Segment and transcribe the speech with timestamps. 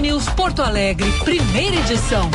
[0.00, 2.30] News Porto Alegre, primeira edição.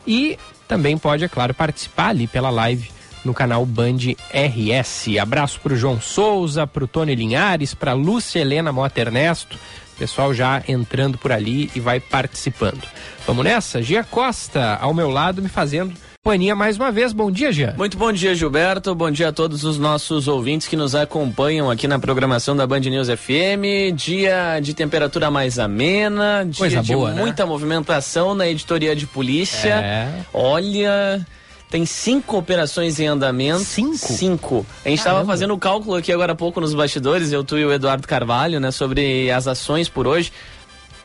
[0.08, 2.90] e também pode, é claro, participar ali pela live
[3.24, 3.98] no canal Band
[4.34, 5.18] RS.
[5.22, 9.58] Abraço para o João Souza, para o Tony Linhares, para Lúcia Helena Mota Ernesto,
[10.02, 12.82] Pessoal já entrando por ali e vai participando.
[13.28, 13.84] Vamos nessa?
[13.84, 17.14] Gia Costa, ao meu lado, me fazendo companhia mais uma vez.
[17.14, 17.76] Bom dia, Gia.
[17.78, 18.96] Muito bom dia, Gilberto.
[18.96, 22.80] Bom dia a todos os nossos ouvintes que nos acompanham aqui na programação da Band
[22.80, 23.94] News FM.
[23.96, 27.22] Dia de temperatura mais amena, dia Coisa de boa, né?
[27.22, 29.74] muita movimentação na editoria de polícia.
[29.74, 30.10] É.
[30.34, 31.26] Olha.
[31.72, 33.64] Tem cinco operações em andamento.
[33.64, 33.98] Cinco?
[33.98, 34.66] Cinco.
[34.84, 37.64] A gente estava fazendo o cálculo aqui agora há pouco nos bastidores, eu, tu e
[37.64, 40.34] o Eduardo Carvalho, né, sobre as ações por hoje.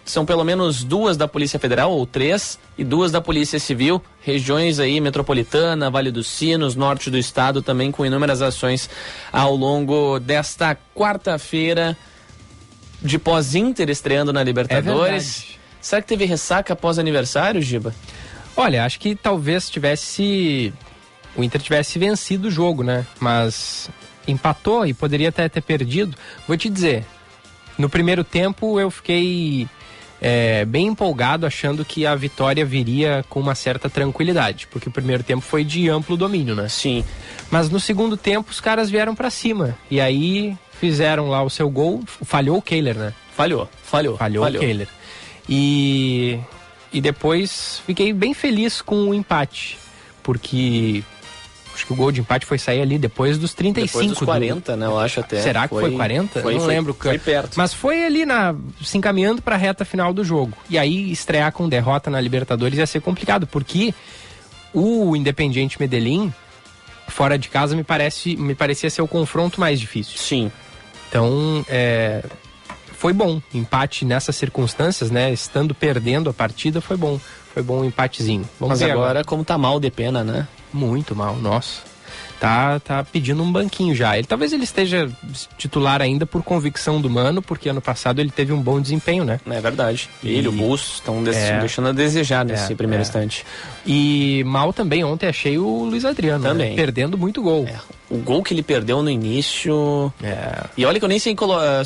[0.05, 4.81] São pelo menos duas da Polícia Federal, ou três, e duas da Polícia Civil, regiões
[4.81, 8.91] aí metropolitana, Vale dos Sinos, norte do estado, também com inúmeras ações
[9.33, 11.97] ao longo desta quarta-feira
[13.01, 15.39] de pós-Inter estreando na Libertadores.
[15.39, 15.61] verdade.
[15.81, 17.95] Será que teve ressaca após aniversário, Giba?
[18.57, 20.73] Olha, acho que talvez tivesse.
[21.37, 23.07] O Inter tivesse vencido o jogo, né?
[23.21, 23.91] Mas
[24.27, 26.17] empatou e poderia até ter perdido.
[26.49, 27.05] Vou te dizer,
[27.77, 29.69] no primeiro tempo eu fiquei
[30.21, 35.23] é, bem empolgado, achando que a vitória viria com uma certa tranquilidade, porque o primeiro
[35.23, 36.69] tempo foi de amplo domínio, né?
[36.69, 37.05] Sim.
[37.51, 41.69] Mas no segundo tempo os caras vieram pra cima e aí fizeram lá o seu
[41.69, 42.03] gol.
[42.07, 43.13] Falhou o Kehler, né?
[43.37, 44.17] Falhou, falhou.
[44.17, 44.89] Falhou, o Kehler.
[45.49, 46.41] E,
[46.93, 49.79] e depois fiquei bem feliz com o empate,
[50.23, 51.03] porque
[51.75, 53.87] acho que o gol de empate foi sair ali depois dos 35.
[53.93, 54.87] Depois dos do- 40, né?
[54.87, 55.43] Eu acho até.
[55.43, 56.41] Será que foi 40?
[56.41, 56.97] Foi, Não foi- lembro.
[56.99, 57.55] Foi perto.
[57.57, 60.57] Mas foi ali na se encaminhando para a reta final do jogo.
[60.71, 63.95] E aí estrear com derrota na Libertadores ia ser complicado, porque
[64.73, 66.33] o Independiente Medellín
[67.09, 70.19] fora de casa me parece me parecia ser o confronto mais difícil.
[70.19, 70.51] Sim.
[71.09, 72.23] Então, é,
[72.97, 73.41] foi bom.
[73.53, 75.33] Empate nessas circunstâncias, né?
[75.33, 77.21] Estando perdendo a partida, foi bom.
[77.53, 78.49] Foi bom um empatezinho.
[78.59, 79.25] Vamos Mas agora, agora.
[79.25, 80.47] como tá mal de pena, né?
[80.73, 81.83] Muito mal, nossa.
[82.39, 84.17] Tá, tá pedindo um banquinho já.
[84.19, 85.11] Ele, talvez ele esteja
[85.57, 89.41] titular ainda por convicção do Mano, porque ano passado ele teve um bom desempenho, né?
[89.51, 90.09] É verdade.
[90.23, 91.61] Ele, E- o Bustos, estão É.
[91.61, 93.07] deixando a desejar nesse É, primeiro é.
[93.07, 93.45] instante.
[93.87, 96.51] E mal também ontem achei o Luiz Adriano, né?
[96.51, 96.77] Também.
[96.77, 97.67] Perdendo muito gol.
[97.67, 97.77] É,
[98.11, 100.13] o gol que ele perdeu no início.
[100.23, 100.65] É.
[100.77, 101.35] E olha que eu nem sei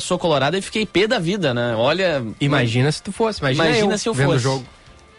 [0.01, 1.75] sou colorado e fiquei pé da vida, né?
[1.77, 2.23] Olha.
[2.41, 3.39] Imagina se tu fosse.
[3.39, 4.39] Imagina, Imagina eu se eu fosse.
[4.39, 4.65] jogo.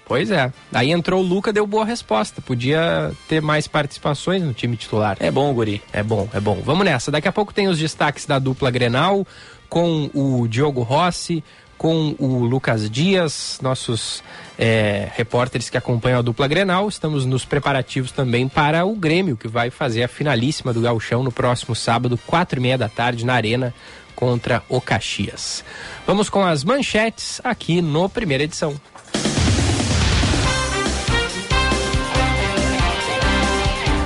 [0.07, 0.53] Pois é.
[0.73, 2.43] Aí entrou o Luca, deu boa resposta.
[2.43, 5.17] Podia ter mais participações no time titular.
[5.21, 5.83] É bom, Guri.
[5.93, 6.61] É bom, é bom.
[6.65, 7.11] Vamos nessa.
[7.11, 9.27] Daqui a pouco tem os destaques da dupla Grenal
[9.69, 11.43] com o Diogo Rossi,
[11.79, 14.23] com o Lucas Dias, nossos
[14.59, 16.89] é, repórteres que acompanham a dupla Grenal.
[16.89, 21.33] Estamos nos preparativos também para o Grêmio, que vai fazer a finalíssima do Gauchão no
[21.33, 23.75] próximo sábado, quatro e meia da tarde, na Arena,
[24.15, 25.65] contra o Caxias.
[26.07, 28.81] Vamos com as manchetes aqui no Primeira Edição.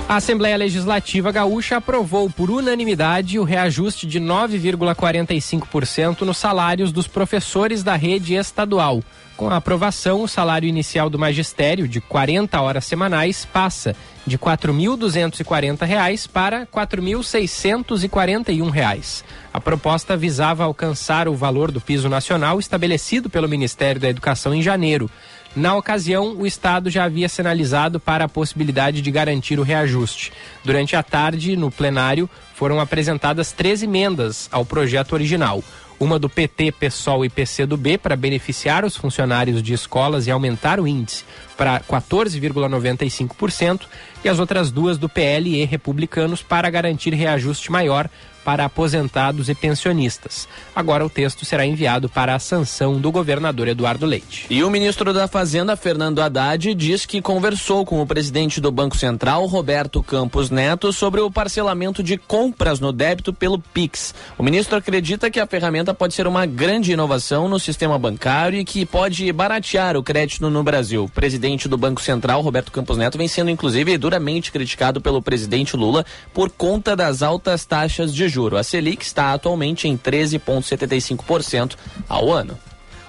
[0.08, 7.82] A Assembleia Legislativa Gaúcha aprovou por unanimidade o reajuste de 9,45% nos salários dos professores
[7.82, 9.02] da rede estadual.
[9.36, 15.84] Com a aprovação, o salário inicial do magistério, de 40 horas semanais, passa de 4.240
[15.84, 19.24] reais para 4.641 reais.
[19.52, 24.62] A proposta visava alcançar o valor do piso nacional estabelecido pelo Ministério da Educação em
[24.62, 25.10] janeiro.
[25.56, 30.30] Na ocasião, o Estado já havia sinalizado para a possibilidade de garantir o reajuste.
[30.62, 35.64] Durante a tarde, no plenário, foram apresentadas três emendas ao projeto original.
[35.98, 40.86] Uma do PT, PSOL e PCdoB para beneficiar os funcionários de escolas e aumentar o
[40.86, 41.24] índice.
[41.56, 43.86] para 14,95%
[44.22, 48.10] e as outras duas do PL e Republicanos para garantir reajuste maior
[48.46, 50.46] para aposentados e pensionistas.
[50.72, 54.46] Agora o texto será enviado para a sanção do governador Eduardo Leite.
[54.48, 58.96] E o ministro da Fazenda, Fernando Haddad, diz que conversou com o presidente do Banco
[58.96, 64.14] Central, Roberto Campos Neto, sobre o parcelamento de compras no débito pelo Pix.
[64.38, 68.64] O ministro acredita que a ferramenta pode ser uma grande inovação no sistema bancário e
[68.64, 71.06] que pode baratear o crédito no Brasil.
[71.06, 75.76] O presidente do Banco Central, Roberto Campos Neto, vem sendo inclusive duramente criticado pelo presidente
[75.76, 78.56] Lula por conta das altas taxas de juros juro.
[78.56, 81.76] A Selic está atualmente em 13,75%
[82.08, 82.58] ao ano.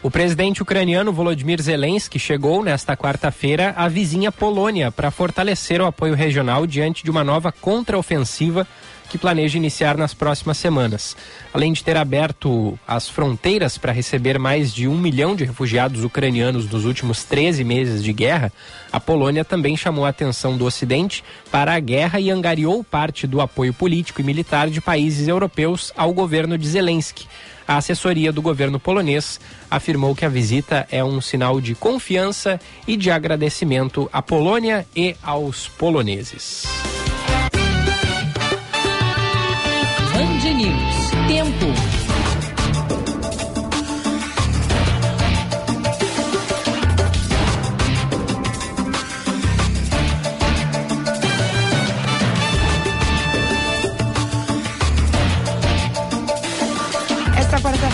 [0.08, 6.16] O presidente ucraniano Volodymyr Zelensky chegou nesta quarta-feira à vizinha Polônia para fortalecer o apoio
[6.16, 8.66] regional diante de uma nova contraofensiva
[9.10, 11.18] que planeja iniciar nas próximas semanas.
[11.54, 16.70] Além de ter aberto as fronteiras para receber mais de um milhão de refugiados ucranianos
[16.70, 18.50] nos últimos 13 meses de guerra,
[18.90, 21.22] a Polônia também chamou a atenção do Ocidente
[21.52, 26.14] para a guerra e angariou parte do apoio político e militar de países europeus ao
[26.14, 27.28] governo de Zelensky.
[27.68, 32.96] A assessoria do governo polonês afirmou que a visita é um sinal de confiança e
[32.96, 36.64] de agradecimento à Polônia e aos poloneses.
[40.58, 41.12] News.
[41.28, 41.97] Tempo.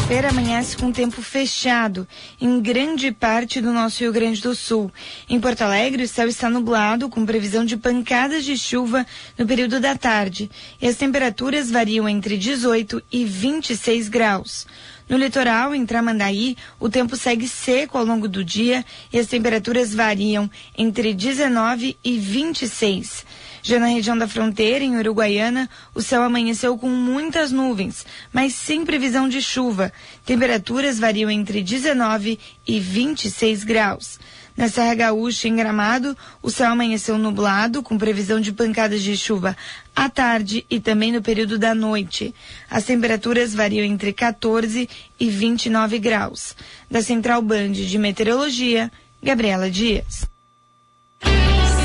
[0.03, 2.05] Quarta-feira amanhece com tempo fechado
[2.39, 4.91] em grande parte do nosso Rio Grande do Sul.
[5.29, 9.05] Em Porto Alegre, o céu está nublado, com previsão de pancadas de chuva
[9.37, 10.51] no período da tarde,
[10.81, 14.67] e as temperaturas variam entre 18 e 26 graus.
[15.07, 19.93] No litoral, em Tramandaí, o tempo segue seco ao longo do dia e as temperaturas
[19.93, 23.25] variam entre 19 e 26.
[23.65, 28.83] Já na região da fronteira, em Uruguaiana, o céu amanheceu com muitas nuvens, mas sem
[28.83, 29.91] previsão de chuva.
[30.25, 32.37] Temperaturas variam entre 19
[32.67, 34.19] e 26 graus.
[34.55, 39.55] Na Serra Gaúcha, em Gramado, o céu amanheceu nublado, com previsão de pancadas de chuva
[39.95, 42.35] à tarde e também no período da noite.
[42.69, 46.53] As temperaturas variam entre 14 e 29 graus.
[46.91, 48.91] Da Central Band de Meteorologia,
[49.23, 50.27] Gabriela Dias.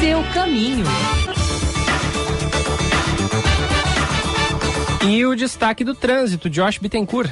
[0.00, 0.84] Seu caminho.
[5.06, 7.30] E o destaque do trânsito, Josh Bittencourt.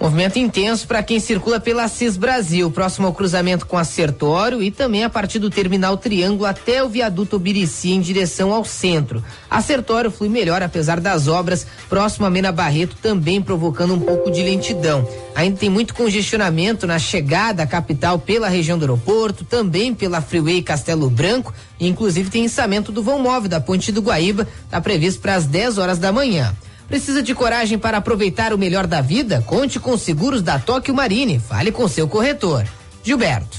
[0.00, 4.70] Movimento intenso para quem circula pela CIS Brasil, próximo ao cruzamento com a Sertório e
[4.70, 9.24] também a partir do terminal Triângulo até o viaduto Obirici em direção ao centro.
[9.48, 14.30] A Sertório flui melhor apesar das obras, próximo a Mena Barreto também provocando um pouco
[14.30, 15.08] de lentidão.
[15.34, 20.60] Ainda tem muito congestionamento na chegada à capital pela região do aeroporto, também pela Freeway
[20.60, 25.22] Castelo Branco, e inclusive tem ensamento do vão móvel da Ponte do Guaíba, está previsto
[25.22, 26.54] para as 10 horas da manhã.
[26.88, 29.42] Precisa de coragem para aproveitar o melhor da vida?
[29.46, 31.38] Conte com seguros da Tóquio Marine.
[31.38, 32.66] Fale com seu corretor.
[33.02, 33.58] Gilberto.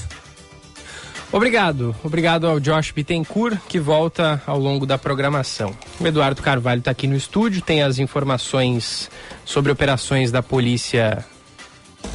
[1.31, 1.93] Obrigado.
[2.03, 5.75] Obrigado ao Josh Bittencourt, que volta ao longo da programação.
[5.99, 9.09] O Eduardo Carvalho está aqui no estúdio, tem as informações
[9.43, 11.25] sobre operações da Polícia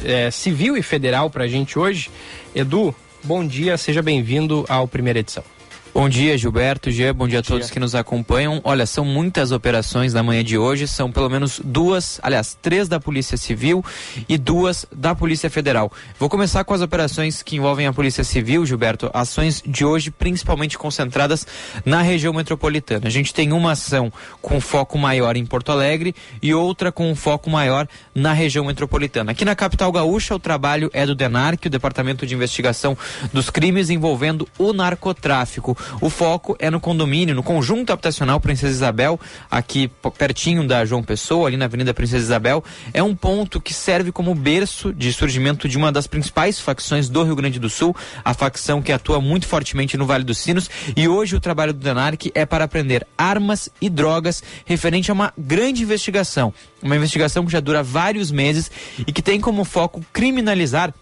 [0.03, 2.09] é, Civil e Federal para a gente hoje.
[2.55, 5.43] Edu, bom dia, seja bem-vindo ao primeira edição.
[5.93, 8.61] Bom dia, Gilberto, Jean, bom dia a todos que nos acompanham.
[8.63, 12.97] Olha, são muitas operações na manhã de hoje, são pelo menos duas, aliás, três da
[12.97, 13.83] Polícia Civil
[14.27, 15.91] e duas da Polícia Federal.
[16.17, 20.77] Vou começar com as operações que envolvem a Polícia Civil, Gilberto, ações de hoje principalmente
[20.77, 21.45] concentradas
[21.83, 23.07] na região metropolitana.
[23.07, 27.15] A gente tem uma ação com foco maior em Porto Alegre e outra com um
[27.15, 29.33] foco maior na região metropolitana.
[29.33, 32.97] Aqui na capital gaúcha, o trabalho é do DENARC, o Departamento de Investigação
[33.33, 35.77] dos Crimes envolvendo o narcotráfico.
[35.99, 39.19] O foco é no condomínio, no conjunto habitacional Princesa Isabel,
[39.49, 42.63] aqui pertinho da João Pessoa, ali na Avenida Princesa Isabel.
[42.93, 47.23] É um ponto que serve como berço de surgimento de uma das principais facções do
[47.23, 50.69] Rio Grande do Sul, a facção que atua muito fortemente no Vale dos Sinos.
[50.95, 55.33] E hoje o trabalho do Denarc é para aprender armas e drogas referente a uma
[55.37, 56.53] grande investigação.
[56.81, 58.71] Uma investigação que já dura vários meses
[59.05, 60.93] e que tem como foco criminalizar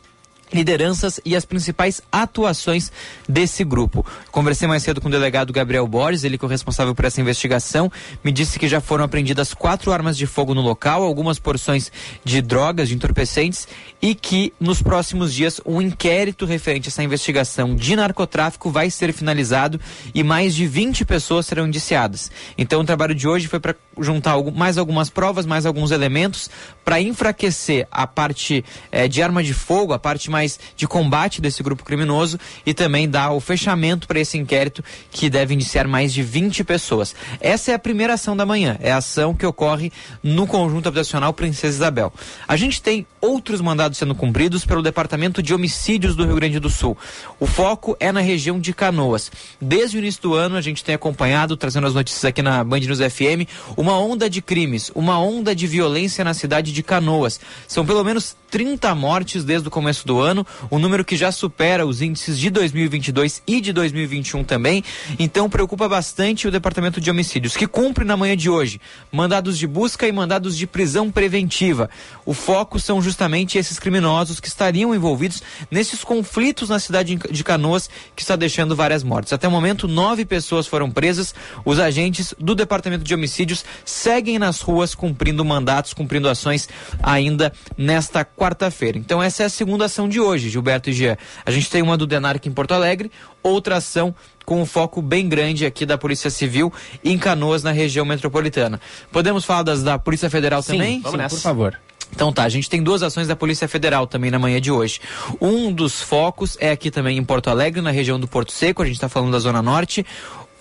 [0.52, 2.92] lideranças e as principais atuações
[3.28, 4.06] desse grupo.
[4.32, 7.22] Conversei mais cedo com o delegado Gabriel Borges, ele que é o responsável por essa
[7.22, 7.92] investigação,
[8.24, 11.92] me disse que já foram apreendidas quatro armas de fogo no local, algumas porções
[12.24, 13.68] de drogas, de entorpecentes,
[14.02, 19.14] e que nos próximos dias um inquérito referente a essa investigação de narcotráfico vai ser
[19.14, 19.80] finalizado
[20.14, 22.32] e mais de 20 pessoas serão indiciadas.
[22.58, 26.50] Então o trabalho de hoje foi para juntar mais algumas provas, mais alguns elementos
[26.86, 31.62] para enfraquecer a parte eh, de arma de fogo, a parte mais de combate desse
[31.62, 36.24] grupo criminoso e também dar o fechamento para esse inquérito que deve indiciar mais de
[36.24, 37.16] 20 pessoas.
[37.42, 39.92] Essa é a primeira ação da manhã, é a ação que ocorre
[40.24, 42.14] no conjunto habitacional Princesa Isabel.
[42.48, 46.70] A gente tem outros mandados sendo cumpridos pelo Departamento de Homicídios do Rio Grande do
[46.70, 46.98] Sul.
[47.40, 49.32] O foco é na região de Canoas.
[49.62, 52.80] Desde o início do ano, a gente tem acompanhado, trazendo as notícias aqui na Band
[52.80, 57.40] News FM, uma onda de crimes, uma onda de violência na cidade de Canoas.
[57.68, 61.86] São pelo menos 30 mortes desde o começo do ano, um número que já supera
[61.86, 64.84] os índices de 2022 e de 2021 também.
[65.18, 68.82] Então preocupa bastante o Departamento de Homicídios, que cumpre na manhã de hoje
[69.12, 71.90] mandados de busca e mandados de prisão preventiva.
[72.26, 77.90] O foco são justamente esses criminosos que estariam envolvidos nesses conflitos na cidade de Canoas,
[78.16, 79.34] que está deixando várias mortes.
[79.34, 81.34] Até o momento, nove pessoas foram presas.
[81.66, 86.68] Os agentes do Departamento de Homicídios seguem nas ruas cumprindo mandatos, cumprindo ações
[87.02, 88.98] ainda nesta quarta-feira.
[88.98, 91.18] Então essa é a segunda ação de hoje, Gilberto e Gia.
[91.46, 94.14] A gente tem uma do Denarc em Porto Alegre, outra ação
[94.46, 98.82] com um foco bem grande aqui da Polícia Civil em Canoas, na região metropolitana.
[99.12, 101.02] Podemos falar das da Polícia Federal Sim, também?
[101.02, 101.36] Vamos nessa.
[101.36, 101.80] por favor.
[102.12, 105.00] Então tá, a gente tem duas ações da Polícia Federal também na manhã de hoje.
[105.40, 108.86] Um dos focos é aqui também em Porto Alegre, na região do Porto Seco, a
[108.86, 110.06] gente está falando da Zona Norte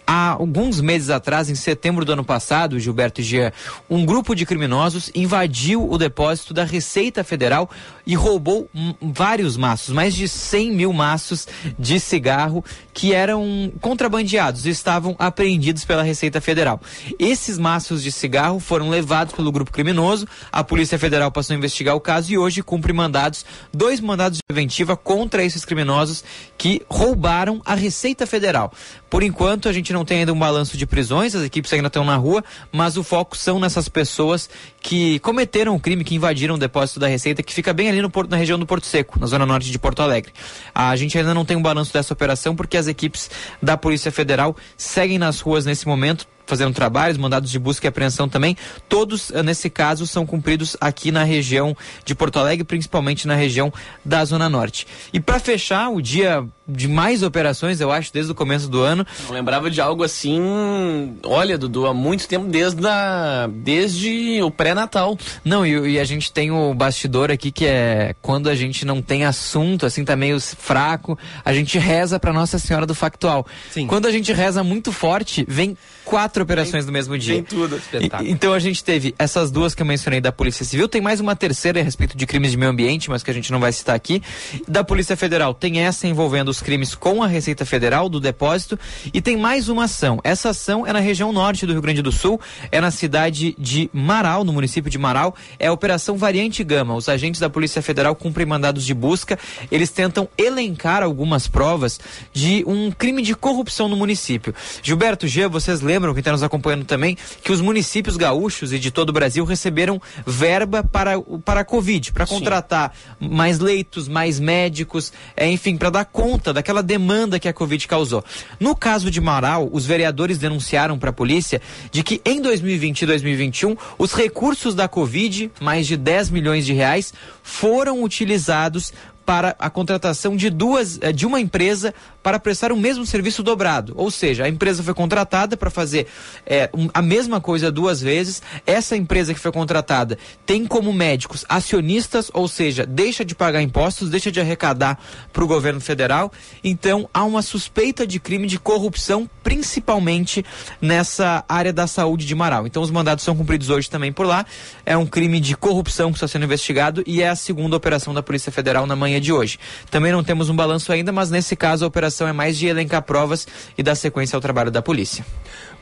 [0.09, 3.53] há alguns meses atrás, em setembro do ano passado, Gilberto Gia,
[3.91, 7.69] um grupo de criminosos invadiu o depósito da Receita Federal
[8.07, 8.71] e roubou
[9.03, 11.47] vários maços, mais de 100 mil maços
[11.79, 16.81] de cigarro que eram contrabandeados e estavam apreendidos pela Receita Federal.
[17.19, 21.95] Esses maços de cigarro foram levados pelo grupo criminoso, a Polícia Federal passou a investigar
[21.95, 26.25] o caso e hoje cumpre mandados, dois mandados de preventiva contra esses criminosos
[26.57, 28.73] que roubaram a Receita Federal.
[29.11, 32.05] Por enquanto, a gente não tem ainda um balanço de prisões, as equipes ainda estão
[32.05, 34.49] na rua, mas o foco são nessas pessoas
[34.81, 38.11] que cometeram o crime, que invadiram o depósito da Receita, que fica bem ali no
[38.11, 40.33] Porto, na região do Porto Seco, na zona norte de Porto Alegre.
[40.75, 43.31] A gente ainda não tem um balanço dessa operação, porque as equipes
[43.62, 48.28] da Polícia Federal seguem nas ruas nesse momento, fazendo trabalhos, mandados de busca e apreensão
[48.28, 48.57] também.
[48.88, 53.73] Todos, eh, nesse caso, são cumpridos aqui na região de Porto Alegre, principalmente na região
[54.05, 54.87] da Zona Norte.
[55.12, 59.07] E para fechar o dia de mais operações, eu acho, desde o começo do ano.
[59.26, 65.19] Não lembrava de algo assim, olha, Dudu, há muito tempo, desde, a, desde o pré-natal.
[65.43, 69.00] Não, e, e, a gente tem o bastidor aqui que é quando a gente não
[69.00, 73.47] tem assunto, assim, tá meio fraco, a gente reza pra Nossa Senhora do Factual.
[73.71, 73.87] Sim.
[73.87, 75.76] Quando a gente reza muito forte, vem
[76.09, 77.35] quatro operações no mesmo dia.
[77.35, 77.79] Tem tudo.
[77.93, 81.21] E, então a gente teve essas duas que eu mencionei da Polícia Civil, tem mais
[81.21, 83.71] uma terceira a respeito de crimes de meio ambiente, mas que a gente não vai
[83.73, 84.23] citar aqui.
[84.67, 88.79] Da Polícia Federal tem essa envolvendo os crimes com a Receita Federal do depósito
[89.12, 90.19] e tem mais uma ação.
[90.25, 92.41] Essa ação é na região norte do Rio Grande do Sul,
[92.73, 96.95] é na cidade de Marau, no município de Marau, é a Operação Variante Gama.
[96.95, 99.38] Os agentes da Polícia Federal cumprem mandados de busca,
[99.71, 102.00] eles tentam elencar algumas provas
[102.33, 104.55] de um crime de corrupção no município.
[104.83, 108.78] Gilberto G, vocês lembram lembram, quem está nos acompanhando também, que os municípios gaúchos e
[108.78, 114.38] de todo o Brasil receberam verba para, para a Covid, para contratar mais leitos, mais
[114.38, 118.25] médicos, é, enfim, para dar conta daquela demanda que a Covid causou.
[118.59, 123.07] No caso de Marau, os vereadores denunciaram para a polícia de que em 2020 e
[123.07, 127.12] 2021 os recursos da Covid, mais de 10 milhões de reais,
[127.43, 128.93] foram utilizados
[129.28, 131.93] para a contratação de duas eh, de uma empresa
[132.28, 133.94] para prestar o mesmo serviço dobrado.
[133.97, 136.06] Ou seja, a empresa foi contratada para fazer
[136.44, 138.42] é, um, a mesma coisa duas vezes.
[138.66, 144.11] Essa empresa que foi contratada tem como médicos acionistas, ou seja, deixa de pagar impostos,
[144.11, 144.99] deixa de arrecadar
[145.32, 146.30] para o governo federal.
[146.62, 150.44] Então há uma suspeita de crime de corrupção, principalmente
[150.82, 152.66] nessa área da saúde de Marau.
[152.66, 154.44] Então os mandados são cumpridos hoje também por lá.
[154.85, 158.23] É um crime de corrupção que está sendo investigado e é a segunda operação da
[158.23, 159.58] Polícia Federal na manhã de hoje.
[159.90, 163.03] Também não temos um balanço ainda, mas nesse caso a operação é mais de elencar
[163.03, 163.47] provas
[163.77, 165.25] e dar sequência ao trabalho da polícia.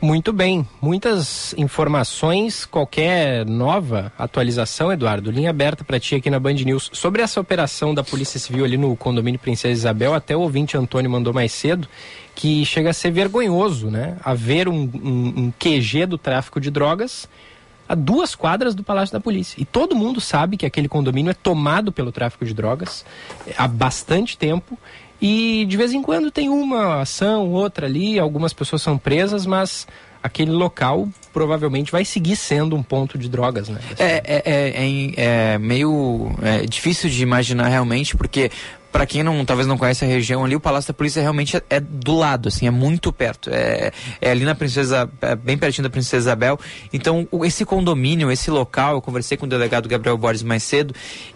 [0.01, 6.53] Muito bem, muitas informações, qualquer nova atualização, Eduardo, linha aberta para ti aqui na Band
[6.53, 6.91] News.
[6.93, 11.11] Sobre essa operação da Polícia Civil ali no condomínio Princesa Isabel, até o ouvinte Antônio
[11.11, 11.89] mandou mais cedo,
[12.35, 14.19] que chega a ser vergonhoso, né?
[14.23, 17.27] Haver um, um, um QG do tráfico de drogas
[17.89, 19.61] a duas quadras do Palácio da Polícia.
[19.61, 23.05] E todo mundo sabe que aquele condomínio é tomado pelo tráfico de drogas
[23.57, 24.79] há bastante tempo
[25.21, 29.87] e de vez em quando tem uma ação, outra ali, algumas pessoas são presas, mas
[30.23, 33.81] aquele local provavelmente vai seguir sendo um ponto de drogas, né?
[33.99, 38.51] É, é, é, é, é meio é difícil de imaginar realmente, porque
[38.97, 41.63] para quem não talvez não conhece a região ali, o Palácio da Polícia realmente é,
[41.69, 43.51] é do lado, assim, é muito perto.
[43.53, 46.59] É, é ali na Princesa, é bem pertinho da Princesa Isabel.
[46.91, 50.95] Então, esse condomínio, esse local, eu conversei com o delegado Gabriel Borges mais cedo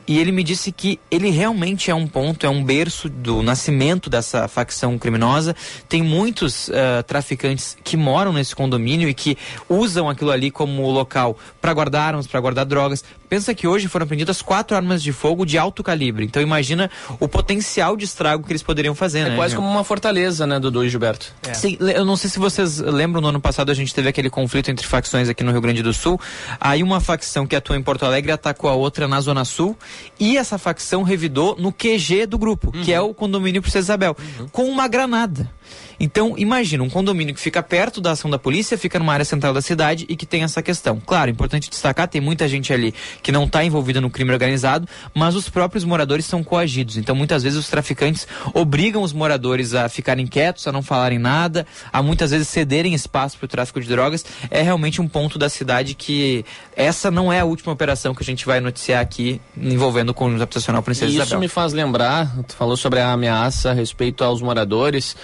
[0.08, 4.08] e ele me disse que ele realmente é um ponto, é um berço do nascimento
[4.08, 5.54] dessa facção criminosa.
[5.86, 9.36] Tem muitos uh, traficantes que moram nesse condomínio e que
[9.68, 13.04] usam aquilo ali como local para guardar armas, para guardar drogas.
[13.30, 16.24] Pensa que hoje foram apreendidas quatro armas de fogo de alto calibre.
[16.24, 19.36] Então imagina o potencial de estrago que eles poderiam fazer, é né?
[19.36, 21.32] quase como uma fortaleza, né, Dudu e Gilberto?
[21.46, 21.54] É.
[21.54, 24.68] Sim, eu não sei se vocês lembram, no ano passado a gente teve aquele conflito
[24.68, 26.20] entre facções aqui no Rio Grande do Sul.
[26.60, 29.78] Aí uma facção que atua em Porto Alegre atacou a outra na Zona Sul
[30.18, 32.82] e essa facção revidou no QG do grupo, uhum.
[32.82, 34.48] que é o condomínio Princesa Isabel, uhum.
[34.48, 35.48] com uma granada.
[35.98, 39.52] Então, imagina um condomínio que fica perto da ação da polícia, fica numa área central
[39.52, 41.00] da cidade e que tem essa questão.
[41.04, 45.34] Claro, importante destacar, tem muita gente ali que não está envolvida no crime organizado, mas
[45.34, 46.96] os próprios moradores são coagidos.
[46.96, 51.66] Então, muitas vezes os traficantes obrigam os moradores a ficarem quietos, a não falarem nada,
[51.92, 54.24] a muitas vezes cederem espaço para o tráfico de drogas.
[54.50, 58.26] É realmente um ponto da cidade que essa não é a última operação que a
[58.26, 61.40] gente vai noticiar aqui envolvendo o conjunto habitacional Princesa Isso Isabel.
[61.40, 65.16] me faz lembrar, tu falou sobre a ameaça a respeito aos moradores.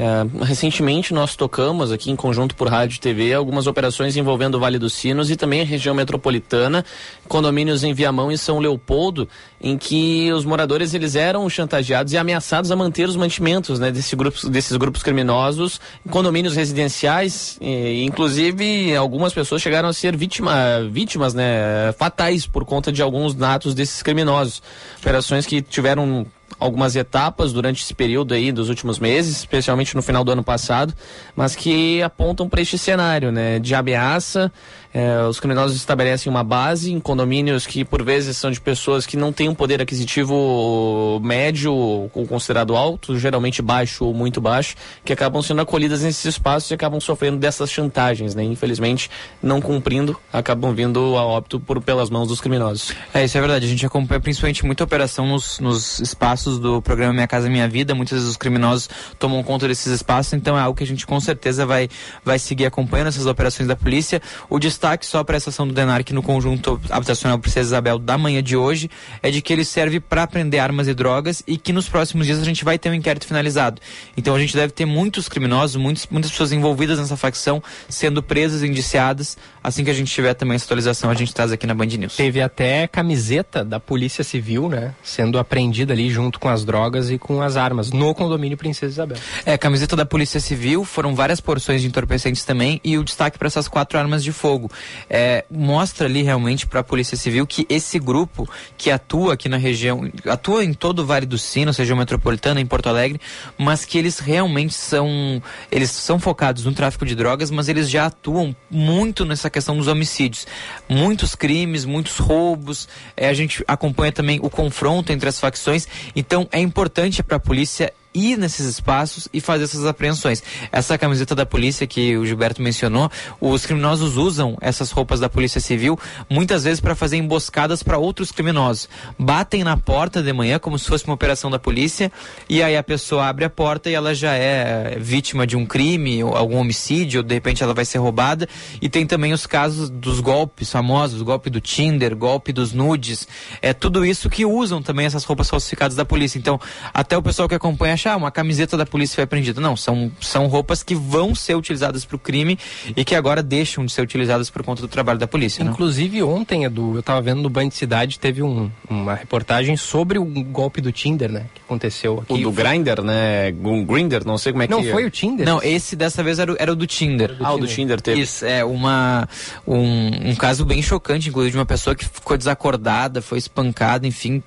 [0.00, 4.60] É, recentemente nós tocamos aqui em conjunto por rádio e TV algumas operações envolvendo o
[4.60, 6.84] Vale dos Sinos e também a região metropolitana,
[7.26, 9.28] condomínios em Viamão e São Leopoldo,
[9.60, 14.14] em que os moradores eles eram chantageados e ameaçados a manter os mantimentos né, desse
[14.14, 21.34] grupo, desses grupos criminosos condomínios residenciais, e, inclusive algumas pessoas chegaram a ser vítima, vítimas
[21.34, 24.62] né, fatais por conta de alguns atos desses criminosos.
[25.00, 26.24] Operações que tiveram
[26.58, 30.92] algumas etapas durante esse período aí dos últimos meses, especialmente no final do ano passado,
[31.36, 34.52] mas que apontam para este cenário, né, de ameaça
[34.92, 39.16] é, os criminosos estabelecem uma base em condomínios que, por vezes, são de pessoas que
[39.16, 45.12] não têm um poder aquisitivo médio ou considerado alto, geralmente baixo ou muito baixo, que
[45.12, 48.42] acabam sendo acolhidas nesses espaços e acabam sofrendo dessas chantagens, né?
[48.44, 49.10] Infelizmente,
[49.42, 52.92] não cumprindo, acabam vindo a óbito por, pelas mãos dos criminosos.
[53.12, 53.66] É, isso é verdade.
[53.66, 57.94] A gente acompanha principalmente muita operação nos, nos espaços do programa Minha Casa Minha Vida.
[57.94, 61.20] Muitas vezes os criminosos tomam conta desses espaços, então é algo que a gente com
[61.20, 61.88] certeza vai,
[62.24, 64.20] vai seguir acompanhando essas operações da polícia.
[64.48, 64.58] O
[65.02, 68.90] só para essa ação do DENARC no conjunto habitacional Princesa Isabel da manhã de hoje
[69.22, 72.40] é de que ele serve para prender armas e drogas e que nos próximos dias
[72.40, 73.80] a gente vai ter um inquérito finalizado.
[74.16, 78.62] Então a gente deve ter muitos criminosos, muitos, muitas pessoas envolvidas nessa facção sendo presas,
[78.62, 79.36] indiciadas.
[79.68, 82.16] Assim que a gente tiver também essa atualização, a gente traz aqui na Band News.
[82.16, 84.94] Teve até camiseta da Polícia Civil, né?
[85.02, 89.18] Sendo apreendida ali junto com as drogas e com as armas no condomínio Princesa Isabel.
[89.44, 93.46] É, camiseta da Polícia Civil, foram várias porções de entorpecentes também e o destaque para
[93.46, 94.70] essas quatro armas de fogo
[95.10, 99.58] é, mostra ali realmente para a Polícia Civil que esse grupo que atua aqui na
[99.58, 103.20] região, atua em todo o Vale do Sino, região metropolitana, em Porto Alegre,
[103.58, 108.06] mas que eles realmente são, eles são focados no tráfico de drogas, mas eles já
[108.06, 110.46] atuam muito nessa questão dos homicídios.
[110.88, 116.48] Muitos crimes, muitos roubos, é, a gente acompanha também o confronto entre as facções, então
[116.52, 120.42] é importante para a polícia ir nesses espaços e fazer essas apreensões.
[120.72, 125.60] Essa camiseta da polícia que o Gilberto mencionou, os criminosos usam essas roupas da Polícia
[125.60, 128.88] Civil muitas vezes para fazer emboscadas para outros criminosos.
[129.18, 132.10] Batem na porta de manhã como se fosse uma operação da polícia
[132.48, 136.22] e aí a pessoa abre a porta e ela já é vítima de um crime,
[136.24, 138.48] ou algum homicídio, ou de repente ela vai ser roubada.
[138.80, 143.28] E tem também os casos dos golpes famosos, golpe do Tinder, golpe dos nudes,
[143.60, 146.38] é tudo isso que usam também essas roupas falsificadas da polícia.
[146.38, 146.60] Então,
[146.92, 149.60] até o pessoal que acompanha acha, ah, uma camiseta da polícia foi apreendida.
[149.60, 152.58] Não, são, são roupas que vão ser utilizadas para o crime
[152.96, 155.64] e que agora deixam de ser utilizadas por conta do trabalho da polícia.
[155.64, 155.70] Né?
[155.70, 156.34] Inclusive, não?
[156.34, 160.80] ontem, Edu, eu estava vendo no Band Cidade, teve um, uma reportagem sobre o golpe
[160.80, 161.46] do Tinder, né?
[161.54, 162.32] Que aconteceu aqui.
[162.34, 163.54] O do Grindr, né?
[163.62, 165.46] Um Grindr, não sei como é não, que Não, foi o Tinder?
[165.46, 167.34] Não, esse dessa vez era o, era o do Tinder.
[167.34, 168.20] do ah, o do Tinder teve.
[168.20, 169.28] Isso, é uma,
[169.66, 174.42] um, um caso bem chocante, inclusive, de uma pessoa que ficou desacordada, foi espancada, enfim,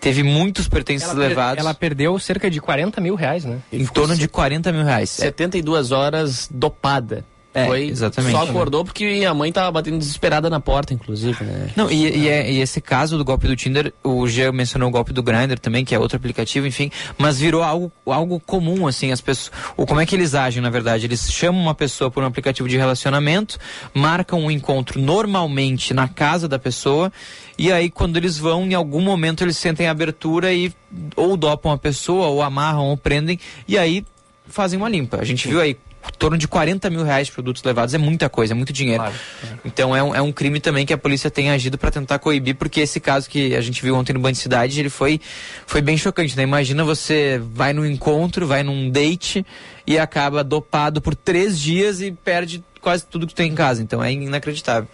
[0.00, 1.54] teve muitos pertences ela levados.
[1.54, 3.60] Per, ela perdeu cerca de 40 mil reais, né?
[3.72, 5.10] Em torno de 40 mil reais.
[5.10, 7.24] 72 horas dopada.
[7.54, 8.32] É, Foi, exatamente.
[8.32, 11.68] Só acordou porque a mãe tava batendo desesperada na porta, inclusive, né?
[11.76, 14.92] Não, e, e, é, e, esse caso do golpe do Tinder, o G mencionou o
[14.92, 19.12] golpe do Grindr também, que é outro aplicativo, enfim, mas virou algo, algo comum, assim,
[19.12, 19.52] as pessoas.
[19.76, 21.04] O, como é que eles agem, na verdade?
[21.04, 23.58] Eles chamam uma pessoa por um aplicativo de relacionamento,
[23.92, 27.12] marcam um encontro normalmente na casa da pessoa,
[27.58, 30.72] e aí quando eles vão, em algum momento eles sentem abertura e
[31.16, 33.38] ou dopam a pessoa, ou amarram, ou prendem,
[33.68, 34.06] e aí
[34.46, 35.18] fazem uma limpa.
[35.20, 35.76] A gente viu aí
[36.10, 37.94] torno de 40 mil reais de produtos levados.
[37.94, 39.02] É muita coisa, é muito dinheiro.
[39.02, 39.16] Claro.
[39.64, 42.56] Então é um, é um crime também que a polícia tem agido para tentar coibir,
[42.56, 45.20] porque esse caso que a gente viu ontem no Band Cidade, ele foi,
[45.66, 46.42] foi bem chocante, né?
[46.42, 49.46] Imagina você vai num encontro, vai num date
[49.86, 53.82] e acaba dopado por três dias e perde quase tudo que tem em casa.
[53.82, 54.88] Então é inacreditável.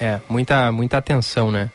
[0.00, 1.70] É, muita, muita atenção, né?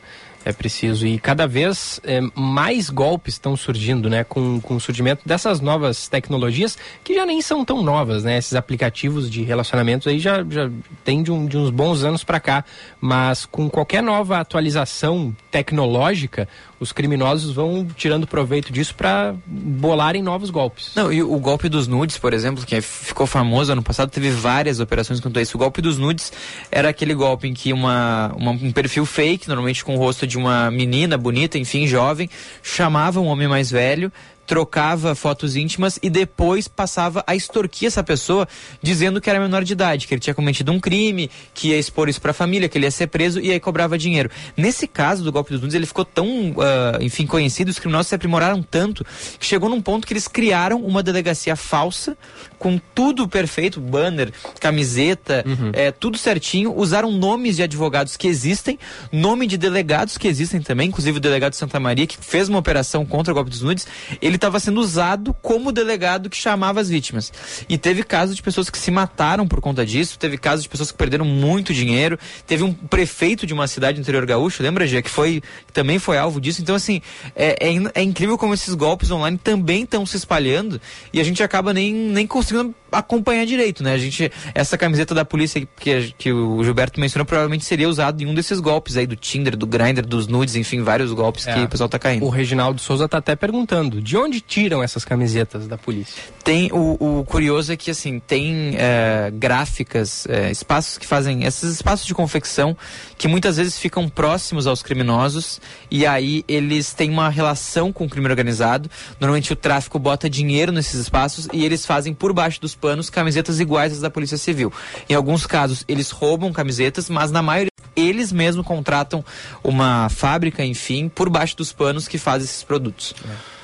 [0.50, 1.06] É preciso.
[1.06, 4.24] E cada vez é, mais golpes estão surgindo, né?
[4.24, 8.40] Com, com o surgimento dessas novas tecnologias, que já nem são tão novas, né?
[8.40, 10.68] Esses aplicativos de relacionamentos aí já, já
[11.04, 12.66] tem de, um, de uns bons anos para cá.
[13.00, 20.50] Mas com qualquer nova atualização tecnológica, os criminosos vão tirando proveito disso para bolarem novos
[20.50, 20.92] golpes.
[20.96, 24.80] Não, e o golpe dos nudes, por exemplo, que ficou famoso ano passado, teve várias
[24.80, 25.58] operações quanto a isso.
[25.58, 26.32] O golpe dos nudes
[26.72, 30.38] era aquele golpe em que uma, uma um perfil fake, normalmente com o rosto de
[30.38, 32.30] uma menina bonita, enfim, jovem,
[32.64, 34.12] chamava um homem mais velho,
[34.50, 38.48] trocava fotos íntimas e depois passava a extorquir essa pessoa
[38.82, 42.10] dizendo que era menor de idade, que ele tinha cometido um crime, que ia expor
[42.10, 44.32] isso para a família, que ele ia ser preso e aí cobrava dinheiro.
[44.58, 48.16] Nesse caso do golpe dos nudes, ele ficou tão, uh, enfim, conhecido, os criminosos se
[48.16, 49.06] aprimoraram tanto
[49.40, 52.18] que chegou num ponto que eles criaram uma delegacia falsa
[52.60, 55.72] com tudo perfeito, banner, camiseta, uhum.
[55.74, 58.78] é, tudo certinho, usaram nomes de advogados que existem,
[59.12, 62.60] nome de delegados que existem também, inclusive o delegado de Santa Maria, que fez uma
[62.60, 63.88] operação contra o golpe dos nudes,
[64.22, 67.32] ele estava sendo usado como delegado que chamava as vítimas.
[67.70, 70.92] E teve casos de pessoas que se mataram por conta disso, teve casos de pessoas
[70.92, 75.02] que perderam muito dinheiro, teve um prefeito de uma cidade do interior gaúcho, lembra, Gê,
[75.02, 76.62] que foi que também foi alvo disso.
[76.62, 77.02] Então, assim,
[77.36, 80.82] é, é, é incrível como esses golpes online também estão se espalhando
[81.14, 83.94] e a gente acaba nem, nem conseguindo 지금 acompanhar direito, né?
[83.94, 88.26] A gente, essa camiseta da polícia que, que o Gilberto mencionou provavelmente seria usado em
[88.26, 91.54] um desses golpes aí do Tinder, do Grindr, dos nudes, enfim, vários golpes é.
[91.54, 92.26] que o pessoal tá caindo.
[92.26, 96.22] O Reginaldo Souza tá até perguntando, de onde tiram essas camisetas da polícia?
[96.44, 101.74] Tem, o, o curioso é que, assim, tem é, gráficas, é, espaços que fazem, esses
[101.74, 102.76] espaços de confecção
[103.18, 105.60] que muitas vezes ficam próximos aos criminosos
[105.92, 108.90] e aí eles têm uma relação com o crime organizado.
[109.20, 113.60] Normalmente o tráfico bota dinheiro nesses espaços e eles fazem por baixo dos panos camisetas
[113.60, 114.72] iguais às da Polícia Civil.
[115.08, 119.24] Em alguns casos, eles roubam camisetas, mas na maioria eles mesmos contratam
[119.64, 123.14] uma fábrica, enfim, por baixo dos panos que faz esses produtos.
[123.26, 123.60] É.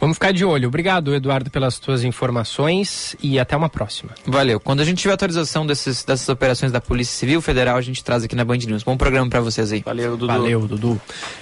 [0.00, 0.68] Vamos ficar de olho.
[0.68, 4.12] Obrigado, Eduardo, pelas tuas informações e até uma próxima.
[4.24, 4.60] Valeu.
[4.60, 8.22] Quando a gente tiver atualização desses, dessas operações da Polícia Civil Federal, a gente traz
[8.22, 8.84] aqui na Band News.
[8.84, 9.82] Bom programa para vocês aí.
[9.84, 10.32] Valeu, Dudu.
[10.32, 11.00] Valeu, Dudu.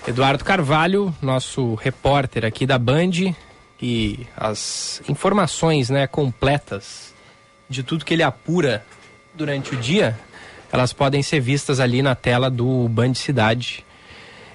[0.09, 3.35] Eduardo Carvalho, nosso repórter aqui da Band
[3.81, 7.15] e as informações, né, completas
[7.69, 8.85] de tudo que ele apura
[9.35, 10.19] durante o dia,
[10.73, 13.86] elas podem ser vistas ali na tela do Band Cidade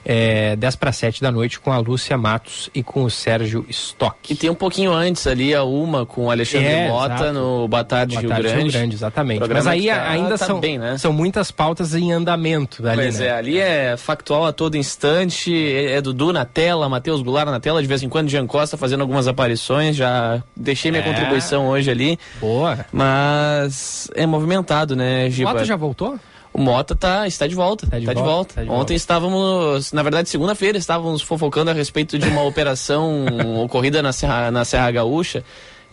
[0.06, 4.32] é, 10 para 7 da noite com a Lúcia Matos e com o Sérgio Stock.
[4.32, 7.34] E tem um pouquinho antes ali a uma com o Alexandre é, Mota exato.
[7.34, 8.64] no Boa Tarde, Boa Tarde Rio Grande.
[8.64, 9.50] Rio Grande exatamente.
[9.50, 10.98] Mas aí tá, ainda tá são, bem, né?
[10.98, 13.28] são muitas pautas em andamento dali, Pois né?
[13.28, 17.60] é, ali é factual a todo instante, é, é Dudu na tela, Matheus Goulart na
[17.60, 21.08] tela, de vez em quando Jean Costa fazendo algumas aparições, já deixei minha é.
[21.08, 22.20] contribuição hoje ali.
[22.40, 22.86] Boa.
[22.92, 25.52] Mas é movimentado, né, Giba?
[25.54, 26.20] Mota já voltou?
[26.54, 27.86] O Mota tá, está de volta.
[27.86, 28.54] Está de, tá volta, de volta.
[28.56, 28.94] Tá de Ontem volta.
[28.94, 33.26] estávamos, na verdade, segunda-feira, estávamos fofocando a respeito de uma operação
[33.64, 35.44] ocorrida na Serra, na Serra Gaúcha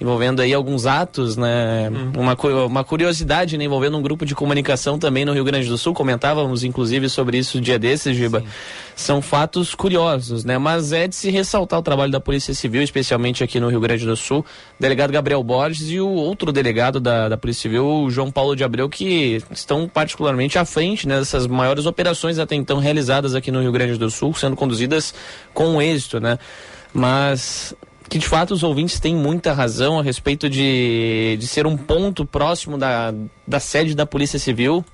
[0.01, 1.91] envolvendo aí alguns atos, né?
[1.91, 2.23] Uhum.
[2.23, 3.65] Uma, uma curiosidade, né?
[3.65, 5.93] Envolvendo um grupo de comunicação também no Rio Grande do Sul.
[5.93, 8.41] Comentávamos, inclusive, sobre isso dia desses, Giba.
[8.41, 8.47] Sim.
[8.95, 10.57] São fatos curiosos, né?
[10.57, 14.07] Mas é de se ressaltar o trabalho da Polícia Civil, especialmente aqui no Rio Grande
[14.07, 14.41] do Sul.
[14.79, 18.55] O delegado Gabriel Borges e o outro delegado da, da Polícia Civil, o João Paulo
[18.55, 23.51] de Abreu, que estão particularmente à frente né, dessas maiores operações até então realizadas aqui
[23.51, 25.13] no Rio Grande do Sul, sendo conduzidas
[25.53, 26.39] com êxito, né?
[26.93, 27.75] Mas
[28.09, 32.25] que de fato os ouvintes têm muita razão a respeito de, de ser um ponto
[32.25, 33.13] próximo da,
[33.47, 34.85] da sede da Polícia Civil.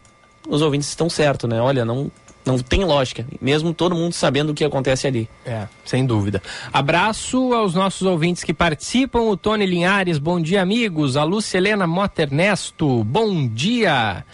[0.48, 1.60] Os ouvintes estão certos, né?
[1.60, 2.10] Olha, não,
[2.44, 5.28] não tem lógica, mesmo todo mundo sabendo o que acontece ali.
[5.46, 6.42] É, sem dúvida.
[6.72, 9.20] Abraço aos nossos ouvintes que participam.
[9.20, 11.16] O Tony Linhares, bom dia, amigos.
[11.16, 14.24] A Lúcia Helena Mota Ernesto, bom dia.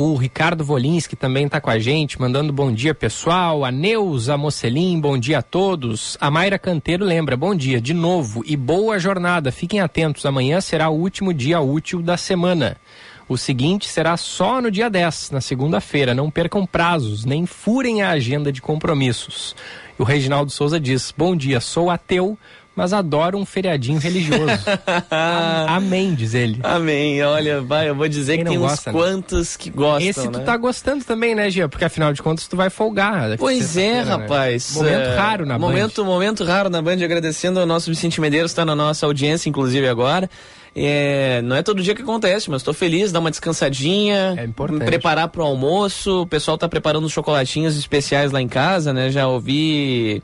[0.00, 3.64] O Ricardo Volinski também está com a gente, mandando bom dia pessoal.
[3.64, 6.16] A Neuza Mocelim, bom dia a todos.
[6.20, 9.50] A Mayra Canteiro lembra, bom dia de novo e boa jornada.
[9.50, 12.76] Fiquem atentos, amanhã será o último dia útil da semana.
[13.28, 16.14] O seguinte será só no dia 10, na segunda-feira.
[16.14, 19.56] Não percam prazos, nem furem a agenda de compromissos.
[19.98, 22.38] E o Reginaldo Souza diz: Bom dia, sou ateu,
[22.78, 24.46] mas adoro um feriadinho religioso.
[25.66, 26.60] Amém, diz ele.
[26.62, 27.20] Amém.
[27.24, 28.98] Olha, vai, eu vou dizer Quem que tem não uns gosta, né?
[28.98, 30.44] quantos que gostam, Esse tu né?
[30.44, 31.68] tá gostando também, né, Gia?
[31.68, 33.30] Porque afinal de contas tu vai folgar.
[33.30, 34.02] daqui Pois é, né?
[34.02, 34.74] rapaz.
[34.76, 38.64] Momento É, raro na momento, Momento raro na Band, agradecendo ao nosso Vicente Medeiros, está
[38.64, 40.30] na nossa audiência, inclusive agora.
[40.76, 44.78] É, não é todo dia que acontece, mas estou feliz, dar uma descansadinha, É importante.
[44.80, 46.22] me preparar para o almoço.
[46.22, 49.10] O pessoal tá preparando os chocolatinhos especiais lá em casa, né?
[49.10, 50.22] Já ouvi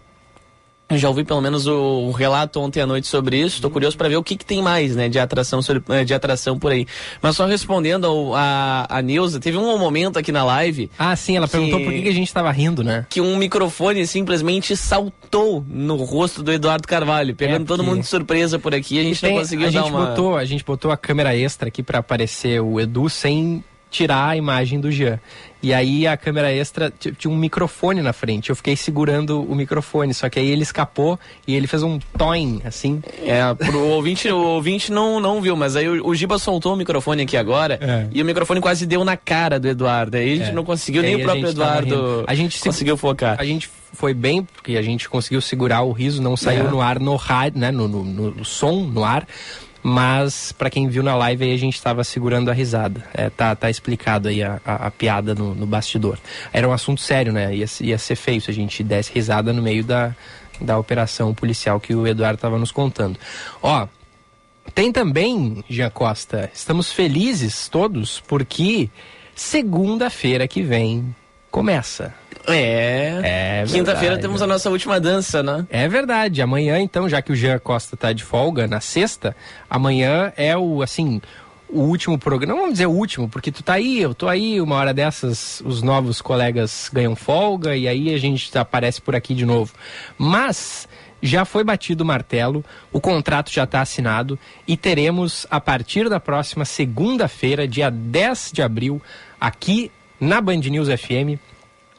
[0.92, 3.56] já ouvi pelo menos o, o relato ontem à noite sobre isso.
[3.56, 6.12] Estou curioso para ver o que, que tem mais, né, de atração sobre- eh, de
[6.14, 6.86] atração por aí.
[7.22, 11.36] Mas só respondendo ao, a, a Neuza, teve um momento aqui na live Ah, sim,
[11.36, 13.06] ela Que- perguntou por que, que a gente tava rindo, né?
[13.08, 18.06] que um microfone simplesmente saltou no rosto do Eduardo Carvalho, pegando É, todo mundo de
[18.06, 18.98] surpresa por aqui.
[19.00, 20.06] A gente Tem- não conseguiu a gente uma.
[20.06, 24.36] botou A gente botou a câmera extra aqui pra aparecer o Edu sem tirar a
[24.36, 25.20] imagem do Jean.
[25.64, 28.50] E aí a câmera extra tinha um microfone na frente.
[28.50, 32.60] Eu fiquei segurando o microfone, só que aí ele escapou e ele fez um toin,
[32.64, 33.02] assim.
[33.24, 36.76] É, pro ouvinte, o ouvinte não, não viu, mas aí o, o Giba soltou o
[36.76, 38.06] microfone aqui agora É.
[38.12, 40.16] e o microfone quase deu na cara do Eduardo.
[40.16, 40.52] Aí a gente É.
[40.52, 42.24] não conseguiu, nem o próprio Eduardo.
[42.26, 43.36] A gente se- conseguiu focar.
[43.40, 46.70] A gente foi bem, porque a gente conseguiu segurar o riso, não saiu É.
[46.70, 47.70] no ar no rádio, né?
[47.70, 49.26] No, no- no som, no ar.
[49.86, 53.04] Mas pra quem viu na live aí a gente tava segurando a risada.
[53.12, 56.18] É, tá, tá explicado aí a, a, a piada no, no bastidor.
[56.54, 57.54] Era um assunto sério, né?
[57.54, 60.16] Ia, ia ser feio se a gente desse risada no meio da,
[60.58, 63.18] da operação policial que o Eduardo tava nos contando.
[63.62, 63.86] Ó,
[64.74, 68.88] tem também, Jean Costa, estamos felizes todos porque
[69.34, 71.14] segunda-feira que vem
[71.54, 72.12] começa.
[72.48, 73.20] É.
[73.62, 75.64] É Quinta-feira temos a nossa última dança, né?
[75.70, 76.42] É verdade.
[76.42, 79.36] Amanhã, então, já que o Jean Costa tá de folga na sexta,
[79.70, 81.22] amanhã é o, assim,
[81.68, 82.54] o último programa.
[82.54, 85.62] Não vamos dizer o último, porque tu tá aí, eu tô aí, uma hora dessas,
[85.64, 89.72] os novos colegas ganham folga e aí a gente aparece por aqui de novo.
[90.18, 90.88] Mas
[91.22, 94.36] já foi batido o martelo, o contrato já está assinado
[94.66, 99.00] e teremos, a partir da próxima segunda-feira, dia 10 de abril,
[99.40, 101.38] aqui na Band News FM,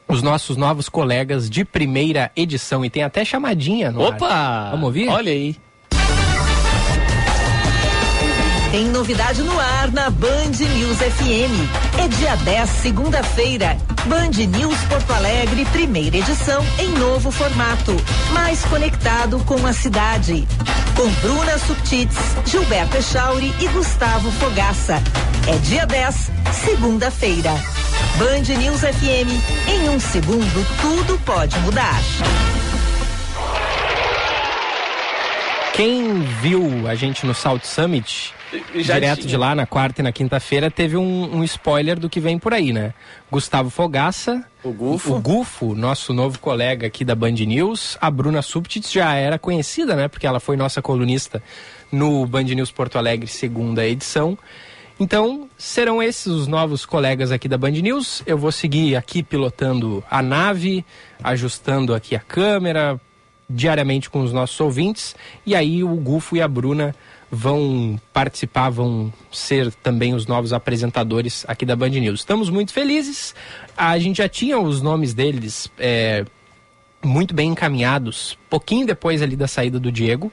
[0.07, 2.85] os nossos novos colegas de primeira edição.
[2.85, 4.13] E tem até chamadinha no ar.
[4.13, 4.69] Opa!
[4.71, 5.09] Vamos ouvir?
[5.09, 5.55] Olha aí.
[8.75, 11.97] Tem novidade no ar na Band News FM.
[11.97, 13.77] É dia 10, segunda-feira.
[14.05, 17.95] Band News Porto Alegre, primeira edição, em novo formato.
[18.33, 20.45] Mais conectado com a cidade.
[20.93, 25.01] Com Bruna Subtits, Gilberto Echauri e Gustavo Fogaça.
[25.47, 26.31] É dia 10,
[26.65, 27.51] segunda-feira.
[28.17, 29.69] Band News FM.
[29.69, 32.01] Em um segundo, tudo pode mudar.
[35.75, 38.33] Quem viu a gente no South Summit,
[38.73, 39.29] direto tinha.
[39.29, 42.53] de lá na quarta e na quinta-feira, teve um, um spoiler do que vem por
[42.53, 42.93] aí, né?
[43.31, 45.13] Gustavo Fogaça, O Gufo.
[45.15, 49.95] o Gufo, nosso novo colega aqui da Band News, a Bruna Subtits já era conhecida,
[49.95, 50.07] né?
[50.07, 51.41] Porque ela foi nossa colunista
[51.91, 54.37] no Band News Porto Alegre, segunda edição.
[54.99, 58.23] Então, serão esses os novos colegas aqui da Band News.
[58.25, 60.85] Eu vou seguir aqui pilotando a nave,
[61.21, 62.99] ajustando aqui a câmera,
[63.49, 65.13] diariamente com os nossos ouvintes.
[65.45, 66.95] E aí o Gufo e a Bruna
[67.35, 72.21] vão participar, vão ser também os novos apresentadores aqui da Band News.
[72.21, 73.35] Estamos muito felizes.
[73.75, 76.25] A gente já tinha os nomes deles é,
[77.03, 80.31] muito bem encaminhados, pouquinho depois ali da saída do Diego.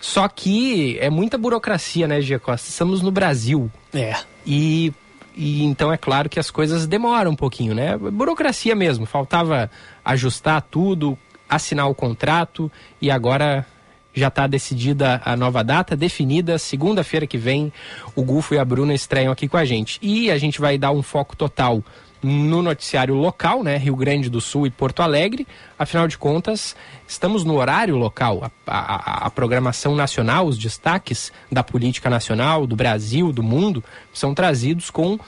[0.00, 2.70] Só que é muita burocracia, né, Gia Costa?
[2.70, 3.70] Estamos no Brasil.
[3.92, 4.16] É.
[4.46, 4.94] E,
[5.36, 7.98] e então é claro que as coisas demoram um pouquinho, né?
[7.98, 9.04] Burocracia mesmo.
[9.04, 9.70] Faltava
[10.02, 13.66] ajustar tudo, assinar o contrato e agora
[14.14, 16.58] já está decidida a nova data, definida.
[16.58, 17.72] Segunda-feira que vem,
[18.14, 19.98] o Gufo e a Bruna estreiam aqui com a gente.
[20.02, 21.82] E a gente vai dar um foco total
[22.22, 23.78] no noticiário local, né?
[23.78, 25.46] Rio Grande do Sul e Porto Alegre.
[25.78, 26.76] Afinal de contas,
[27.08, 28.50] estamos no horário local.
[28.66, 28.78] A,
[29.22, 34.90] a- a programação nacional, os destaques da política nacional, do Brasil, do mundo, são trazidos
[34.90, 35.18] com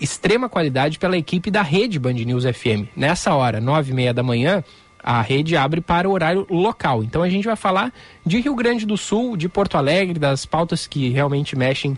[0.00, 2.88] extrema qualidade pela equipe da rede Band News FM.
[2.96, 4.64] Nessa hora, nove e meia da manhã,
[5.04, 7.04] a rede abre para o horário local.
[7.04, 7.92] Então a gente vai falar
[8.24, 11.96] de Rio Grande do Sul, de Porto Alegre, das pautas que realmente mexem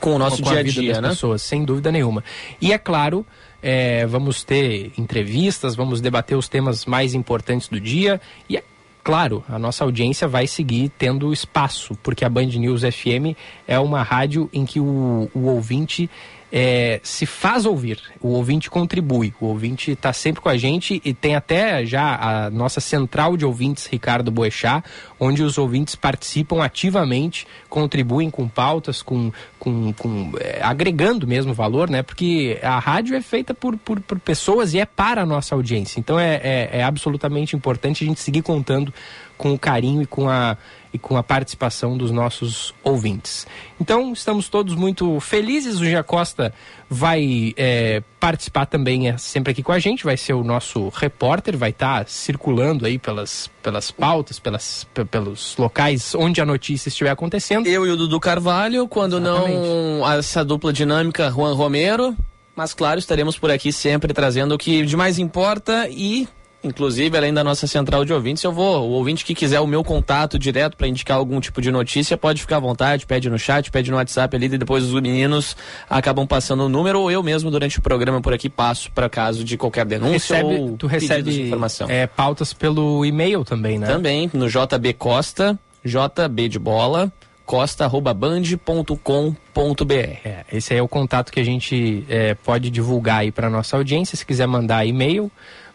[0.00, 1.08] Com o nosso com dia a vida dia, das né?
[1.10, 2.24] pessoas, sem dúvida nenhuma.
[2.60, 3.24] E é claro,
[3.62, 8.64] é, vamos ter entrevistas, vamos debater os temas mais importantes do dia e é
[9.04, 14.02] claro, a nossa audiência vai seguir tendo espaço, porque a Band News FM é uma
[14.02, 16.10] rádio em que o, o ouvinte
[16.50, 21.12] é, se faz ouvir, o ouvinte contribui, o ouvinte está sempre com a gente e
[21.12, 24.82] tem até já a nossa central de ouvintes, Ricardo Boechat,
[25.18, 31.90] onde os ouvintes participam ativamente, contribuem com pautas, com, com, com é, agregando mesmo valor,
[31.90, 32.02] né?
[32.02, 35.98] Porque a rádio é feita por, por, por pessoas e é para a nossa audiência.
[35.98, 38.92] Então é, é, é absolutamente importante a gente seguir contando
[39.36, 40.56] com o carinho e com a
[40.92, 43.46] e com a participação dos nossos ouvintes.
[43.80, 45.80] Então, estamos todos muito felizes.
[45.80, 46.52] O Gia Costa
[46.88, 51.56] vai é, participar também é, sempre aqui com a gente, vai ser o nosso repórter,
[51.56, 57.10] vai estar tá circulando aí pelas, pelas pautas, pelas, pelos locais onde a notícia estiver
[57.10, 57.66] acontecendo.
[57.66, 59.56] Eu e o Dudu Carvalho, quando Exatamente.
[59.56, 62.16] não essa dupla dinâmica, Juan Romero.
[62.54, 66.28] Mas claro, estaremos por aqui sempre trazendo o que de mais importa e
[66.62, 68.88] Inclusive, além da nossa central de ouvintes, eu vou.
[68.88, 72.40] O ouvinte que quiser o meu contato direto para indicar algum tipo de notícia, pode
[72.40, 75.56] ficar à vontade, pede no chat, pede no WhatsApp ali, e depois os meninos
[75.88, 79.44] acabam passando o número, ou eu mesmo, durante o programa por aqui, passo para caso
[79.44, 81.88] de qualquer denúncia recebe, ou tu recebe de informação.
[81.88, 83.86] É, pautas pelo e-mail também, né?
[83.86, 87.12] Também, no JB Costa, JB de bola,
[87.46, 89.94] costa.band.com.br.
[89.94, 93.76] É, esse aí é o contato que a gente é, pode divulgar aí para nossa
[93.76, 94.16] audiência.
[94.16, 95.30] Se quiser mandar e-mail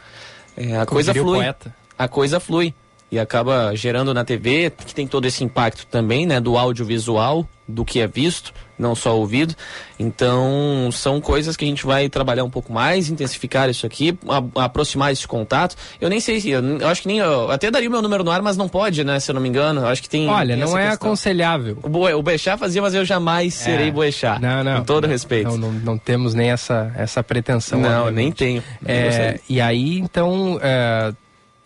[0.57, 1.55] é, a como coisa flui.
[1.99, 2.75] A coisa flui.
[3.15, 6.41] E acaba gerando na TV, que tem todo esse impacto também, né?
[6.41, 9.55] Do audiovisual, do que é visto não só ouvido.
[9.99, 14.65] Então, são coisas que a gente vai trabalhar um pouco mais, intensificar isso aqui, a,
[14.65, 15.77] aproximar esse contato.
[16.01, 18.25] Eu nem sei se, eu, eu acho que nem, eu até daria o meu número
[18.25, 19.83] no ar, mas não pode, né, se eu não me engano.
[19.83, 20.29] Eu acho que tem.
[20.29, 21.09] Olha, não é questão.
[21.09, 21.79] aconselhável.
[21.83, 23.65] O, Boe, o Boechat fazia, mas eu jamais é.
[23.65, 24.41] serei Boechat.
[24.41, 24.79] Não, não.
[24.79, 25.51] Com todo respeito.
[25.51, 27.81] Não, não, não, temos nem essa, essa pretensão.
[27.81, 28.63] Não, nem tenho.
[28.85, 30.59] É, e aí, então.
[30.61, 31.13] É,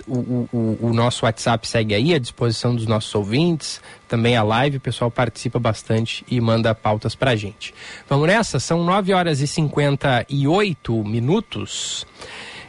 [0.09, 4.79] o, o, o, nosso WhatsApp segue aí à disposição dos nossos ouvintes, também a live,
[4.79, 7.75] o pessoal participa bastante e manda pautas pra gente.
[8.09, 8.59] Vamos nessa?
[8.59, 12.07] São 9 horas e 58 minutos.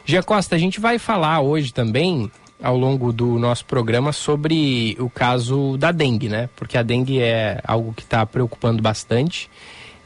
[0.04, 2.30] Gia Costa, a gente vai falar hoje também,
[2.62, 6.48] ao longo do nosso programa, sobre o caso da dengue, né?
[6.56, 9.48] Porque a dengue é algo que está preocupando bastante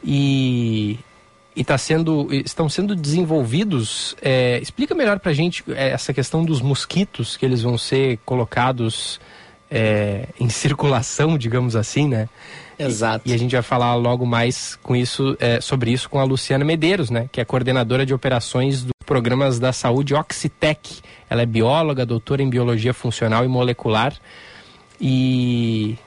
[0.03, 0.99] e
[1.55, 4.15] e tá sendo, estão sendo desenvolvidos.
[4.21, 8.19] É, explica melhor para a gente é, essa questão dos mosquitos que eles vão ser
[8.25, 9.19] colocados
[9.71, 12.27] é, em circulação, digamos assim, né?
[12.77, 13.25] Exato.
[13.25, 16.25] E, e, a gente vai falar logo mais com isso, é, sobre isso com a
[16.25, 17.29] Luciana Medeiros, né?
[17.31, 20.99] Que é coordenadora de operações dos programas da saúde Oxitec.
[21.29, 24.13] Ela é bióloga, doutora em biologia funcional e molecular.
[24.99, 25.97] E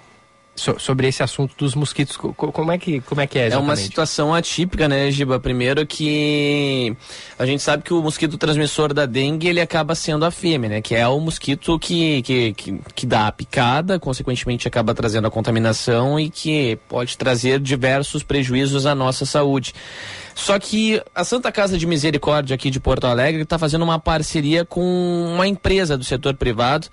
[0.58, 2.16] so, sobre esse assunto dos mosquitos.
[2.16, 3.68] Como é que, como é, que é exatamente?
[3.68, 5.38] É uma situação atípica, né, Giba?
[5.38, 6.94] Primeiro que
[7.38, 10.82] a gente sabe que o mosquito transmissor da dengue, ele acaba sendo a fêmea, né?
[10.82, 15.30] Que é o mosquito que, que, que, que dá a picada, consequentemente acaba trazendo a
[15.30, 19.74] contaminação e que pode trazer diversos prejuízos à nossa saúde.
[20.34, 24.64] Só que a Santa Casa de Misericórdia aqui de Porto Alegre está fazendo uma parceria
[24.64, 24.82] com
[25.34, 26.88] uma empresa do setor privado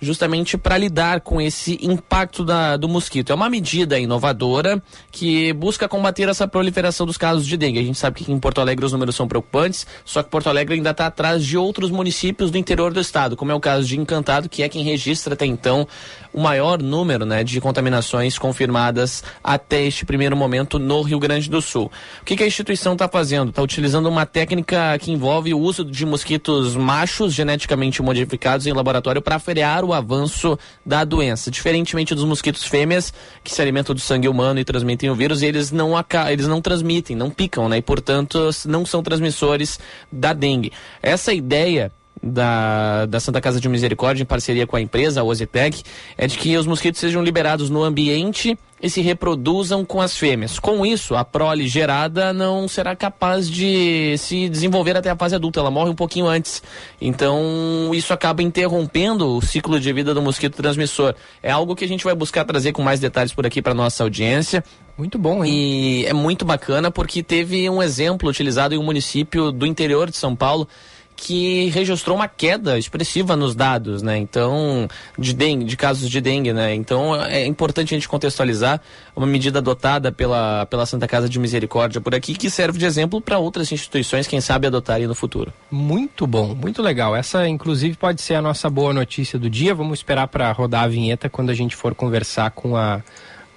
[0.00, 3.32] justamente para lidar com esse impacto da, do mosquito.
[3.32, 7.78] É uma medida inovadora que busca combater essa proliferação dos casos de dengue.
[7.78, 10.74] A gente sabe que em Porto Alegre os números são preocupantes, só que Porto Alegre
[10.74, 13.98] ainda está atrás de outros municípios do interior do estado, como é o caso de
[13.98, 15.86] Encantado, que é quem registra até então
[16.32, 21.60] o maior número né, de contaminações confirmadas até este primeiro momento no Rio Grande do
[21.60, 21.90] Sul.
[22.20, 23.50] O que, que a instituição está fazendo?
[23.50, 29.20] Está utilizando uma técnica que envolve o uso de mosquitos machos geneticamente modificados em laboratório
[29.20, 31.50] para frear o avanço da doença.
[31.50, 35.70] Diferentemente dos mosquitos fêmeas, que se alimentam do sangue humano e transmitem o vírus, eles
[35.70, 35.92] não,
[36.30, 37.78] eles não transmitem, não picam, né?
[37.78, 39.78] E, portanto, não são transmissores
[40.10, 40.72] da dengue.
[41.02, 45.82] Essa ideia da, da Santa Casa de Misericórdia, em parceria com a empresa, a Ozitec,
[46.16, 50.58] é de que os mosquitos sejam liberados no ambiente e se reproduzam com as fêmeas.
[50.58, 55.60] Com isso, a prole gerada não será capaz de se desenvolver até a fase adulta,
[55.60, 56.62] ela morre um pouquinho antes.
[57.00, 61.14] Então, isso acaba interrompendo o ciclo de vida do mosquito transmissor.
[61.42, 64.02] É algo que a gente vai buscar trazer com mais detalhes por aqui para nossa
[64.02, 64.64] audiência.
[64.96, 65.52] Muito bom, hein?
[65.52, 70.16] E é muito bacana porque teve um exemplo utilizado em um município do interior de
[70.16, 70.68] São Paulo
[71.20, 74.16] que registrou uma queda expressiva nos dados, né?
[74.16, 76.74] Então, de dengue, de casos de dengue, né?
[76.74, 78.80] Então, é importante a gente contextualizar
[79.14, 83.20] uma medida adotada pela, pela Santa Casa de Misericórdia por aqui que serve de exemplo
[83.20, 85.52] para outras instituições, quem sabe adotarem no futuro.
[85.70, 87.14] Muito bom, muito legal.
[87.14, 89.74] Essa, inclusive, pode ser a nossa boa notícia do dia.
[89.74, 93.02] Vamos esperar para rodar a vinheta quando a gente for conversar com a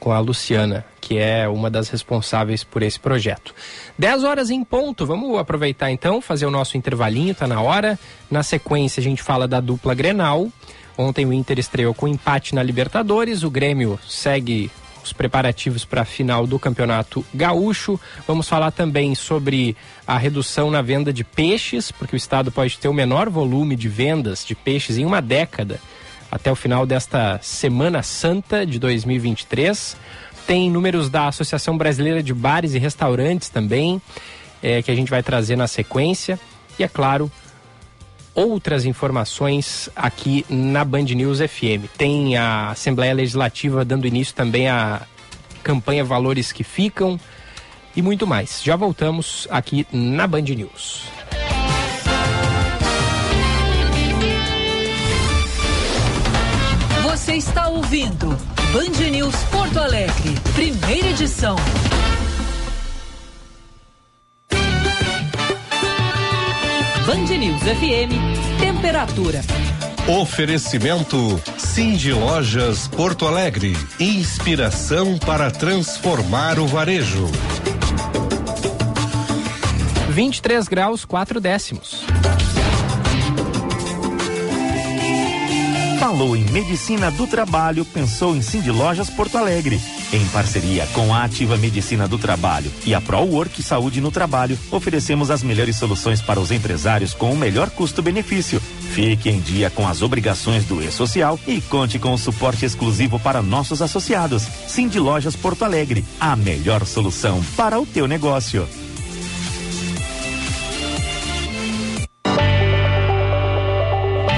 [0.04, 3.56] com a Luciana, que é uma das responsáveis por esse projeto.
[3.98, 7.98] 10 horas em ponto, vamos aproveitar então, fazer o nosso intervalinho, tá na hora.
[8.30, 10.50] Na sequência a gente fala da dupla Grenal.
[10.98, 14.70] Ontem o Inter estreou com empate na Libertadores, o Grêmio segue
[15.02, 17.98] os preparativos para a final do Campeonato Gaúcho.
[18.28, 19.74] Vamos falar também sobre
[20.06, 23.88] a redução na venda de peixes, porque o estado pode ter o menor volume de
[23.88, 25.80] vendas de peixes em uma década
[26.34, 29.96] até o final desta Semana Santa de 2023.
[30.48, 34.02] Tem números da Associação Brasileira de Bares e Restaurantes também,
[34.62, 36.40] é, que a gente vai trazer na sequência.
[36.80, 37.32] E é claro,
[38.34, 41.86] outras informações aqui na Band News FM.
[41.96, 45.04] Tem a Assembleia Legislativa dando início também à
[45.62, 47.20] campanha Valores que Ficam
[47.96, 48.60] e muito mais.
[48.64, 51.04] Já voltamos aqui na Band News.
[57.94, 58.36] Ouvindo
[58.74, 61.56] Band News Porto Alegre, primeira edição.
[67.06, 69.42] Band News FM, temperatura.
[70.08, 73.78] Oferecimento Cindy Lojas Porto Alegre.
[74.00, 77.30] Inspiração para transformar o varejo.
[80.10, 82.04] 23 graus, 4 décimos.
[86.04, 89.80] Falou em medicina do trabalho, pensou em Cindy Lojas Porto Alegre.
[90.12, 95.32] Em parceria com a Ativa Medicina do Trabalho e a ProWork Saúde no Trabalho, oferecemos
[95.32, 98.60] as melhores soluções para os empresários com o melhor custo-benefício.
[98.92, 103.42] Fique em dia com as obrigações do E-Social e conte com o suporte exclusivo para
[103.42, 104.44] nossos associados.
[104.68, 108.68] Cindy Lojas Porto Alegre, a melhor solução para o teu negócio.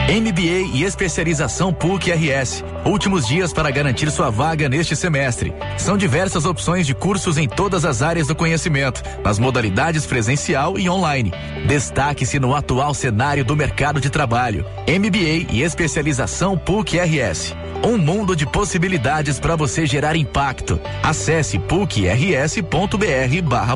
[0.08, 2.64] MBA e especialização PUC RS.
[2.86, 5.52] Últimos dias para garantir sua vaga neste semestre.
[5.80, 10.88] São diversas opções de cursos em todas as áreas do conhecimento, nas modalidades presencial e
[10.88, 11.34] online.
[11.68, 14.64] Destaque-se no atual cenário do mercado de trabalho.
[14.88, 17.56] MBA e especialização PUC RS.
[17.84, 20.80] Um mundo de possibilidades para você gerar impacto.
[21.02, 23.76] Acesse pucrs.br/barra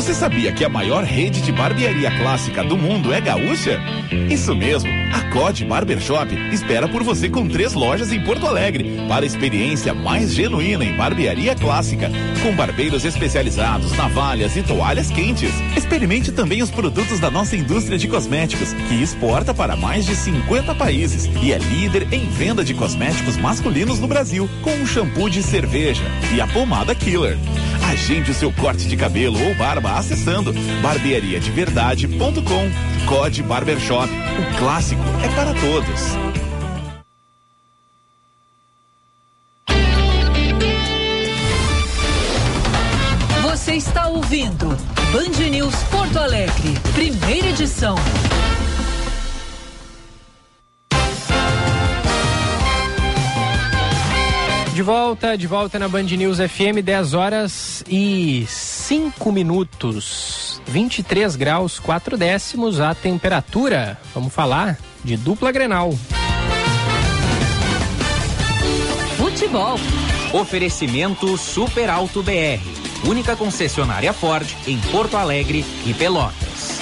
[0.00, 3.78] Você sabia que a maior rede de barbearia clássica do mundo é gaúcha?
[4.30, 9.26] Isso mesmo, a COD Barbershop espera por você com três lojas em Porto Alegre para
[9.26, 12.10] experiência mais genuína em barbearia clássica,
[12.42, 15.52] com barbeiros especializados, navalhas e toalhas quentes.
[15.76, 20.74] Experimente também os produtos da nossa indústria de cosméticos, que exporta para mais de 50
[20.74, 25.42] países e é líder em venda de cosméticos masculinos no Brasil, com o shampoo de
[25.42, 26.04] cerveja
[26.34, 27.36] e a pomada Killer.
[27.90, 32.70] Agende o seu corte de cabelo ou barba acessando barbeariadeverdade.com.
[33.06, 34.08] Code Barbershop.
[34.08, 36.40] O clássico é para todos.
[43.42, 44.68] Você está ouvindo
[45.12, 47.94] Band News Porto Alegre, primeira edição.
[54.74, 60.62] De volta, de volta na Band News FM, 10 horas e 5 minutos.
[60.66, 63.98] 23 graus, 4 décimos a temperatura.
[64.14, 65.92] Vamos falar de dupla Grenal.
[69.16, 69.78] Futebol.
[70.32, 72.60] Oferecimento Super Alto BR.
[73.06, 76.78] Única concessionária Ford em Porto Alegre e Pelotas.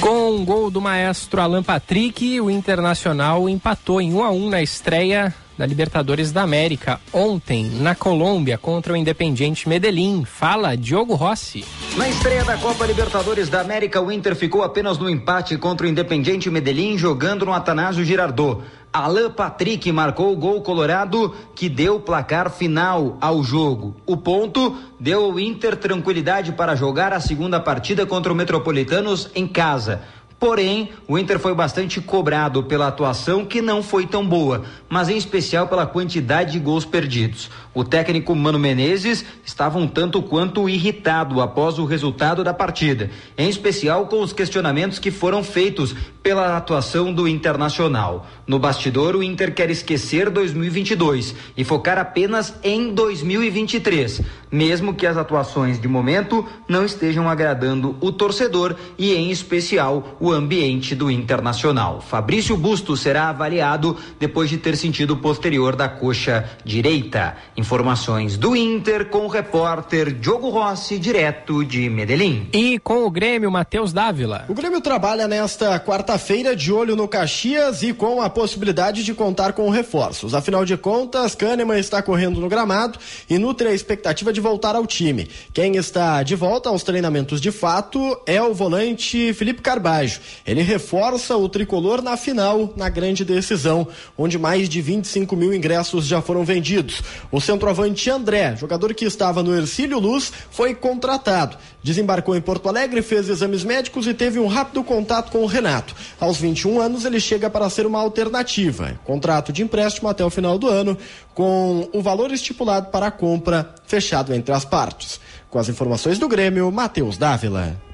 [0.00, 4.62] Com um gol do maestro Alan Patrick, o Internacional empatou em 1 a 1 na
[4.62, 10.24] estreia da Libertadores da América ontem na Colômbia contra o Independiente Medellín.
[10.24, 11.66] Fala Diogo Rossi.
[11.98, 15.90] Na estreia da Copa Libertadores da América, o Inter ficou apenas no empate contra o
[15.90, 18.62] Independiente Medellín jogando no Atanásio Girardot.
[18.90, 23.94] Alan Patrick marcou o gol colorado que deu o placar final ao jogo.
[24.06, 29.46] O ponto deu ao Inter tranquilidade para jogar a segunda partida contra o Metropolitanos em
[29.46, 30.00] casa.
[30.40, 35.18] Porém, o Inter foi bastante cobrado pela atuação que não foi tão boa, mas em
[35.18, 37.50] especial pela quantidade de gols perdidos.
[37.72, 43.48] O técnico Mano Menezes estava um tanto quanto irritado após o resultado da partida, em
[43.48, 48.26] especial com os questionamentos que foram feitos pela atuação do Internacional.
[48.46, 55.16] No bastidor, o Inter quer esquecer 2022 e focar apenas em 2023, mesmo que as
[55.16, 62.00] atuações de momento não estejam agradando o torcedor e, em especial, o ambiente do Internacional.
[62.00, 67.36] Fabrício Busto será avaliado depois de ter sentido posterior da coxa direita.
[67.60, 72.48] Informações do Inter com o repórter Diogo Rossi, direto de Medellín.
[72.54, 74.46] E com o Grêmio, Matheus Dávila.
[74.48, 79.52] O Grêmio trabalha nesta quarta-feira de olho no Caxias e com a possibilidade de contar
[79.52, 80.34] com reforços.
[80.34, 82.98] Afinal de contas, Kahneman está correndo no gramado
[83.28, 85.28] e nutre a expectativa de voltar ao time.
[85.52, 90.18] Quem está de volta aos treinamentos de fato é o volante Felipe Carbajo.
[90.46, 93.86] Ele reforça o tricolor na final, na grande decisão,
[94.16, 97.02] onde mais de 25 mil ingressos já foram vendidos.
[97.30, 101.56] O centroavante André, jogador que estava no Ercílio Luz, foi contratado.
[101.82, 105.94] Desembarcou em Porto Alegre, fez exames médicos e teve um rápido contato com o Renato.
[106.20, 109.00] Aos 21 anos, ele chega para ser uma alternativa.
[109.04, 110.96] Contrato de empréstimo até o final do ano,
[111.34, 115.18] com o valor estipulado para a compra fechado entre as partes.
[115.50, 117.89] Com as informações do Grêmio, Matheus Dávila.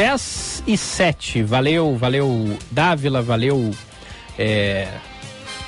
[0.00, 1.42] Dez e sete.
[1.42, 3.70] Valeu, valeu Dávila, valeu
[4.38, 4.88] é,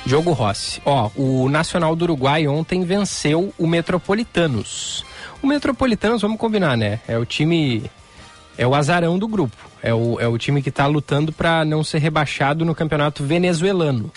[0.07, 0.81] Diogo Rossi.
[0.83, 5.05] Ó, o Nacional do Uruguai ontem venceu o Metropolitanos.
[5.39, 6.99] O Metropolitanos, vamos combinar, né?
[7.07, 7.83] É o time.
[8.57, 9.55] É o azarão do grupo.
[9.83, 14.11] É o, é o time que está lutando para não ser rebaixado no campeonato venezuelano.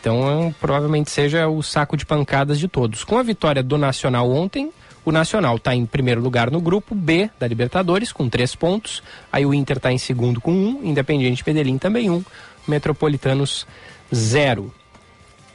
[0.00, 3.04] Então, provavelmente seja o saco de pancadas de todos.
[3.04, 4.72] Com a vitória do Nacional ontem,
[5.04, 9.02] o Nacional está em primeiro lugar no grupo B da Libertadores, com três pontos.
[9.30, 12.24] Aí o Inter está em segundo com um, Independiente Medellín também um,
[12.66, 13.66] Metropolitanos
[14.14, 14.72] zero.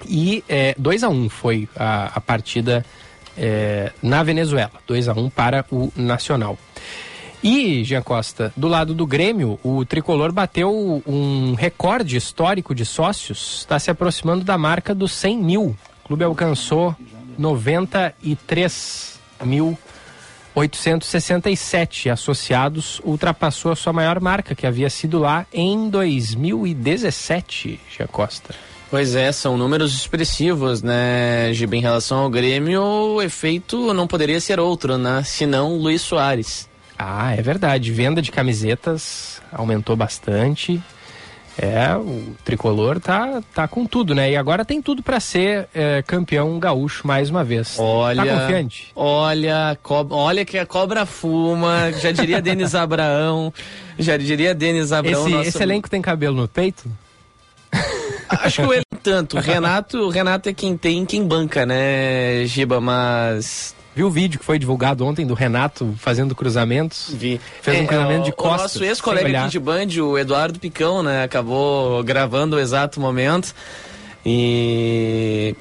[0.08, 0.44] E
[0.78, 2.86] 2 é, a 1 um foi a, a partida
[3.38, 6.58] é, na Venezuela, 2 a 1 um para o Nacional.
[7.42, 13.60] E, Jean Costa, do lado do Grêmio, o tricolor bateu um recorde histórico de sócios,
[13.60, 15.64] está se aproximando da marca dos 100 mil.
[16.04, 16.94] O clube alcançou
[19.40, 28.54] 93.867 associados, ultrapassou a sua maior marca, que havia sido lá em 2017, Jean Costa.
[28.90, 31.76] Pois é, são números expressivos, né, Giba?
[31.76, 35.22] Em relação ao Grêmio, o efeito não poderia ser outro, né?
[35.24, 36.68] Senão Luiz Soares.
[36.98, 37.92] Ah, é verdade.
[37.92, 40.82] Venda de camisetas aumentou bastante.
[41.62, 44.32] É, o tricolor tá, tá com tudo, né?
[44.32, 47.78] E agora tem tudo para ser é, campeão gaúcho mais uma vez.
[47.78, 48.92] Olha, tá confiante?
[48.96, 53.54] Olha, co olha que a cobra fuma, já diria Denis Abraão,
[53.98, 55.22] já diria Denis Abraão.
[55.22, 55.50] Esse, nosso...
[55.50, 56.90] esse elenco tem cabelo no peito?
[58.30, 59.36] Acho que o tanto.
[59.36, 62.80] O Renato, o Renato é quem tem, quem banca, né, Giba?
[62.80, 67.12] Mas Viu o vídeo que foi divulgado ontem do Renato fazendo cruzamentos?
[67.14, 67.40] Vi.
[67.62, 68.60] Fez um É, cruzamento o- de costas.
[68.60, 71.24] O nosso ex-colega aqui de Band, o Eduardo Picão, né?
[71.24, 73.54] Acabou gravando o exato momento.
[74.26, 75.56] E.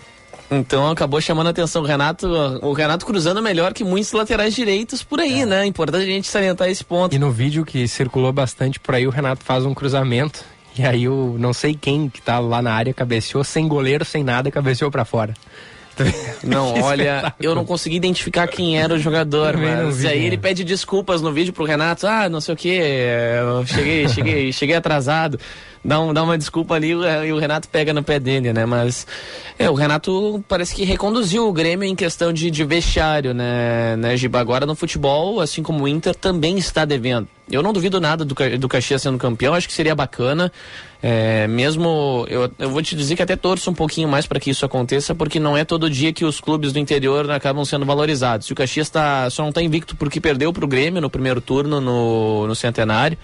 [0.51, 1.83] Então acabou chamando a atenção.
[1.83, 2.27] O Renato,
[2.63, 5.67] o Renato cruzando melhor que muitos laterais direitos por aí, né?
[5.67, 7.15] Importante a gente salientar esse ponto.
[7.15, 10.43] E no vídeo que circulou bastante por aí, o Renato faz um cruzamento.
[10.77, 14.23] E aí o não sei quem que tá lá na área cabeceou, sem goleiro, sem
[14.25, 15.35] nada, cabeceou pra fora.
[16.45, 20.27] Não, olha, eu não consegui identificar quem era o jogador, mas aí né?
[20.27, 22.07] ele pede desculpas no vídeo pro Renato.
[22.07, 25.39] Ah, não sei o que, eu cheguei, cheguei, cheguei atrasado.
[25.85, 28.67] Dá, um, dá uma desculpa ali e o Renato pega no pé dele, né?
[28.67, 29.07] Mas
[29.59, 34.17] é, o Renato parece que reconduziu o Grêmio em questão de, de vestiário, né, né,
[34.17, 34.41] Giba?
[34.41, 37.29] Agora no futebol, assim como o Inter, também está devendo.
[37.51, 40.53] Eu não duvido nada do, do Caxias sendo campeão, acho que seria bacana.
[41.03, 44.51] É, mesmo, eu, eu vou te dizer que até torço um pouquinho mais para que
[44.51, 48.51] isso aconteça, porque não é todo dia que os clubes do interior acabam sendo valorizados.
[48.51, 51.81] O Caxias tá, só não está invicto porque perdeu para o Grêmio no primeiro turno
[51.81, 53.17] no, no Centenário.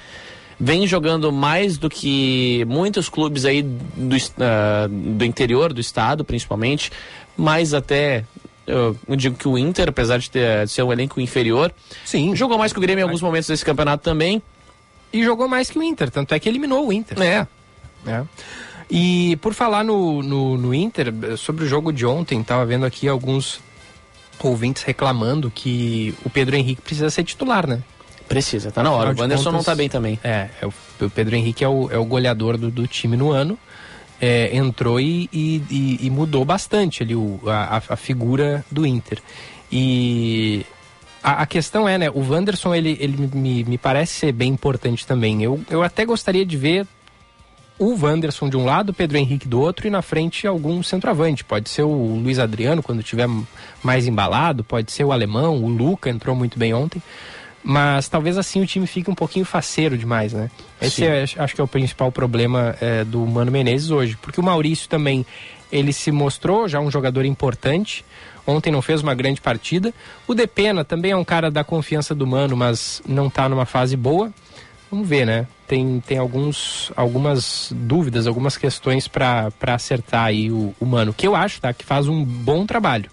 [0.59, 6.93] Vem jogando mais do que muitos clubes aí do, ah, do interior do estado, principalmente,
[7.37, 8.25] mais até
[8.67, 11.73] eu eu digo que o Inter, apesar de, ter, de ser um elenco inferior,
[12.05, 12.35] Sim.
[12.35, 14.43] jogou mais que o Grêmio em alguns momentos desse campeonato também.
[15.13, 17.21] E jogou mais que o Inter, tanto é que eliminou o Inter.
[17.23, 17.47] É.
[18.07, 18.25] É.
[18.91, 23.07] E por falar no, no, no Inter, sobre o jogo de ontem, tava vendo aqui
[23.07, 23.61] alguns
[24.43, 27.83] ouvintes reclamando que o Pedro Henrique precisa ser titular, né?
[28.29, 29.11] Precisa, tá na hora.
[29.11, 30.19] Afinal O de Wanderson não contas, tá bem também.
[30.25, 30.73] É, é o,
[31.05, 33.59] o Pedro Henrique é o, é o goleador do, do time no ano.
[34.21, 39.19] É, entrou e, e, e- mudou bastante ali o, a, a- a figura do Inter.
[39.71, 40.65] E
[41.23, 42.09] a, a questão é, né?
[42.11, 45.43] O Wanderson, ele, ele me, me parece ser bem importante também.
[45.43, 46.87] Eu, eu até gostaria de ver
[47.79, 51.45] o Wanderson de um lado, o Pedro Henrique do outro e na frente algum centroavante.
[51.45, 53.29] Pode ser o Luiz Adriano quando tiver
[53.83, 57.03] mais embalado, pode ser o alemão, o Luca entrou muito bem ontem.
[57.67, 60.51] Mas talvez assim o time fique um pouquinho faceiro demais, né?
[60.83, 64.19] Esse é, acho que é o principal problema é, do Mano Menezes hoje.
[64.21, 65.25] Porque o Maurício também,
[65.73, 68.05] ele se mostrou já um jogador importante.
[68.47, 69.95] Ontem não fez uma grande partida.
[70.27, 73.97] O Depena também é um cara da confiança do Mano, mas não está numa fase
[73.97, 74.31] boa.
[74.91, 75.47] Vamos ver, né?
[75.67, 81.35] Tem, tem alguns, algumas dúvidas, algumas questões para acertar aí o, o Mano, que eu
[81.35, 83.11] acho tá, que faz um bom trabalho.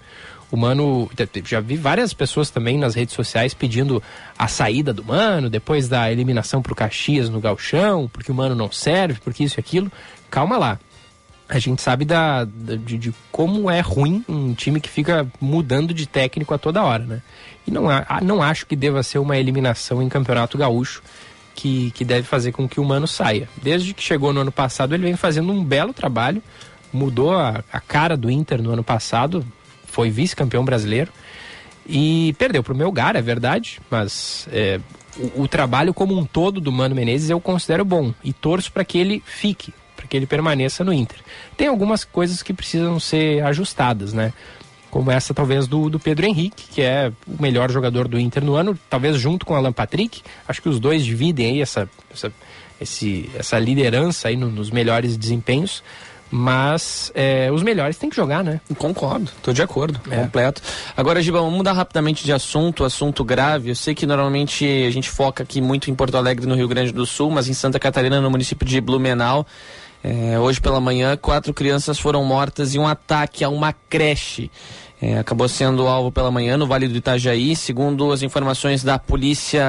[0.51, 1.09] O Mano,
[1.45, 4.03] já vi várias pessoas também nas redes sociais pedindo
[4.37, 8.53] a saída do Mano, depois da eliminação para o Caxias no Galchão, porque o Mano
[8.53, 9.89] não serve, porque isso e aquilo.
[10.29, 10.77] Calma lá.
[11.47, 16.05] A gente sabe da de, de, como é ruim um time que fica mudando de
[16.05, 17.21] técnico a toda hora, né?
[17.67, 17.83] E não,
[18.21, 21.01] não acho que deva ser uma eliminação em Campeonato Gaúcho
[21.55, 23.47] que, que deve fazer com que o Mano saia.
[23.61, 26.41] Desde que chegou no ano passado, ele vem fazendo um belo trabalho,
[26.91, 29.45] mudou a, a cara do Inter no ano passado,
[29.91, 31.11] foi vice-campeão brasileiro
[31.85, 34.79] e perdeu para o Melgar, é verdade, mas é,
[35.17, 38.85] o, o, trabalho como um todo do Mano Menezes eu considero bom e torço para
[38.85, 41.17] que ele fique, para que ele permaneça no Inter.
[41.57, 44.31] Tem algumas coisas que precisam ser ajustadas, né?
[44.89, 48.55] Como essa, talvez, do, do Pedro Henrique, que é o melhor jogador do Inter no
[48.55, 50.21] ano, talvez junto com o Alan Patrick.
[50.45, 52.31] Acho que os dois dividem aí essa, essa,
[52.79, 55.81] esse, essa liderança aí no, nos melhores desempenhos.
[56.31, 58.61] Mas é, os melhores têm que jogar, né?
[58.77, 60.15] Concordo, tô de acordo, é.
[60.15, 60.61] completo.
[60.95, 63.69] Agora, Giba, vamos mudar rapidamente de assunto, assunto grave.
[63.69, 66.93] Eu sei que normalmente a gente foca aqui muito em Porto Alegre, no Rio Grande
[66.93, 69.45] do Sul, mas em Santa Catarina, no município de Blumenau,
[70.01, 74.49] é, hoje pela manhã, quatro crianças foram mortas em um ataque a uma creche.
[75.01, 77.55] É, acabou sendo alvo pela manhã no Vale do Itajaí.
[77.55, 79.63] Segundo as informações da Polícia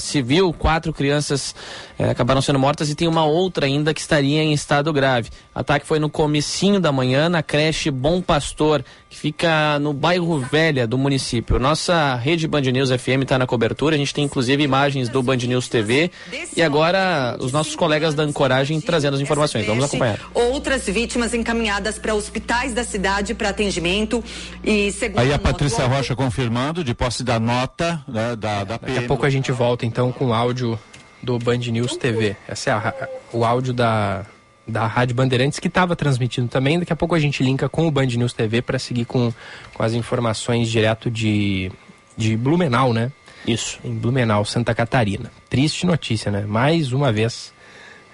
[0.00, 1.54] Civil, quatro crianças
[1.98, 5.28] é, acabaram sendo mortas e tem uma outra ainda que estaria em estado grave.
[5.56, 10.86] Ataque foi no comecinho da manhã na creche Bom Pastor, que fica no bairro Velha
[10.86, 11.58] do município.
[11.58, 13.94] Nossa rede Band News FM está na cobertura.
[13.94, 16.10] A gente tem inclusive imagens do Band News TV
[16.54, 19.64] e agora os nossos colegas da Ancoragem trazendo as informações.
[19.64, 20.20] Vamos acompanhar.
[20.34, 24.22] Outras vítimas encaminhadas para hospitais da cidade para atendimento
[24.62, 28.92] e segundo Aí a Patrícia Rocha confirmando de posse da nota né, da, da PM.
[28.92, 30.78] Daqui a pouco a gente volta então com o áudio
[31.22, 32.36] do Band News TV.
[32.46, 34.26] Esse é a, o áudio da,
[34.66, 36.78] da Rádio Bandeirantes que estava transmitindo também.
[36.78, 39.32] Daqui a pouco a gente linka com o Band News TV para seguir com,
[39.72, 41.70] com as informações direto de,
[42.16, 43.12] de Blumenau, né?
[43.46, 43.78] Isso.
[43.84, 45.30] Em Blumenau, Santa Catarina.
[45.48, 46.44] Triste notícia, né?
[46.46, 47.52] Mais uma vez.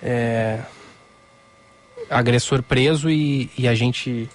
[0.03, 0.61] É...
[2.11, 4.29] Agressor preso e, e a gente.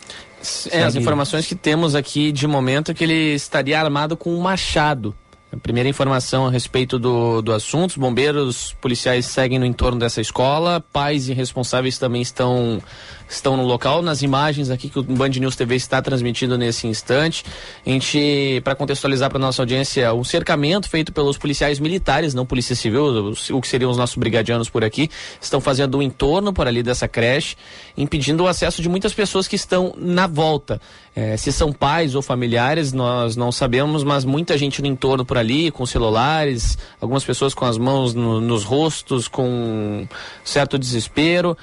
[0.72, 4.39] É, as informações que temos aqui de momento é que ele estaria armado com um
[4.39, 5.15] machado.
[5.64, 10.84] Primeira informação a respeito do, do assunto: os bombeiros policiais seguem no entorno dessa escola,
[10.91, 12.82] pais e responsáveis também estão
[13.30, 14.01] estão no local.
[14.01, 17.43] Nas imagens aqui que o Band News TV está transmitindo nesse instante,
[17.86, 22.75] a gente, para contextualizar para nossa audiência, um cercamento feito pelos policiais militares, não polícia
[22.75, 25.09] civil, o que seriam os nossos brigadianos por aqui,
[25.41, 27.55] estão fazendo o um entorno por ali dessa creche,
[27.97, 30.80] impedindo o acesso de muitas pessoas que estão na volta.
[31.15, 35.38] É, se são pais ou familiares, nós não sabemos, mas muita gente no entorno por
[35.38, 40.07] ali, com celulares, algumas pessoas com as mãos no, nos rostos, com
[40.43, 41.57] certo desespero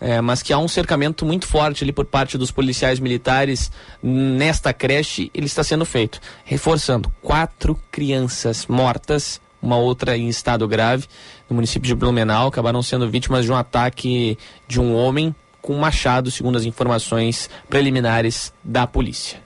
[0.00, 3.70] é, mas que há um cercamento muito forte ali por parte dos policiais militares
[4.02, 6.20] nesta creche, ele está sendo feito.
[6.44, 11.06] Reforçando, quatro crianças mortas, uma outra em estado grave,
[11.48, 16.30] no município de Blumenau, acabaram sendo vítimas de um ataque de um homem com machado,
[16.30, 19.38] segundo as informações preliminares da polícia.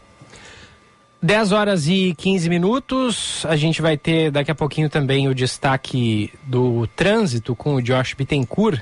[1.21, 3.47] 10 horas e 15 minutos.
[3.47, 8.13] A gente vai ter daqui a pouquinho também o destaque do trânsito com o Josh
[8.13, 8.81] Bittencourt.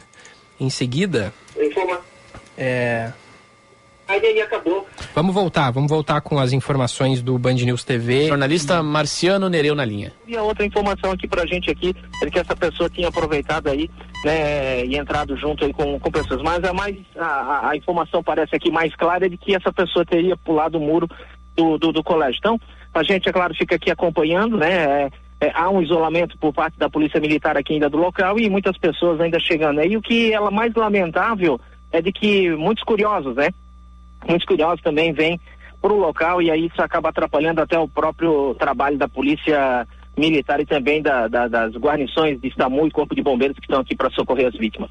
[0.58, 1.32] Em seguida,
[2.56, 3.12] É...
[4.08, 4.86] Aí acabou.
[5.14, 8.26] Vamos voltar, vamos voltar com as informações do Band News TV.
[8.26, 10.12] Jornalista Marciano Nereu na linha.
[10.26, 13.88] E a outra informação aqui pra gente aqui é que essa pessoa tinha aproveitado aí,
[14.24, 16.42] né, e entrado junto aí com, com pessoas.
[16.42, 20.04] Mas a mais a, a informação parece aqui mais clara é de que essa pessoa
[20.04, 21.08] teria pulado o muro
[21.56, 22.38] do, do, do colégio.
[22.38, 22.60] Então,
[22.92, 25.04] a gente, é claro, fica aqui acompanhando, né?
[25.04, 28.50] É, é, há um isolamento por parte da Polícia Militar aqui ainda do local e
[28.50, 29.82] muitas pessoas ainda chegando.
[29.82, 31.58] E o que é mais lamentável
[31.92, 33.50] é de que muitos curiosos, né?
[34.26, 35.38] Muitos curiosos também vêm
[35.80, 39.86] para o local e aí isso acaba atrapalhando até o próprio trabalho da Polícia
[40.16, 43.80] Militar e também da, da, das guarnições de Estamu e Corpo de Bombeiros que estão
[43.80, 44.90] aqui para socorrer as vítimas.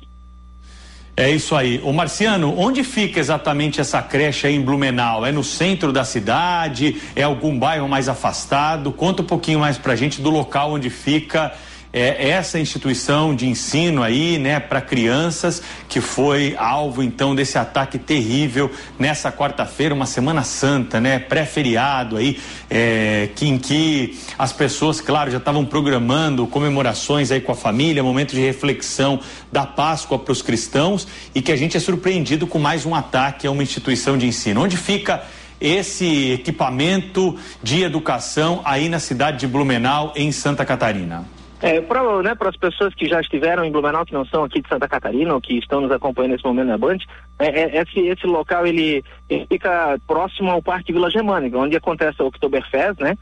[1.15, 1.79] É isso aí.
[1.83, 5.25] O Marciano, onde fica exatamente essa creche aí em Blumenau?
[5.25, 7.01] É no centro da cidade?
[7.15, 8.91] É algum bairro mais afastado?
[8.91, 11.53] Conta um pouquinho mais pra gente do local onde fica
[11.93, 17.97] é, essa instituição de ensino aí, né, para crianças que foi alvo então desse ataque
[17.97, 22.39] terrível nessa quarta-feira, uma semana santa, né, pré-feriado aí,
[22.69, 28.01] é, que em que as pessoas, claro, já estavam programando comemorações aí com a família,
[28.01, 29.19] momento de reflexão
[29.51, 33.45] da Páscoa para os cristãos e que a gente é surpreendido com mais um ataque
[33.45, 34.63] a uma instituição de ensino.
[34.63, 35.23] Onde fica
[35.59, 41.40] esse equipamento de educação aí na cidade de Blumenau, em Santa Catarina?
[41.61, 44.67] É, para né, as pessoas que já estiveram em Blumenau, que não são aqui de
[44.67, 46.97] Santa Catarina ou que estão nos acompanhando nesse momento na Band,
[47.37, 52.21] é, é, esse, esse local ele, ele, fica próximo ao Parque Vila Germânica, onde acontece
[52.21, 53.15] o Oktoberfest, né?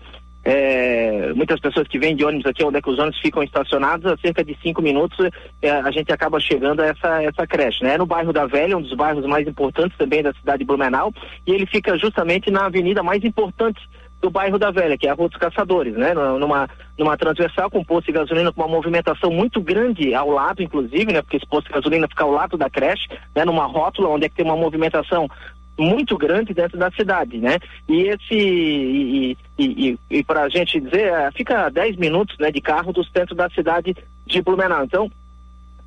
[0.45, 4.09] É, muitas pessoas que vêm de ônibus aqui, onde é que os ônibus ficam estacionados,
[4.09, 5.29] a cerca de cinco minutos
[5.61, 7.83] é, a gente acaba chegando a essa, essa creche.
[7.83, 7.95] Né?
[7.95, 11.13] É no bairro da Velha, um dos bairros mais importantes também da cidade de Blumenau,
[11.45, 13.81] e ele fica justamente na avenida mais importante
[14.21, 16.13] do bairro da Velha, que é a Rua dos Caçadores, né?
[16.13, 21.13] Numa, numa transversal com posto de gasolina com uma movimentação muito grande ao lado, inclusive,
[21.13, 21.21] né?
[21.21, 23.45] Porque esse posto de gasolina fica ao lado da creche, né?
[23.45, 25.29] Numa rótula onde é que tem uma movimentação
[25.77, 27.57] muito grande dentro da cidade, né?
[27.87, 32.51] E esse e, e, e, e para a gente dizer, é, fica 10 minutos, né,
[32.51, 33.95] de carro do centro da cidade
[34.25, 34.83] de Blumenau.
[34.83, 35.09] Então,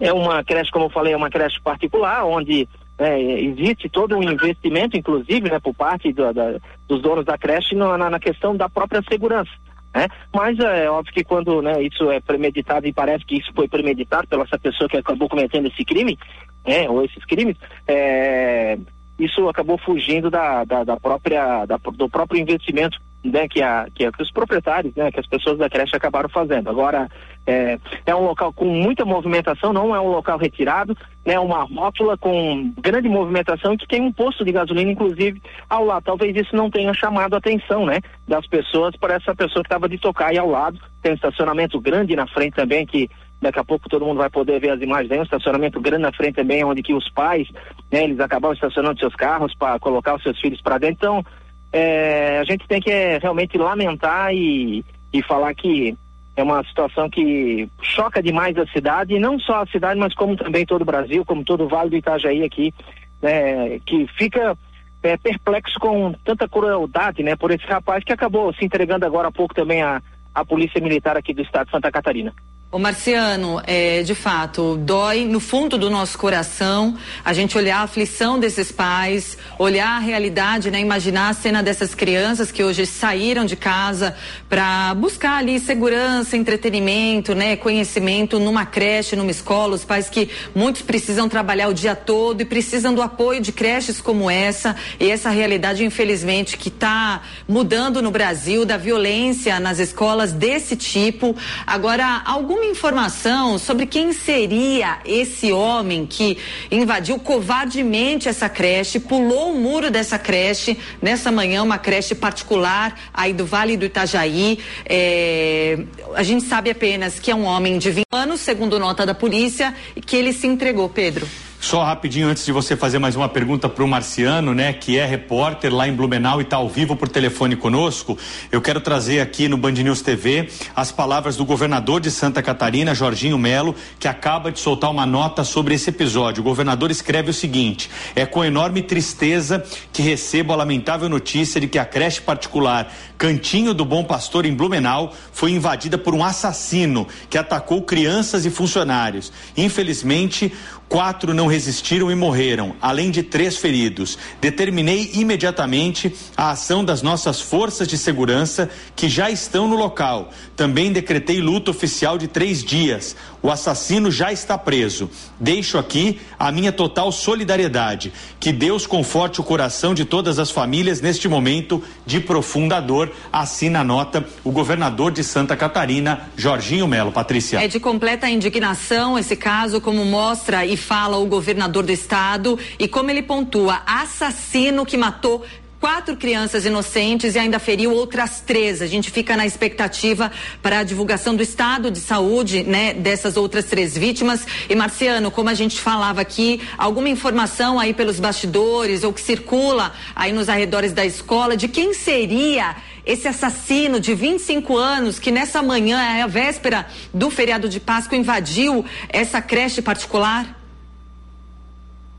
[0.01, 2.67] é uma creche, como eu falei, é uma creche particular, onde
[3.03, 7.75] é, existe todo um investimento, inclusive, né, por parte do, da, dos donos da creche
[7.75, 9.51] na, na, questão da própria segurança.
[9.95, 10.07] Né?
[10.35, 14.29] Mas é óbvio que quando né, isso é premeditado e parece que isso foi premeditado
[14.29, 16.19] pela essa pessoa que acabou cometendo esse crime,
[16.67, 18.79] né, ou esses crimes, é,
[19.25, 24.05] isso acabou fugindo da, da, da própria, da, do próprio investimento né, que, a, que,
[24.05, 26.69] a, que, os proprietários, né, que as pessoas da creche acabaram fazendo.
[26.69, 27.09] Agora,
[27.47, 32.17] é, é um local com muita movimentação, não é um local retirado, né, uma rótula
[32.19, 36.05] com grande movimentação que tem um posto de gasolina, inclusive, ao lado.
[36.05, 39.89] Talvez isso não tenha chamado a atenção né, das pessoas para essa pessoa que estava
[39.89, 40.79] de tocar aí ao lado.
[41.01, 43.09] Tem um estacionamento grande na frente também que
[43.43, 45.09] Daqui a pouco todo mundo vai poder ver as imagens.
[45.09, 47.49] Tem um estacionamento grande na frente também, onde que os pais,
[47.91, 50.95] né, eles acabam estacionando seus carros para colocar os seus filhos para dentro.
[50.95, 51.25] Então,
[51.73, 55.97] é, a gente tem que é, realmente lamentar e, e falar que
[56.37, 60.37] é uma situação que choca demais a cidade, e não só a cidade, mas como
[60.37, 62.73] também todo o Brasil, como todo o Vale do Itajaí aqui,
[63.21, 64.57] né, que fica
[65.03, 69.33] é, perplexo com tanta crueldade, né, por esse rapaz que acabou se entregando agora há
[69.33, 70.01] pouco também à
[70.49, 72.33] Polícia Militar aqui do Estado de Santa Catarina.
[72.75, 77.83] O Marciano, é, de fato, dói no fundo do nosso coração a gente olhar a
[77.83, 83.45] aflição desses pais, olhar a realidade, né, imaginar a cena dessas crianças que hoje saíram
[83.45, 84.17] de casa
[84.49, 90.81] para buscar ali segurança, entretenimento, né, conhecimento numa creche, numa escola, os pais que muitos
[90.81, 95.29] precisam trabalhar o dia todo e precisam do apoio de creches como essa e essa
[95.29, 101.37] realidade, infelizmente, que está mudando no Brasil, da violência nas escolas desse tipo.
[101.67, 106.39] Agora, algum informação sobre quem seria esse homem que
[106.71, 113.33] invadiu covardemente essa creche, pulou o muro dessa creche nessa manhã, uma creche particular aí
[113.33, 114.59] do Vale do Itajaí.
[114.85, 115.79] É,
[116.15, 119.75] a gente sabe apenas que é um homem de 20 anos, segundo nota da polícia,
[119.95, 121.27] e que ele se entregou, Pedro.
[121.63, 125.07] Só rapidinho antes de você fazer mais uma pergunta para o Marciano, né, que é
[125.07, 128.19] repórter lá em Blumenau e está ao vivo por telefone conosco,
[128.51, 132.97] eu quero trazer aqui no Band News TV as palavras do governador de Santa Catarina,
[132.97, 136.41] Jorginho Melo, que acaba de soltar uma nota sobre esse episódio.
[136.41, 141.69] O governador escreve o seguinte: é com enorme tristeza que recebo a lamentável notícia de
[141.69, 142.93] que a creche particular
[143.23, 148.51] Cantinho do Bom Pastor em Blumenau foi invadida por um assassino que atacou crianças e
[148.51, 149.33] funcionários.
[149.57, 150.53] Infelizmente,
[150.93, 154.19] Quatro não resistiram e morreram, além de três feridos.
[154.43, 160.31] Determinei imediatamente a ação das nossas forças de segurança que já estão no local.
[160.55, 163.17] Também decretei luto oficial de três dias.
[163.41, 165.09] O assassino já está preso.
[165.41, 168.13] Deixo aqui a minha total solidariedade.
[168.39, 173.11] Que Deus conforte o coração de todas as famílias neste momento de profunda dor.
[173.33, 177.13] Assina a nota o governador de Santa Catarina, Jorginho Melo.
[177.13, 177.65] Patrícia.
[177.65, 182.89] É de completa indignação esse caso, como mostra e fala o governador do estado e
[182.89, 185.45] como ele pontua assassino que matou
[185.83, 188.81] quatro crianças inocentes e ainda feriu outras três.
[188.81, 190.31] A gente fica na expectativa
[190.63, 194.47] para a divulgação do estado de saúde, né, dessas outras três vítimas.
[194.69, 199.93] E Marciano, como a gente falava aqui, alguma informação aí pelos bastidores ou que circula
[200.15, 205.61] aí nos arredores da escola de quem seria esse assassino de 25 anos que nessa
[205.61, 210.62] manhã, é a véspera do feriado de Páscoa, invadiu essa creche particular?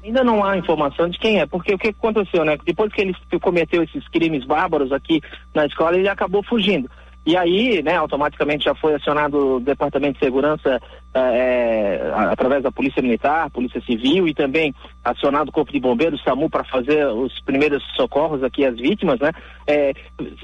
[0.04, 2.58] Ainda não há informação de quem é, porque o que aconteceu, né?
[2.66, 5.22] Depois que ele cometeu esses crimes bárbaros aqui
[5.54, 6.89] na escola, ele acabou fugindo.
[7.26, 10.82] E aí, né, automaticamente já foi acionado o Departamento de Segurança
[11.13, 16.49] é, através da Polícia Militar, Polícia Civil e também acionado o Corpo de Bombeiros, SAMU,
[16.49, 19.32] para fazer os primeiros socorros aqui às vítimas, né?
[19.65, 19.93] É,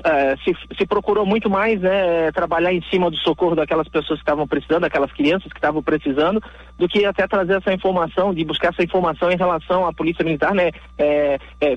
[0.05, 4.23] é, se, se, procurou muito mais, né, trabalhar em cima do socorro daquelas pessoas que
[4.23, 6.41] estavam precisando, daquelas crianças que estavam precisando,
[6.77, 10.53] do que até trazer essa informação, de buscar essa informação em relação à Polícia Militar,
[10.53, 10.71] né?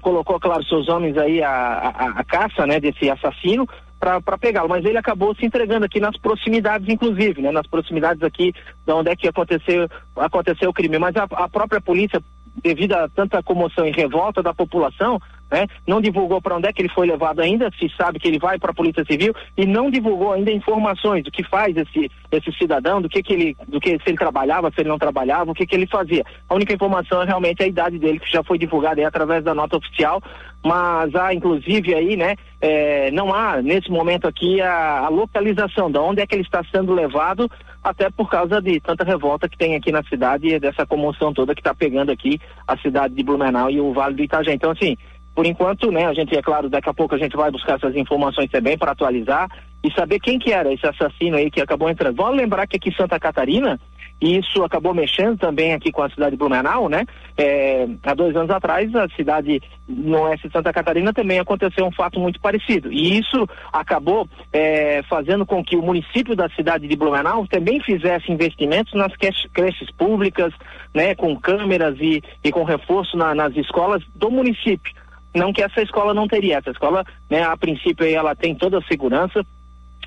[0.01, 3.67] colocou, claro, seus homens aí a, a, a caça, né, desse assassino,
[4.03, 8.53] para pegá-lo, mas ele acabou se entregando aqui nas proximidades, inclusive, né, nas proximidades aqui
[8.85, 10.99] de onde é que aconteceu, aconteceu o crime.
[10.99, 12.21] Mas a, a própria polícia,
[12.65, 15.21] devido a tanta comoção e revolta da população,
[15.53, 15.67] né?
[15.87, 18.59] Não divulgou para onde é que ele foi levado ainda, se sabe que ele vai
[18.59, 23.03] para a Polícia Civil e não divulgou ainda informações do que faz esse esse cidadão,
[23.03, 25.67] do que que ele, do que se ele trabalhava, se ele não trabalhava, o que
[25.67, 26.25] que ele fazia.
[26.49, 29.55] A única informação é realmente a idade dele que já foi divulgada aí através da
[29.55, 30.23] nota oficial,
[30.65, 32.37] mas há inclusive aí, né?
[32.61, 36.63] É, não há nesse momento aqui a, a localização de onde é que ele está
[36.71, 37.51] sendo levado,
[37.83, 41.55] até por causa de tanta revolta que tem aqui na cidade e dessa comoção toda
[41.55, 44.55] que está pegando aqui a cidade de Blumenau e o Vale do Itajaí.
[44.55, 44.97] Então assim
[45.35, 47.97] por enquanto, né, a gente, é claro, daqui a pouco a gente vai buscar essas
[47.97, 49.49] informações também para atualizar
[49.83, 52.17] e saber quem que era esse assassino aí que acabou entrando.
[52.17, 53.81] Vamos lembrar que aqui em Santa Catarina,
[54.21, 57.05] e isso acabou mexendo também aqui com a cidade de Blumenau, né?
[57.37, 61.93] É, há dois anos atrás, a cidade no oeste de Santa Catarina também aconteceu um
[61.93, 62.93] fato muito parecido.
[62.93, 68.31] E isso acabou é, fazendo com que o município da cidade de Blumenau também fizesse
[68.31, 70.53] investimentos nas creches públicas,
[70.95, 71.15] né?
[71.15, 74.93] Com câmeras e, e com reforço na, nas escolas do município.
[75.35, 78.83] Não que essa escola não teria, essa escola, né, a princípio ela tem toda a
[78.83, 79.43] segurança,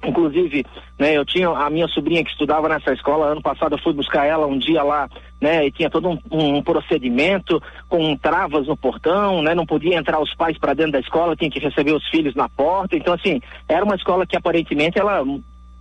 [0.03, 0.65] Inclusive,
[0.99, 4.25] né, eu tinha a minha sobrinha que estudava nessa escola, ano passado eu fui buscar
[4.25, 5.09] ela um dia lá,
[5.41, 10.21] né, e tinha todo um, um procedimento com travas no portão, né, não podia entrar
[10.21, 12.95] os pais para dentro da escola, tinha que receber os filhos na porta.
[12.95, 15.23] Então, assim, era uma escola que aparentemente ela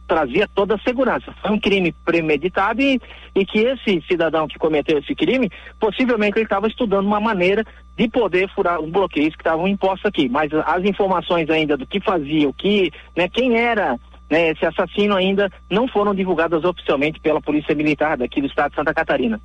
[0.06, 1.34] trazia toda a segurança.
[1.40, 3.00] Foi um crime premeditado e,
[3.34, 5.50] e que esse cidadão que cometeu esse crime,
[5.80, 7.64] possivelmente ele estava estudando uma maneira
[7.96, 10.28] de poder furar os bloqueios que estavam impostos aqui.
[10.28, 13.98] Mas as informações ainda do que fazia, o que, né, quem era
[14.30, 18.76] né, esse assassino ainda não foram divulgadas oficialmente pela Polícia Militar daqui do estado de
[18.76, 19.40] Santa Catarina.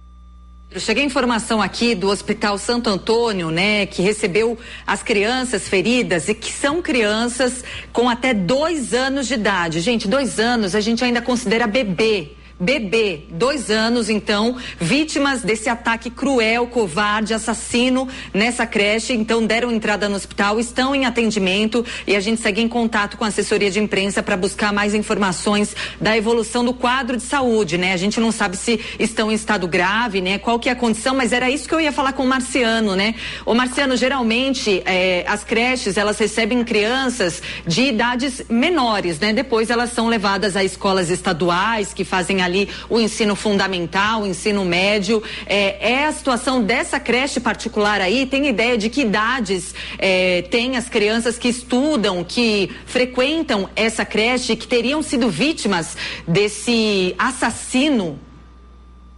[0.77, 4.55] Cheguei a informação aqui do Hospital Santo Antônio, né, que recebeu
[4.85, 9.79] as crianças feridas e que são crianças com até dois anos de idade.
[9.79, 16.09] Gente, dois anos a gente ainda considera bebê bebê, dois anos, então, vítimas desse ataque
[16.09, 19.13] cruel, covarde, assassino nessa creche.
[19.13, 23.23] Então, deram entrada no hospital, estão em atendimento e a gente segue em contato com
[23.23, 27.93] a assessoria de imprensa para buscar mais informações da evolução do quadro de saúde, né?
[27.93, 30.37] A gente não sabe se estão em estado grave, né?
[30.37, 32.95] Qual que é a condição, mas era isso que eu ia falar com o Marciano,
[32.95, 33.15] né?
[33.45, 39.31] O Marciano, geralmente, eh, as creches, elas recebem crianças de idades menores, né?
[39.31, 44.27] Depois elas são levadas a escolas estaduais que fazem a ali o ensino fundamental, o
[44.27, 45.23] ensino médio.
[45.45, 48.25] É, é a situação dessa creche particular aí?
[48.25, 54.55] Tem ideia de que idades é, tem as crianças que estudam, que frequentam essa creche,
[54.55, 55.95] que teriam sido vítimas
[56.27, 58.19] desse assassino?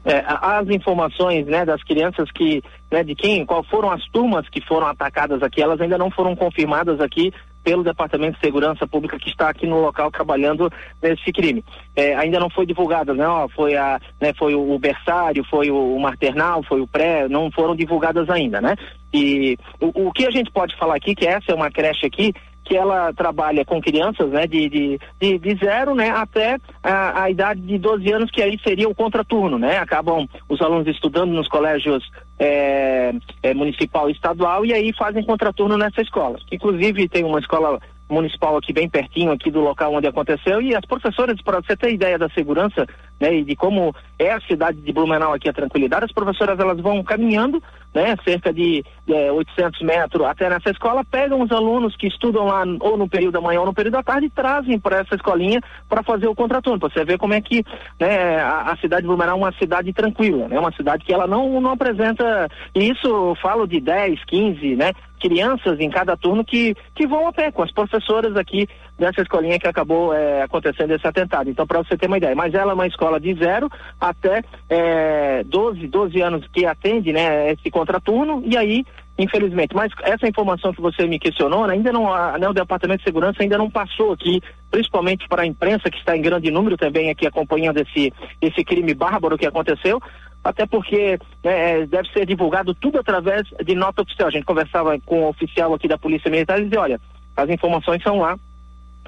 [0.04, 4.60] É, as informações né, das crianças que, né, de quem, qual foram as turmas que
[4.66, 7.32] foram atacadas aqui, elas ainda não foram confirmadas aqui
[7.64, 11.64] pelo Departamento de Segurança Pública que está aqui no local trabalhando nesse crime.
[11.96, 13.14] É, ainda não foi divulgada?
[13.28, 17.52] Ó, foi a, né, foi o berçário, foi o, o maternal, foi o pré, não
[17.52, 18.76] foram divulgadas ainda, né?
[19.14, 22.34] E o, o que a gente pode falar aqui que essa é uma creche aqui
[22.72, 27.30] que ela trabalha com crianças, né, de, de, de, de zero, né, até a, a,
[27.30, 31.50] idade de 12 anos, que aí seria o contraturno, né, acabam os alunos estudando nos
[31.50, 32.10] colégios
[32.40, 33.12] é,
[33.44, 36.40] é, municipal e estadual e aí fazem contraturno nessa escola.
[36.50, 37.78] Inclusive tem uma escola
[38.10, 41.94] municipal aqui bem pertinho aqui do local onde aconteceu e as professoras, para você ter
[41.94, 42.88] ideia da segurança
[43.22, 46.80] né, e de como é a cidade de Blumenau aqui a tranquilidade, as professoras elas
[46.82, 47.62] vão caminhando,
[47.94, 52.64] né, cerca de é, 800 metros até nessa escola, pegam os alunos que estudam lá
[52.80, 55.62] ou no período da manhã ou no período da tarde e trazem para essa escolinha
[55.88, 57.64] para fazer o contraturno, você ver como é que
[58.00, 61.28] né, a, a, cidade de Blumenau é uma cidade tranquila, né, uma cidade que ela
[61.28, 66.44] não, não apresenta, e isso eu falo de 10, 15, né, crianças em cada turno
[66.44, 68.68] que, que vão a pé com as professoras aqui
[69.02, 71.50] dessa escolinha que acabou é, acontecendo esse atentado.
[71.50, 73.68] Então, para você ter uma ideia, mas ela é uma escola de zero
[74.00, 78.86] até é, 12, 12 anos que atende né, esse contraturno, e aí,
[79.18, 83.06] infelizmente, mas essa informação que você me questionou, né, ainda não, né, o Departamento de
[83.06, 84.40] Segurança ainda não passou aqui,
[84.70, 88.94] principalmente para a imprensa que está em grande número também aqui acompanhando esse, esse crime
[88.94, 90.00] bárbaro que aconteceu,
[90.44, 94.28] até porque né, é, deve ser divulgado tudo através de nota oficial.
[94.28, 97.02] A gente conversava com o oficial aqui da Polícia Militar e dizia, olha,
[97.36, 98.38] as informações são lá,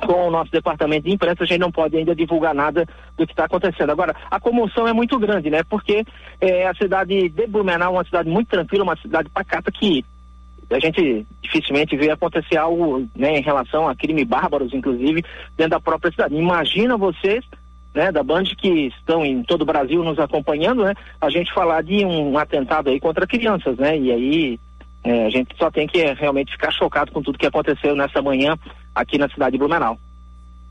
[0.02, 2.86] com o nosso departamento de imprensa, a gente não pode ainda divulgar nada
[3.18, 3.92] do que está acontecendo.
[3.92, 5.64] Agora, a comoção é muito grande, né?
[5.64, 6.06] Porque
[6.42, 10.04] é, a cidade de Blumenau é uma cidade muito tranquila, uma cidade pacata que
[10.70, 15.24] a gente dificilmente vê acontecer algo né, em relação a crime bárbaros, inclusive,
[15.56, 16.36] dentro da própria cidade.
[16.36, 17.46] Imagina vocês,
[17.94, 21.84] né, da Band que estão em todo o Brasil nos acompanhando, né, a gente falar
[21.84, 23.98] de um atentado aí contra crianças, né?
[23.98, 24.60] E aí
[25.04, 28.22] é, a gente só tem que é, realmente ficar chocado com tudo que aconteceu nessa
[28.22, 28.58] manhã
[28.94, 29.98] aqui na cidade de Blumenau.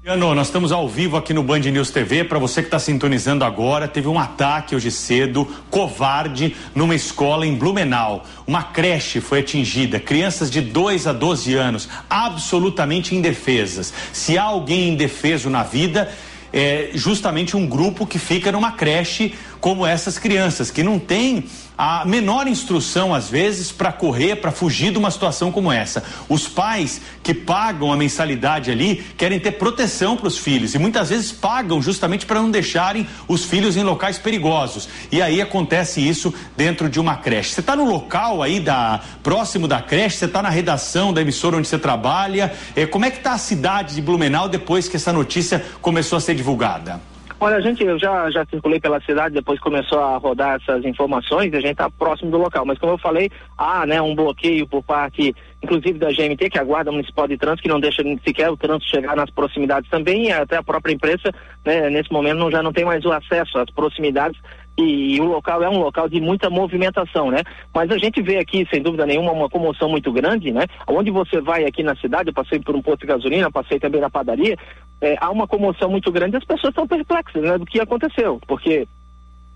[0.04, 2.24] Ano, nós estamos ao vivo aqui no Band News TV.
[2.24, 7.54] Para você que está sintonizando agora, teve um ataque hoje cedo, covarde, numa escola em
[7.54, 8.24] Blumenau.
[8.44, 13.94] Uma creche foi atingida, crianças de 2 a 12 anos, absolutamente indefesas.
[14.12, 16.12] Se há alguém indefeso na vida,
[16.52, 21.44] é justamente um grupo que fica numa creche como essas crianças, que não tem
[21.85, 26.05] a menor instrução, às vezes, para correr, para fugir de uma situação como essa.
[26.28, 31.11] Os pais que pagam a mensalidade ali querem ter proteção para os filhos e muitas
[31.11, 34.89] vezes pagam justamente para não deixarem os filhos em locais perigosos.
[35.11, 37.53] E aí acontece isso dentro de uma creche.
[37.53, 41.57] Você está no local aí da próximo da creche, você está na redação da emissora
[41.57, 42.53] onde você trabalha.
[42.76, 46.20] Eh, como é que está a cidade de Blumenau depois que essa notícia começou a
[46.20, 47.11] ser divulgada?
[47.43, 51.53] Olha, a gente, eu já, já circulei pela cidade, depois começou a rodar essas informações
[51.53, 52.64] a gente está próximo do local.
[52.64, 53.28] Mas como eu falei,
[53.59, 57.36] há né, um bloqueio por parte, inclusive da GMT, que é a Guarda Municipal de
[57.36, 60.93] Trânsito, que não deixa sequer o trânsito chegar nas proximidades também, e até a própria
[60.93, 61.32] imprensa,
[61.66, 64.40] né, nesse momento, não, já não tem mais o acesso às proximidades
[64.76, 67.42] e, o local é um local de muita movimentação, né?
[67.74, 70.66] Mas a gente vê aqui, sem dúvida nenhuma, uma comoção muito grande, né?
[70.86, 74.00] Onde você vai aqui na cidade, eu passei por um posto de gasolina, passei também
[74.00, 74.56] na padaria,
[75.00, 77.58] é, há uma comoção muito grande e as pessoas estão perplexas, né?
[77.58, 78.86] Do que aconteceu, porque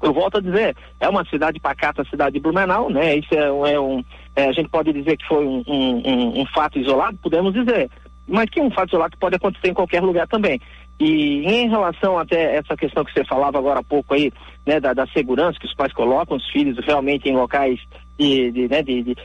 [0.02, 3.16] eu volto a dizer, é uma cidade pacata, cidade de Blumenau, né?
[3.16, 4.04] Isso é, é um,
[4.34, 7.90] é, a gente pode dizer que foi um, um, um, fato isolado, podemos dizer,
[8.26, 10.60] mas que um fato isolado pode acontecer em qualquer lugar também.
[10.98, 14.32] E em relação até essa questão que você falava agora há pouco aí,
[14.64, 17.78] né, da, da segurança que os pais colocam os filhos realmente em locais
[18.18, 19.16] de, de, né, de, de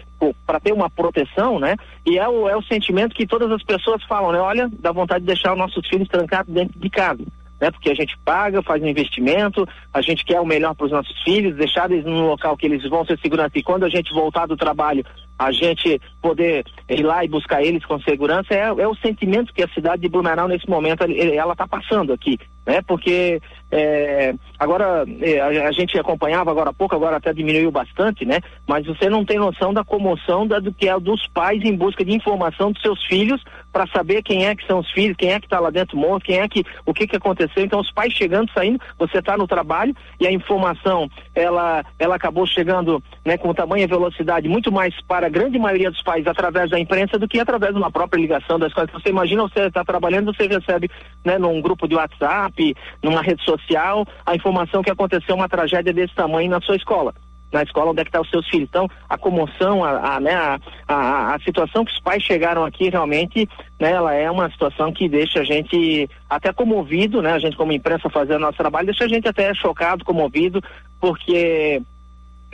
[0.45, 1.75] para ter uma proteção, né?
[2.05, 4.39] E é o, é o sentimento que todas as pessoas falam, né?
[4.39, 7.23] Olha, dá vontade de deixar os nossos filhos trancados dentro de casa
[7.61, 7.69] né?
[7.69, 11.21] Porque a gente paga, faz um investimento, a gente quer o melhor para os nossos
[11.21, 14.47] filhos, deixar eles num local que eles vão ser segurança e quando a gente voltar
[14.47, 15.05] do trabalho,
[15.45, 19.63] a gente poder ir lá e buscar eles com segurança é, é o sentimento que
[19.63, 22.81] a cidade de Blumenau nesse momento ela está passando aqui, né?
[22.85, 28.39] Porque é, agora é, a, gente acompanhava agora há pouco, agora até diminuiu bastante, né?
[28.67, 32.03] Mas você não tem noção da comoção da, do que é dos pais em busca
[32.03, 35.39] de informação dos seus filhos para saber quem é que são os filhos, quem é
[35.39, 37.63] que está lá dentro morto, quem é que o que que aconteceu.
[37.63, 42.45] Então os pais chegando, saindo, você está no trabalho e a informação ela ela acabou
[42.45, 47.17] chegando, né, com tamanha velocidade muito mais para grande maioria dos pais através da imprensa
[47.17, 48.91] do que através de uma própria ligação das coisas.
[48.93, 50.89] Você imagina você está trabalhando, você recebe,
[51.25, 55.93] né, num grupo de WhatsApp, numa rede social social a informação que aconteceu uma tragédia
[55.93, 57.13] desse tamanho na sua escola
[57.51, 58.69] na escola onde é que estão tá os seus filhos.
[58.69, 60.57] Então, a comoção, a, a, né, a,
[60.87, 63.45] a, a, situação que os pais chegaram aqui realmente,
[63.77, 67.73] né, ela é uma situação que deixa a gente até comovido, né, a gente como
[67.73, 70.63] imprensa fazendo nosso trabalho, deixa a gente até chocado, comovido,
[70.97, 71.81] porque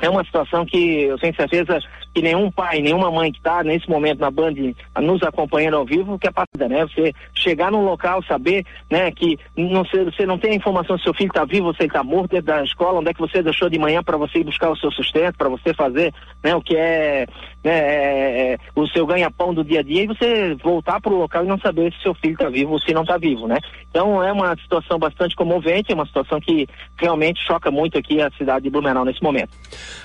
[0.02, 1.80] é uma situação que eu tenho certeza
[2.14, 4.54] que nenhum pai, nenhuma mãe que está nesse momento na Band
[5.02, 6.86] nos acompanhando ao vivo quer passar, né?
[6.86, 11.14] Você chegar num local, saber, né, que não, você não tem a informação se seu
[11.14, 13.70] filho está vivo se ele está morto dentro da escola, onde é que você deixou
[13.70, 16.76] de manhã para você ir buscar o seu sustento, para você fazer, né, o que
[16.76, 17.28] é,
[17.68, 21.44] né, é, o seu ganha-pão do dia a dia e você voltar para o local
[21.44, 23.58] e não saber se seu filho está vivo ou se não está vivo, né?
[23.90, 28.32] Então é uma situação bastante comovente, é uma situação que realmente choca muito aqui a
[28.38, 29.50] cidade de Blumenau nesse momento.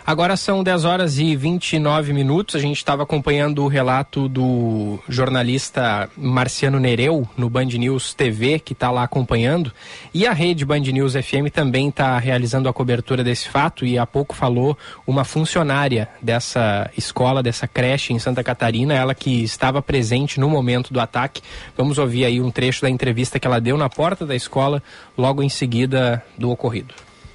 [0.05, 2.57] Agora são 10 horas e 29 minutos.
[2.57, 8.73] A gente estava acompanhando o relato do jornalista Marciano Nereu no Band News TV, que
[8.73, 9.73] está lá acompanhando.
[10.13, 13.87] E a rede Band News FM também está realizando a cobertura desse fato.
[13.87, 19.43] E há pouco falou uma funcionária dessa escola, dessa creche em Santa Catarina, ela que
[19.43, 21.43] estava presente no momento do ataque.
[21.77, 24.83] Vamos ouvir aí um trecho da entrevista que ela deu na porta da escola
[25.17, 26.95] logo em seguida do ocorrido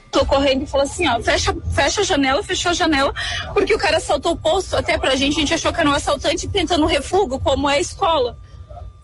[0.09, 3.13] tô correndo e falou assim, ó, fecha, fecha a janela, fechou a janela,
[3.53, 5.93] porque o cara assaltou o posto, até pra gente, a gente achou que era um
[5.93, 8.37] assaltante tentando refúgio, como é a escola.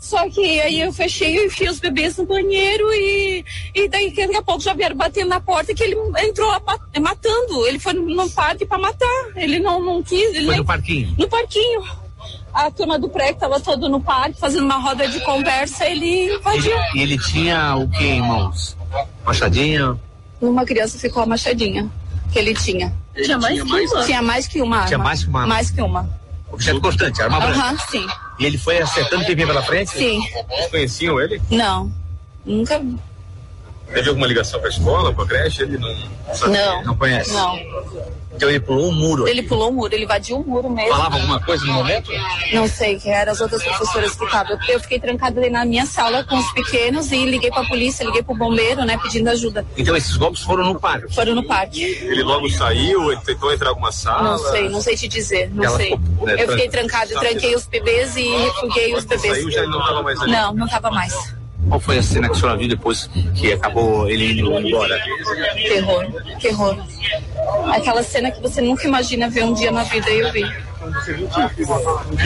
[0.04, 4.36] Só que aí eu fechei e enfiei os bebês no banheiro e, e daí daqui
[4.36, 5.96] a pouco já vieram batendo na porta que ele
[6.26, 6.52] entrou
[7.02, 7.66] matando.
[7.66, 9.32] Ele foi no parque para matar.
[9.34, 10.36] Ele não, não quis.
[10.36, 11.16] Ele foi no parquinho?
[11.18, 11.84] No parquinho.
[12.54, 16.36] A turma do pré que tava todo no parque fazendo uma roda de conversa, ele
[16.36, 16.78] invadiu.
[16.96, 18.76] E ele, ele tinha o que em mãos?
[19.26, 19.98] Machadinha?
[20.42, 21.90] uma criança ficou a machadinha
[22.30, 22.94] que ele tinha.
[23.16, 24.04] Ele tinha mais tinha que mais, uma?
[24.04, 26.10] Tinha mais que uma Tinha mais que uma Mais que uma.
[26.52, 27.58] Objeto cortante, arma branca.
[27.58, 28.06] Aham, sim.
[28.40, 29.92] E ele foi acertando quem vinha pela frente?
[29.92, 30.20] Sim.
[30.50, 31.42] Vocês conheciam ele?
[31.50, 31.92] Não,
[32.46, 32.82] nunca.
[33.92, 35.62] Teve alguma ligação com a escola, com a creche?
[35.64, 35.96] Ele não
[36.34, 36.54] sabe?
[36.54, 36.84] Não.
[36.84, 37.32] Não conhece?
[37.34, 37.60] Não.
[38.36, 39.28] Então ele pulou um muro.
[39.28, 40.90] Ele pulou o muro, ele invadiu o muro mesmo.
[40.90, 42.10] Falava alguma coisa no momento?
[42.52, 44.58] Não sei, que eram as outras professoras que estavam.
[44.68, 48.24] Eu fiquei trancada ali na minha sala com os pequenos e liguei pra polícia, liguei
[48.24, 49.64] pro bombeiro, né, pedindo ajuda.
[49.78, 51.14] Então esses golpes foram no parque?
[51.14, 51.84] Foram no parque.
[51.84, 54.24] Ele logo saiu, ele tentou entrar em alguma sala?
[54.24, 55.92] Não sei, não sei te dizer, não Ela sei.
[55.92, 59.34] ficou, né, Eu fiquei tran- trancada, tranquei os bebês e refuguei os bebês.
[59.36, 60.32] saiu, já não tava mais ali?
[60.32, 61.14] Não, não tava mais.
[61.68, 65.00] Qual foi a cena que a senhora viu depois que acabou ele indo embora?
[65.56, 66.06] Terror,
[66.40, 66.78] terror.
[67.74, 70.44] Aquela cena que você nunca imagina ver um dia na vida e eu vi.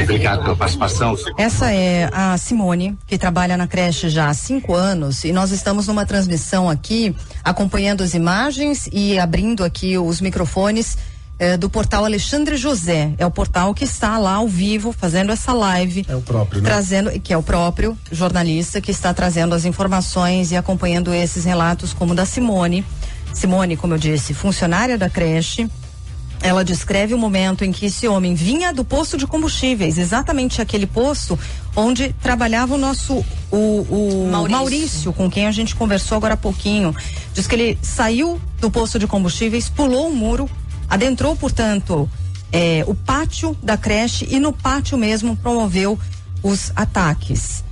[0.02, 1.16] Obrigado pela participação.
[1.38, 5.88] Essa é a Simone, que trabalha na creche já há cinco anos, e nós estamos
[5.88, 10.98] numa transmissão aqui, acompanhando as imagens e abrindo aqui os microfones
[11.40, 13.14] eh, do portal Alexandre José.
[13.18, 16.06] É o portal que está lá ao vivo, fazendo essa live.
[16.08, 16.70] É o próprio, né?
[16.70, 21.94] Trazendo, que é o próprio jornalista que está trazendo as informações e acompanhando esses relatos,
[21.94, 22.86] como o da Simone.
[23.34, 25.70] Simone, como eu disse, funcionária da creche.
[26.40, 30.86] Ela descreve o momento em que esse homem vinha do posto de combustíveis, exatamente aquele
[30.86, 31.38] posto
[31.76, 33.58] onde trabalhava o nosso o,
[33.90, 34.52] o Maurício.
[34.52, 36.96] Maurício, com quem a gente conversou agora há pouquinho.
[37.34, 40.48] Diz que ele saiu do posto de combustíveis, pulou o muro,
[40.90, 42.10] adentrou, portanto,
[42.52, 46.00] eh, o pátio da creche e no pátio mesmo promoveu
[46.42, 47.64] os ataques.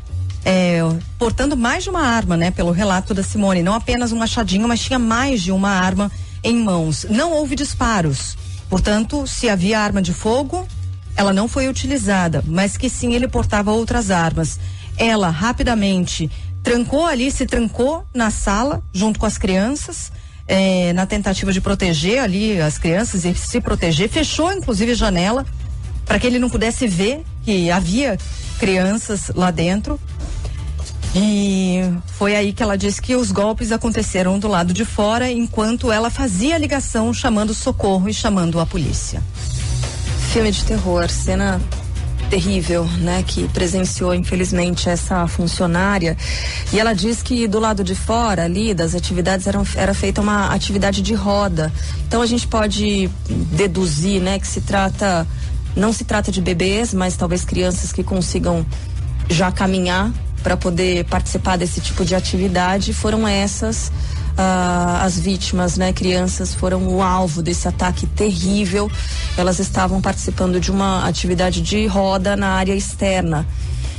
[0.47, 0.79] É,
[1.17, 2.51] portando mais de uma arma, né?
[2.51, 6.11] Pelo relato da Simone, não apenas um machadinho, mas tinha mais de uma arma
[6.43, 7.05] em mãos.
[7.09, 8.37] Não houve disparos.
[8.69, 10.67] Portanto, se havia arma de fogo,
[11.15, 14.59] ela não foi utilizada, mas que sim ele portava outras armas.
[14.97, 16.29] Ela rapidamente
[16.61, 20.11] trancou ali, se trancou na sala junto com as crianças.
[20.47, 25.45] Eh, na tentativa de proteger ali as crianças e se proteger, fechou inclusive janela
[26.05, 28.17] para que ele não pudesse ver que havia
[28.59, 29.99] crianças lá dentro.
[31.17, 31.79] E
[32.17, 36.09] foi aí que ela disse que os golpes aconteceram do lado de fora, enquanto ela
[36.09, 39.23] fazia a ligação chamando socorro e chamando a polícia.
[40.33, 41.61] Filme de terror, cena
[42.29, 46.17] terrível, né, que presenciou infelizmente essa funcionária.
[46.73, 50.53] E ela diz que do lado de fora ali das atividades eram, era feita uma
[50.53, 51.71] atividade de roda.
[52.07, 53.09] Então a gente pode
[53.51, 55.27] deduzir, né, que se trata
[55.75, 58.65] não se trata de bebês, mas talvez crianças que consigam
[59.29, 60.11] já caminhar
[60.41, 62.93] para poder participar desse tipo de atividade.
[62.93, 63.91] Foram essas
[64.37, 65.93] ah, as vítimas, né?
[65.93, 68.89] Crianças foram o alvo desse ataque terrível.
[69.37, 73.45] Elas estavam participando de uma atividade de roda na área externa.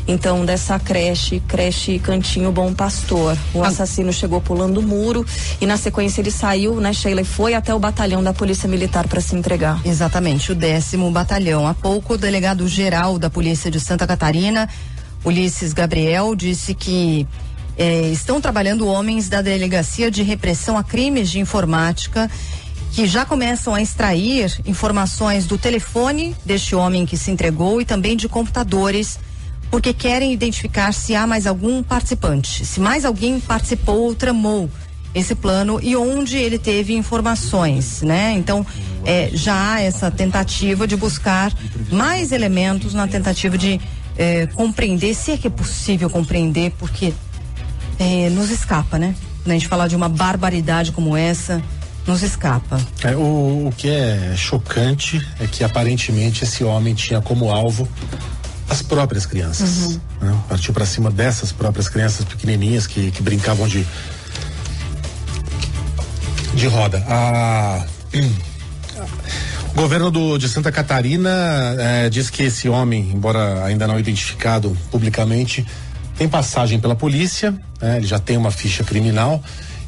[0.08, 3.36] Então, dessa creche, creche Cantinho Bom Pastor.
[3.52, 5.26] O assassino chegou pulando o muro
[5.60, 9.08] e, na sequência, ele saiu, né, Sheila, e foi até o batalhão da Polícia Militar
[9.08, 9.80] para se entregar.
[9.84, 11.66] Exatamente, o décimo batalhão.
[11.66, 14.68] Há pouco, o delegado geral da Polícia de Santa Catarina,
[15.24, 17.26] Ulisses Gabriel, disse que
[17.78, 22.30] eh, estão trabalhando homens da Delegacia de Repressão a Crimes de Informática
[22.92, 28.16] que já começam a extrair informações do telefone deste homem que se entregou e também
[28.16, 29.18] de computadores,
[29.70, 34.70] porque querem identificar se há mais algum participante, se mais alguém participou ou tramou
[35.14, 38.32] esse plano e onde ele teve informações, né?
[38.32, 38.64] Então,
[39.04, 41.52] eh, já há essa tentativa de buscar
[41.90, 43.78] mais elementos na tentativa de
[44.16, 47.12] eh, compreender, se é que é possível compreender, porque
[47.98, 49.14] eh, nos escapa, né?
[49.44, 51.62] A gente falar de uma barbaridade como essa,
[52.06, 52.80] nos escapa.
[53.02, 57.88] É, o, o que é chocante é que aparentemente esse homem tinha como alvo
[58.68, 60.00] as próprias crianças.
[60.20, 60.36] né?
[60.48, 63.86] Partiu para cima dessas próprias crianças pequenininhas que, que brincavam de
[66.54, 67.04] de roda.
[67.06, 67.84] A,
[69.72, 71.30] o governo do, de Santa Catarina
[71.78, 75.66] eh, diz que esse homem, embora ainda não identificado publicamente,
[76.16, 77.98] tem passagem pela polícia, né?
[77.98, 79.42] ele já tem uma ficha criminal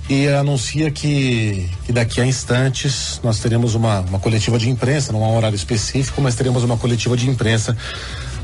[0.09, 5.23] e anuncia que, que daqui a instantes nós teremos uma, uma coletiva de imprensa, não
[5.23, 7.77] há um horário específico, mas teremos uma coletiva de imprensa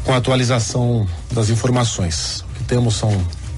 [0.04, 2.44] com a atualização das informações.
[2.50, 3.10] O que temos são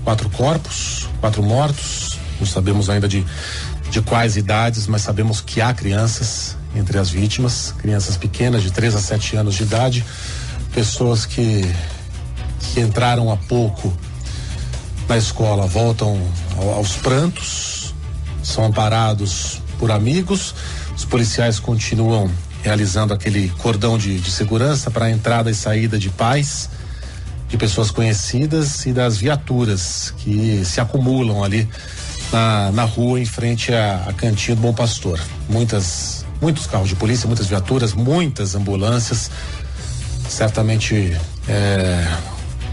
[0.04, 3.24] quatro corpos, quatro mortos, não sabemos ainda de,
[3.90, 8.94] de quais idades, mas sabemos que há crianças entre as vítimas, crianças pequenas de 3
[8.94, 10.04] a 7 anos de idade,
[10.72, 11.68] pessoas que,
[12.72, 13.92] que entraram há pouco
[15.08, 16.20] na escola voltam
[16.56, 17.94] ao- aos prantos,
[18.42, 20.54] são amparados por amigos,
[20.96, 22.30] os policiais continuam
[22.62, 26.68] realizando aquele cordão de, de segurança para a entrada e saída de pais,
[27.48, 31.68] de pessoas conhecidas e das viaturas que se acumulam ali
[32.32, 35.20] na, na rua em frente à, à cantinha do Bom Pastor.
[35.48, 39.30] Muitas, muitos carros de polícia, muitas viaturas, muitas ambulâncias.
[40.28, 41.16] Certamente
[41.48, 42.04] é,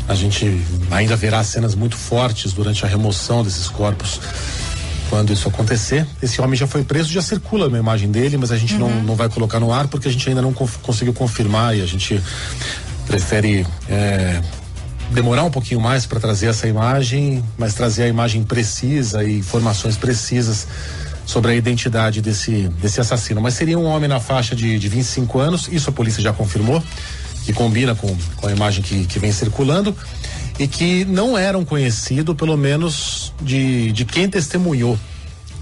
[0.07, 0.61] a gente
[0.91, 4.19] ainda verá cenas muito fortes durante a remoção desses corpos
[5.09, 6.07] quando isso acontecer.
[6.21, 9.15] Esse homem já foi preso, já circula uma imagem dele, mas a gente não, não
[9.15, 12.21] vai colocar no ar porque a gente ainda não conseguiu confirmar e a gente
[13.05, 14.41] prefere é,
[15.11, 19.95] demorar um pouquinho mais para trazer essa imagem, mas trazer a imagem precisa e informações
[19.97, 20.67] precisas
[21.25, 23.39] sobre a identidade desse, desse assassino.
[23.39, 26.83] Mas seria um homem na faixa de, de 25 anos, isso a polícia já confirmou,
[27.43, 29.95] que combina com, com a imagem que, que vem circulando
[30.59, 34.97] e que não era um conhecido, pelo menos, de, de quem testemunhou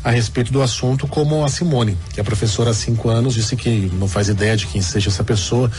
[0.03, 3.91] a respeito do assunto, como a Simone, que é professora há cinco anos, disse que
[3.93, 5.71] não faz ideia de quem seja essa pessoa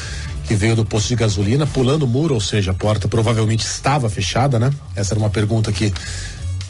[0.46, 4.08] que veio do posto de gasolina, pulando o muro, ou seja, a porta provavelmente estava
[4.08, 4.70] fechada, né?
[4.94, 5.92] Essa era uma pergunta que,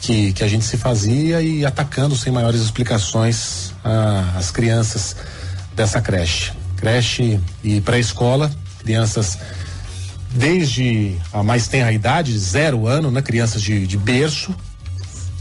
[0.01, 5.15] que, que a gente se fazia e atacando sem maiores explicações ah, as crianças
[5.75, 6.53] dessa creche.
[6.75, 8.51] Creche e pré-escola,
[8.83, 9.37] crianças
[10.29, 13.21] desde a mais tenra idade, zero ano, né?
[13.21, 14.53] Crianças de, de berço,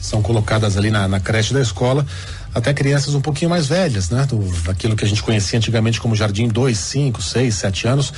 [0.01, 2.07] são colocadas ali na, na creche da escola,
[2.55, 4.27] até crianças um pouquinho mais velhas, né?
[4.27, 8.13] Do, daquilo que a gente conhecia antigamente como jardim 2, 5, 6, 7 anos.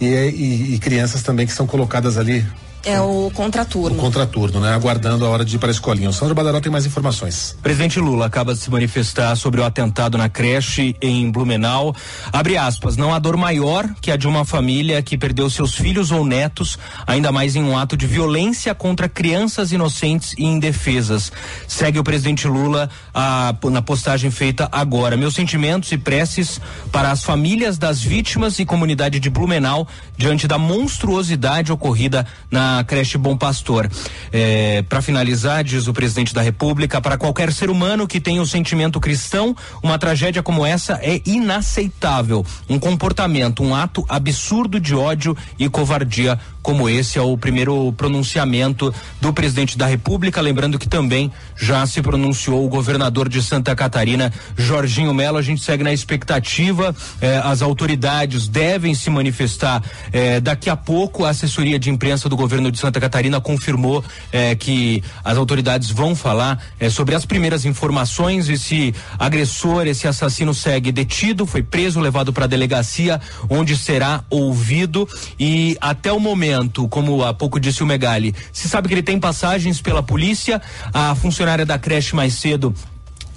[0.00, 2.44] E, e, e crianças também que são colocadas ali
[2.86, 3.96] É o contraturno.
[3.96, 4.74] no contraturno, né?
[4.74, 6.10] Aguardando a hora de ir para a escolinha.
[6.10, 7.56] O Sandro Badaró tem mais informações.
[7.62, 11.94] Presidente Lula acaba de se manifestar sobre o atentado na creche em Blumenau.
[12.30, 16.10] Abre aspas, não há dor maior que a de uma família que perdeu seus filhos
[16.10, 21.32] ou netos, ainda mais em um ato de violência contra crianças inocentes e indefesas.
[21.66, 25.16] Segue o presidente Lula a- na postagem feita agora.
[25.16, 26.60] Meus sentimentos e preces
[26.92, 29.88] para as famílias das vítimas e comunidade de Blumenau
[30.18, 33.88] diante da monstruosidade ocorrida na creche Bom Pastor.
[34.32, 38.46] É, para finalizar, diz o presidente da República, para qualquer ser humano que tenha o
[38.46, 42.44] sentimento cristão, uma tragédia como essa é inaceitável.
[42.68, 48.92] Um comportamento, um ato absurdo de ódio e covardia como esse é o primeiro pronunciamento
[49.20, 54.32] do presidente da República, lembrando que também já se pronunciou o governador de Santa Catarina,
[54.56, 55.36] Jorginho Melo.
[55.36, 61.26] A gente segue na expectativa, eh, as autoridades devem se manifestar eh, daqui a pouco.
[61.26, 66.14] A assessoria de imprensa do governo de Santa Catarina confirmou eh, que as autoridades vão
[66.14, 68.48] falar eh, sobre as primeiras informações.
[68.48, 75.08] Esse agressor, esse assassino segue detido, foi preso, levado para a delegacia, onde será ouvido
[75.38, 79.18] e até o momento, como há pouco disse o Megali, se sabe que ele tem
[79.18, 80.60] passagens pela polícia.
[80.92, 82.74] A funcionária da creche mais cedo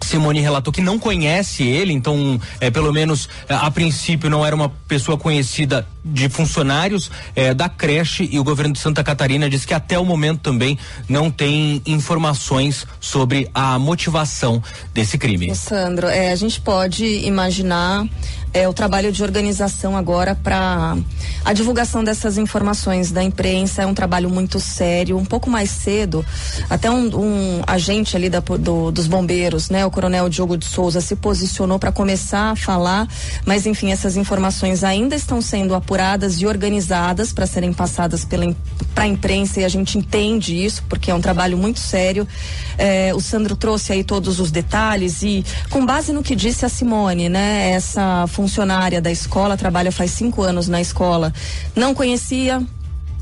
[0.02, 4.56] Simone relatou que não conhece ele, então, é, pelo menos é, a princípio, não era
[4.56, 9.66] uma pessoa conhecida de funcionários é, da creche e o governo de Santa Catarina diz
[9.66, 10.78] que até o momento também
[11.10, 14.64] não tem informações sobre a motivação
[14.94, 15.54] desse crime.
[15.56, 18.06] Sandro, é, a gente pode imaginar
[18.54, 20.98] é, o trabalho de organização agora para
[21.46, 25.18] a divulgação dessas informações da imprensa é um trabalho muito sério.
[25.18, 26.26] Um pouco mais cedo,
[26.70, 31.02] até um, um agente ali da, do- dos bombeiros, né, o Coronel Diogo de Souza,
[31.02, 33.08] se posicionou para começar a falar,
[33.46, 39.08] mas enfim, essas informações ainda estão sendo apuradas e organizadas para serem passadas para a
[39.08, 42.28] imprensa e a gente entende isso porque é um trabalho muito sério.
[42.78, 46.70] É, o Sandro trouxe aí todos os detalhes e com base no que disse a
[46.70, 51.34] Simone, né, essa funcionária da escola trabalha faz cinco anos na escola,
[51.76, 52.62] não conhecia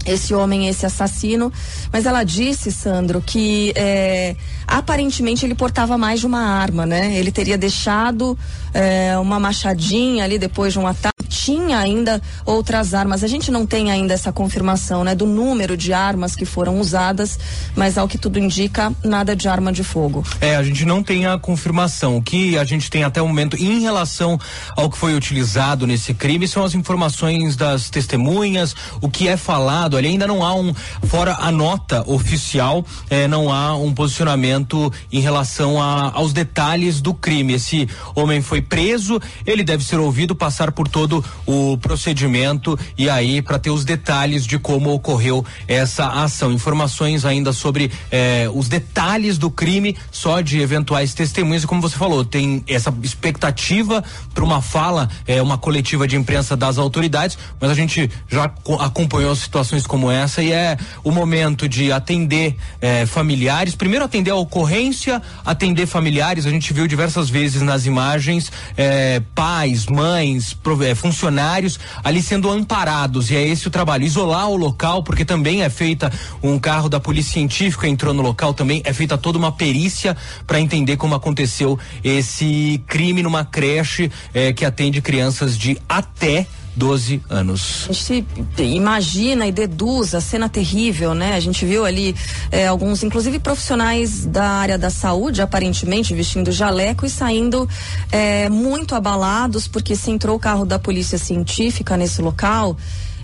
[0.06, 1.52] esse homem, esse assassino,
[1.92, 4.36] mas ela disse, Sandro, que é,
[4.68, 7.16] aparentemente ele portava mais de uma arma, né?
[7.18, 8.38] Ele teria deixado
[8.74, 11.15] é, uma machadinha ali depois de um ataque.
[11.46, 13.24] Tinha ainda outras armas.
[13.24, 17.38] A gente não tem ainda essa confirmação, né, do número de armas que foram usadas,
[17.76, 20.26] mas ao que tudo indica, nada de arma de fogo.
[20.42, 22.18] É, a gente não tem a confirmação.
[22.18, 24.40] O que a gente tem até o momento em relação
[24.76, 29.98] ao que foi utilizado nesse crime são as informações das testemunhas, o que é falado
[29.98, 30.08] ali.
[30.08, 30.74] Ainda não há um,
[31.08, 37.14] fora a nota oficial, eh, não há um posicionamento em relação a- aos detalhes do
[37.14, 37.54] crime.
[37.54, 43.42] Esse homem foi preso, ele deve ser ouvido, passar por todo o procedimento e aí
[43.42, 46.52] para ter os detalhes de como ocorreu essa ação.
[46.52, 51.98] Informações ainda sobre eh, os detalhes do crime, só de eventuais testemunhas, e como você
[51.98, 54.04] falou, tem essa expectativa
[54.34, 58.76] para uma fala, eh, uma coletiva de imprensa das autoridades, mas a gente já co-
[58.76, 64.36] acompanhou situações como essa e é o momento de atender eh, familiares, primeiro atender a
[64.36, 70.96] ocorrência, atender familiares, a gente viu diversas vezes nas imagens eh, pais, mães, eh,
[71.26, 73.32] funcionários ali sendo amparados.
[73.32, 76.12] E é esse o trabalho, isolar o local, porque também é feita
[76.42, 80.16] um carro da polícia científica entrou no local também, é feita toda uma perícia
[80.46, 86.46] para entender como aconteceu esse crime numa creche eh, que atende crianças de até
[86.76, 87.88] 12 anos.
[87.90, 88.26] A gente
[88.58, 91.36] imagina e deduz a cena terrível, né?
[91.36, 92.16] A gente viu ali
[92.52, 97.68] é, alguns, inclusive profissionais da área da saúde, aparentemente vestindo jaleco e saindo
[98.12, 102.76] é, muito abalados, porque se entrou o carro da polícia científica nesse local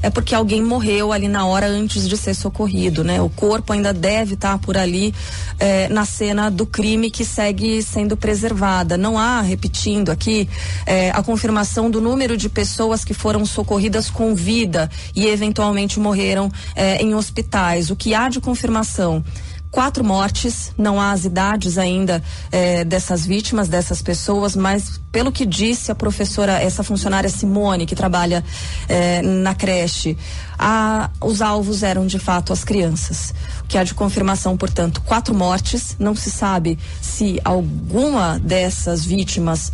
[0.01, 3.21] é porque alguém morreu ali na hora antes de ser socorrido, né?
[3.21, 5.13] O corpo ainda deve estar por ali
[5.59, 8.97] eh, na cena do crime que segue sendo preservada.
[8.97, 10.49] Não há, repetindo aqui,
[10.85, 16.51] eh, a confirmação do número de pessoas que foram socorridas com vida e eventualmente morreram
[16.75, 17.91] eh, em hospitais.
[17.91, 19.23] O que há de confirmação
[19.71, 22.21] quatro mortes, não há as idades ainda
[22.51, 27.95] eh, dessas vítimas, dessas pessoas, mas pelo que disse a professora, essa funcionária Simone, que
[27.95, 28.43] trabalha
[28.89, 30.17] eh, na creche,
[30.59, 33.33] a, os alvos eram de fato as crianças.
[33.63, 39.71] O que há de confirmação, portanto, quatro mortes, não se sabe se alguma dessas vítimas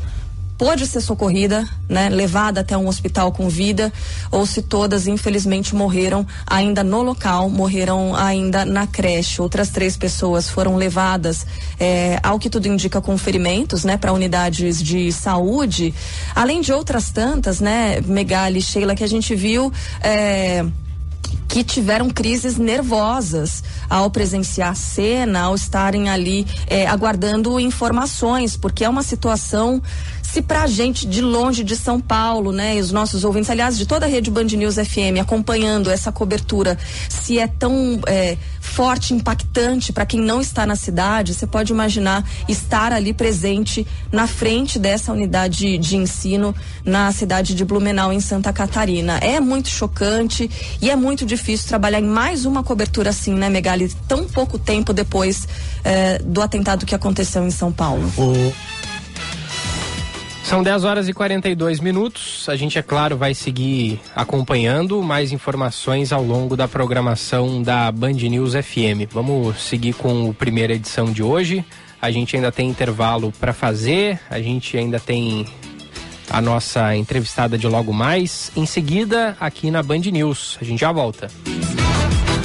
[0.57, 3.93] pôde ser socorrida, né, levada até um hospital com vida,
[4.31, 9.41] ou se todas, infelizmente, morreram ainda no local, morreram ainda na creche.
[9.41, 11.45] Outras três pessoas foram levadas,
[11.79, 15.93] eh, ao que tudo indica, com ferimentos, né, para unidades de saúde,
[16.35, 19.71] além de outras tantas, né, Megali, Sheila, que a gente viu.
[20.01, 20.65] Eh,
[21.47, 28.83] que tiveram crises nervosas ao presenciar a cena, ao estarem ali eh, aguardando informações, porque
[28.83, 29.81] é uma situação
[30.31, 33.85] se pra gente de longe de São Paulo, né, e os nossos ouvintes, aliás, de
[33.85, 36.77] toda a rede Band News FM, acompanhando essa cobertura,
[37.07, 42.29] se é tão é, forte, impactante para quem não está na cidade, você pode imaginar
[42.47, 48.51] estar ali presente na frente dessa unidade de ensino na cidade de Blumenau, em Santa
[48.51, 49.17] Catarina.
[49.19, 50.51] É muito chocante
[50.81, 54.91] e é muito difícil trabalhar em mais uma cobertura assim, né, Megali, tão pouco tempo
[54.91, 55.47] depois
[55.85, 58.11] eh, do atentado que aconteceu em São Paulo.
[60.47, 62.47] São 10 horas e 42 minutos.
[62.47, 68.13] A gente, é claro, vai seguir acompanhando mais informações ao longo da programação da Band
[68.13, 69.11] News FM.
[69.11, 71.65] Vamos seguir com a primeira edição de hoje.
[72.01, 75.45] A gente ainda tem intervalo para fazer, a gente ainda tem
[76.29, 78.49] a nossa entrevistada de logo mais.
[78.55, 80.57] Em seguida, aqui na Band News.
[80.61, 81.27] A gente já volta.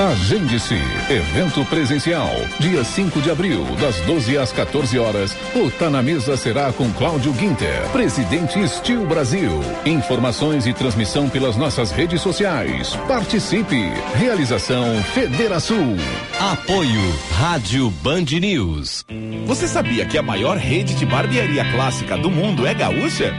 [0.00, 0.78] Agende-se.
[1.10, 2.30] Evento presencial.
[2.58, 5.36] Dia 5 de abril, das 12 às 14 horas.
[5.54, 9.60] O Tá na Mesa será com Cláudio Guinter, presidente Steel Brasil.
[9.84, 12.96] Informações e transmissão pelas nossas redes sociais.
[13.06, 13.92] Participe.
[14.14, 15.94] Realização Federação.
[16.40, 19.04] Apoio Rádio Band News.
[19.44, 23.34] Você sabia que a maior rede de barbearia clássica do mundo é gaúcha?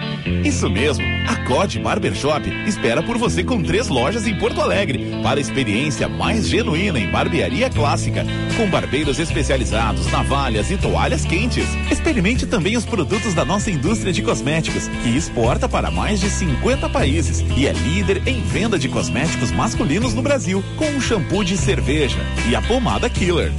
[0.46, 1.04] Isso mesmo.
[1.28, 6.08] A COD Barbershop espera por você com três lojas em Porto Alegre para a experiência
[6.08, 8.26] mais genuína em barbearia clássica,
[8.58, 11.66] com barbeiros especializados, navalhas e toalhas quentes.
[11.90, 16.90] Experimente também os produtos da nossa indústria de cosméticos, que exporta para mais de 50
[16.90, 21.56] países e é líder em venda de cosméticos masculinos no Brasil, com o shampoo de
[21.56, 22.20] cerveja
[22.50, 23.54] e a pomada Killer.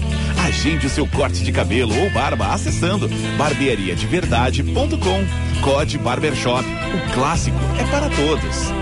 [0.47, 3.09] Agende o seu corte de cabelo ou barba acessando
[3.39, 5.25] barbeariadeverdade.com.
[5.63, 6.65] Code Barbershop.
[6.65, 8.82] O clássico é para todos.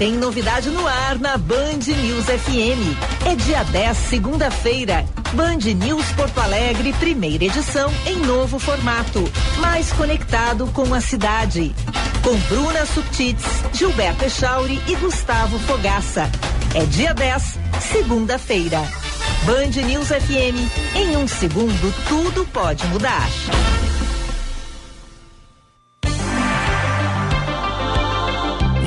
[0.00, 3.26] Tem novidade no ar na Band News FM.
[3.26, 5.04] É dia 10, segunda-feira.
[5.34, 9.22] Band News Porto Alegre, primeira edição, em novo formato.
[9.58, 11.74] Mais conectado com a cidade.
[12.24, 13.44] Com Bruna Subtits,
[13.74, 16.30] Gilberto Echauri e Gustavo Fogaça.
[16.74, 17.58] É dia 10,
[17.92, 18.80] segunda-feira.
[19.44, 20.96] Band News FM.
[20.96, 23.28] Em um segundo, tudo pode mudar.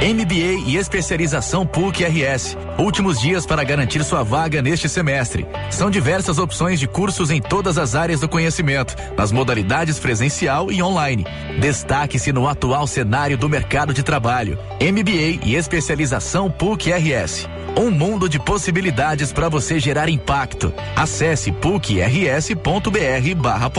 [0.00, 2.56] MBA e especialização PUC RS.
[2.78, 5.46] Últimos dias para garantir sua vaga neste semestre.
[5.70, 10.82] São diversas opções de cursos em todas as áreas do conhecimento, nas modalidades presencial e
[10.82, 11.26] online.
[11.60, 14.58] Destaque-se no atual cenário do mercado de trabalho.
[14.80, 17.46] MBA e especialização PUC RS.
[17.76, 20.72] Um mundo de possibilidades para você gerar impacto.
[20.96, 23.70] Acesse pucrs.br/barra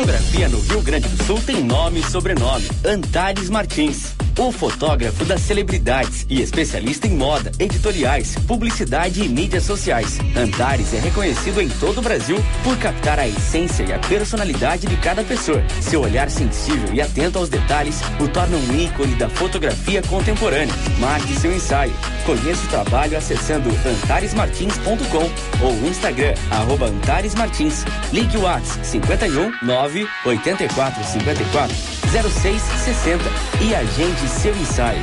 [0.00, 4.14] Fotografia no Rio Grande do Sul tem nome e sobrenome: Antares Martins.
[4.40, 10.18] O fotógrafo das celebridades e especialista em moda, editoriais, publicidade e mídias sociais.
[10.34, 14.96] Antares é reconhecido em todo o Brasil por captar a essência e a personalidade de
[14.96, 15.62] cada pessoa.
[15.82, 20.74] Seu olhar sensível e atento aos detalhes o torna um ícone da fotografia contemporânea.
[20.98, 21.92] Marque seu ensaio.
[22.24, 25.30] Conheça o trabalho acessando antaresmartins.com
[25.62, 27.84] ou Instagram, arroba Antares Martins.
[28.10, 33.24] Ligue o WhatsApp 51 9 84 54 0660
[33.60, 35.02] e agende seu ensaio.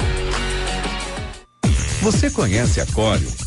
[2.01, 3.46] Você conhece a Cório?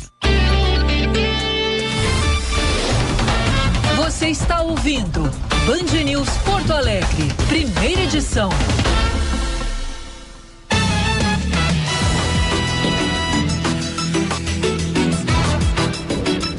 [4.11, 5.21] Você está ouvindo
[5.65, 8.49] Band News Porto Alegre, primeira edição.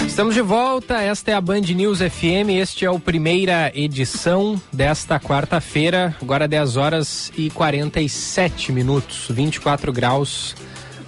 [0.09, 5.21] Estamos de volta, esta é a Band News FM, este é o primeira edição desta
[5.21, 10.57] quarta-feira, agora 10 horas e 47 minutos, 24 graus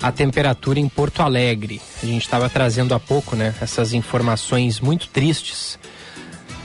[0.03, 1.81] a temperatura em Porto Alegre.
[2.03, 5.79] A gente estava trazendo há pouco, né, essas informações muito tristes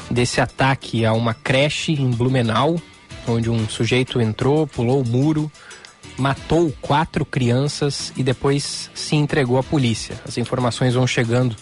[0.10, 2.82] desse ataque a uma creche em Blumenau,
[3.28, 5.52] onde um sujeito entrou, pulou o muro,
[6.18, 10.16] matou quatro crianças e depois se entregou à polícia.
[10.28, 11.56] As informações vão chegando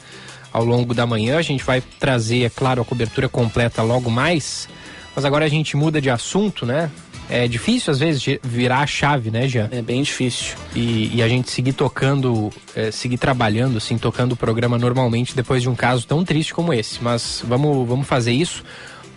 [0.51, 1.37] ao longo da manhã.
[1.37, 4.67] A gente vai trazer, é claro, a cobertura completa logo mais.
[5.15, 6.91] Mas agora a gente muda de assunto, né?
[7.29, 9.67] É difícil às vezes virar a chave, né, Jean?
[9.71, 10.55] É bem difícil.
[10.75, 15.61] E, e a gente seguir tocando, é, seguir trabalhando, assim, tocando o programa normalmente depois
[15.61, 17.03] de um caso tão triste como esse.
[17.03, 18.63] Mas vamos, vamos fazer isso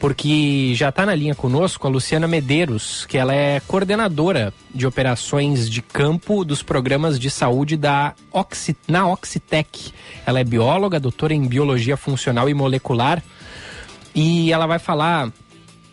[0.01, 5.69] porque já está na linha conosco a Luciana Medeiros, que ela é coordenadora de operações
[5.69, 9.93] de campo dos programas de saúde da Oxi, na Oxitec.
[10.24, 13.23] Ela é bióloga, doutora em biologia funcional e molecular,
[14.15, 15.31] e ela vai falar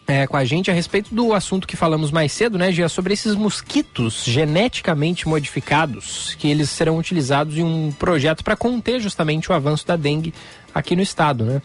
[0.08, 3.14] é, com a gente a respeito do assunto que falamos mais cedo, né, Gia, sobre
[3.14, 9.54] esses mosquitos geneticamente modificados, que eles serão utilizados em um projeto para conter justamente o
[9.54, 10.34] avanço da dengue
[10.74, 11.62] aqui no estado, né?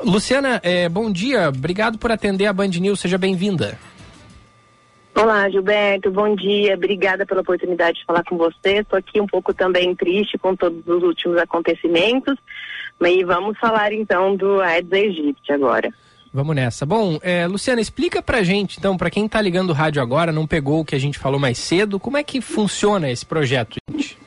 [0.00, 3.78] Luciana, é, bom dia, obrigado por atender a Band News, seja bem-vinda.
[5.14, 8.80] Olá, Gilberto, bom dia, obrigada pela oportunidade de falar com você.
[8.80, 12.36] Estou aqui um pouco também triste com todos os últimos acontecimentos,
[13.00, 15.90] mas vamos falar então do Aedes aegypti agora.
[16.36, 16.84] Vamos nessa.
[16.84, 20.46] Bom, é, Luciana, explica pra gente, então, para quem está ligando o rádio agora, não
[20.46, 24.18] pegou o que a gente falou mais cedo, como é que funciona esse projeto, gente?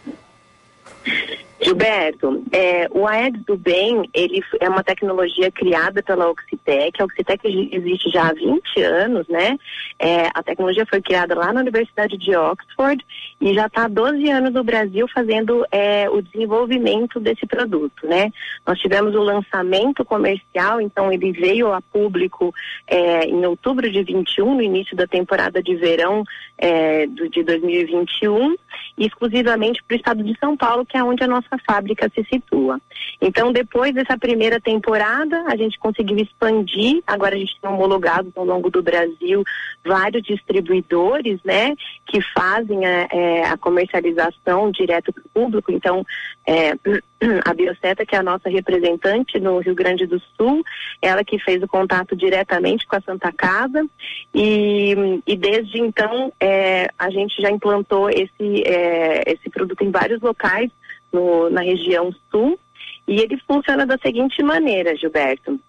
[1.61, 6.99] Gilberto, é, o Aedes do Bem, ele é uma tecnologia criada pela Oxitec.
[6.99, 9.55] A Oxitec existe já há 20 anos, né?
[9.99, 13.05] É, a tecnologia foi criada lá na Universidade de Oxford
[13.41, 18.31] e já está há 12 anos no Brasil fazendo é, o desenvolvimento desse produto, né?
[18.67, 22.53] Nós tivemos o lançamento comercial, então ele veio a público
[22.85, 26.23] é, em outubro de 21, no início da temporada de verão
[26.57, 28.55] é, do, de 2021,
[28.97, 32.79] exclusivamente para o estado de São Paulo, que é onde a nossa fábrica se situa.
[33.21, 37.01] Então, depois dessa primeira temporada, a gente conseguiu expandir.
[37.07, 39.43] Agora a gente tem homologado ao longo do Brasil
[39.85, 41.73] vários distribuidores, né,
[42.05, 45.71] que fazem a, é, a comercialização direto para o público.
[45.71, 46.05] Então,
[46.47, 46.71] é,
[47.45, 50.63] a Bioceta, que é a nossa representante no Rio Grande do Sul,
[51.01, 53.85] ela que fez o contato diretamente com a Santa Casa
[54.33, 60.21] e, e desde então é, a gente já implantou esse, é, esse produto em vários
[60.21, 60.71] locais
[61.11, 62.59] no, na região sul
[63.07, 65.59] E ele funciona da seguinte maneira, Gilberto.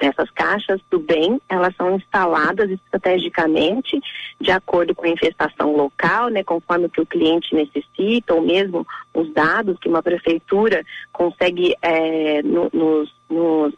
[0.00, 4.00] Essas caixas do bem, elas são instaladas estrategicamente
[4.40, 8.86] de acordo com a infestação local, né, conforme o que o cliente necessita, ou mesmo
[9.12, 13.74] os dados que uma prefeitura consegue é, no, nos, nos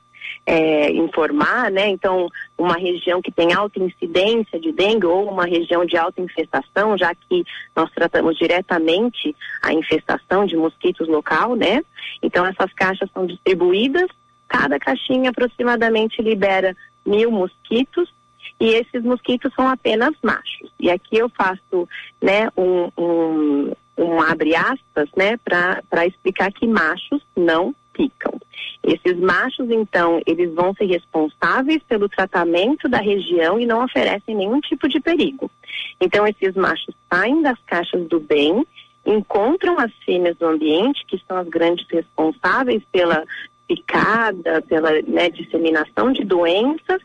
[0.47, 1.88] é, informar, né?
[1.88, 6.97] Então, uma região que tem alta incidência de dengue ou uma região de alta infestação,
[6.97, 7.44] já que
[7.74, 11.82] nós tratamos diretamente a infestação de mosquitos local, né?
[12.22, 14.09] Então, essas caixas são distribuídas,
[14.51, 18.12] cada caixinha aproximadamente libera mil mosquitos
[18.59, 20.70] e esses mosquitos são apenas machos.
[20.78, 21.89] E aqui eu faço,
[22.20, 28.39] né, um, um, um abre aspas, né, para explicar que machos não picam.
[28.82, 34.60] Esses machos, então, eles vão ser responsáveis pelo tratamento da região e não oferecem nenhum
[34.60, 35.51] tipo de perigo.
[36.01, 38.66] Então, esses machos saem das caixas do bem,
[39.06, 43.24] encontram as fêmeas do ambiente, que são as grandes responsáveis pela
[43.70, 47.01] picada, pela né, disseminação de doenças,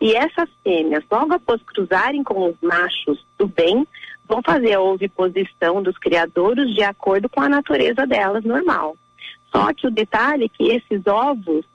[0.00, 3.86] e essas fêmeas, logo após cruzarem com os machos do bem,
[4.26, 8.96] vão fazer a oviposição dos criadouros de acordo com a natureza delas normal.
[9.54, 11.66] Só que o detalhe é que esses ovos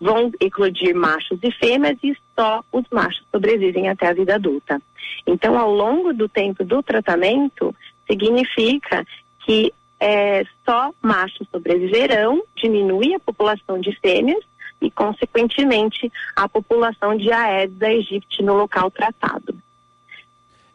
[0.00, 4.80] vão eclodir machos e fêmeas e só os machos sobrevivem até a vida adulta.
[5.26, 7.74] Então, ao longo do tempo do tratamento,
[8.08, 9.04] significa
[9.44, 14.44] que é, só machos sobreviverão, diminui a população de fêmeas
[14.80, 19.56] e, consequentemente, a população de Aedes aegypti no local tratado.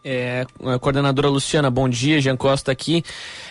[0.03, 0.45] É,
[0.81, 3.03] coordenadora Luciana, bom dia, Jean Costa aqui.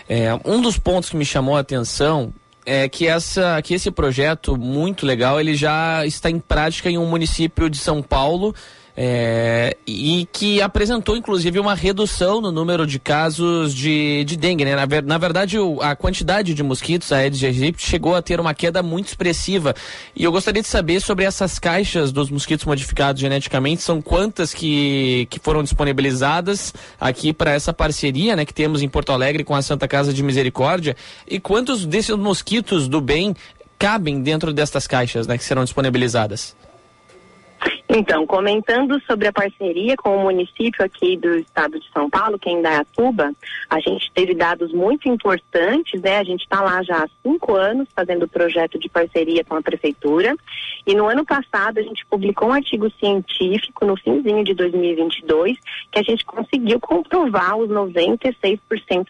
[0.07, 2.33] É, um dos pontos que me chamou a atenção
[2.67, 7.07] é que, essa, que esse projeto muito legal, ele já está em prática em um
[7.07, 8.55] município de São Paulo
[8.97, 14.65] é, e que apresentou inclusive uma redução no número de casos de, de dengue.
[14.65, 14.77] Né?
[14.77, 18.55] Na, ver, na verdade, o, a quantidade de mosquitos, Aedes aegypti, chegou a ter uma
[18.55, 19.75] queda muito expressiva.
[20.15, 25.27] E eu gostaria de saber sobre essas caixas dos mosquitos modificados geneticamente, são quantas que,
[25.31, 29.63] que foram disponibilizadas aqui para essa parceria né, que temos em Porto Alegre com a
[29.63, 30.97] Santa Casa de Misericórdia
[31.27, 33.35] e quantos desses mosquitos do bem
[33.79, 36.55] cabem dentro destas caixas né, que serão disponibilizadas?
[37.89, 42.49] Então, comentando sobre a parceria com o município aqui do estado de São Paulo, que
[42.49, 43.33] é Indaiatuba,
[43.69, 46.19] a gente teve dados muito importantes, né?
[46.19, 50.35] A gente está lá já há cinco anos fazendo projeto de parceria com a prefeitura.
[50.87, 55.59] E no ano passado a gente publicou um artigo científico no finzinho de 2022
[55.91, 58.59] que a gente conseguiu comprovar os 96%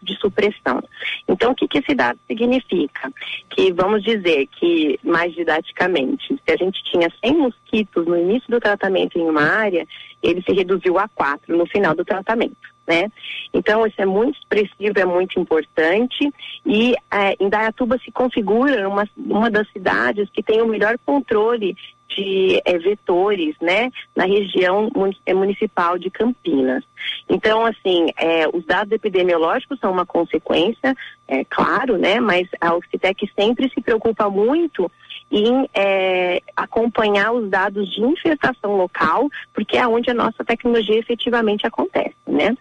[0.03, 0.82] de supressão.
[1.28, 3.12] Então, o que, que esse dado significa?
[3.51, 8.61] Que vamos dizer que, mais didaticamente, se a gente tinha 100 mosquitos no início do
[8.62, 9.86] tratamento em uma área,
[10.22, 12.56] ele se reduziu a quatro no final do tratamento.
[12.86, 13.10] Né?
[13.55, 16.32] Então, isso é muito expressivo, é muito importante
[16.66, 21.76] e é, Indaiatuba se configura uma, uma das cidades que tem o melhor controle
[22.16, 24.90] de é, vetores, né, na região
[25.24, 26.84] é, municipal de Campinas.
[27.28, 30.94] Então, assim, é, os dados epidemiológicos são uma consequência,
[31.26, 34.90] é claro, né, mas a Oxitec sempre se preocupa muito
[35.32, 41.66] em é, acompanhar os dados de infestação local, porque é onde a nossa tecnologia efetivamente
[41.66, 42.54] acontece, né?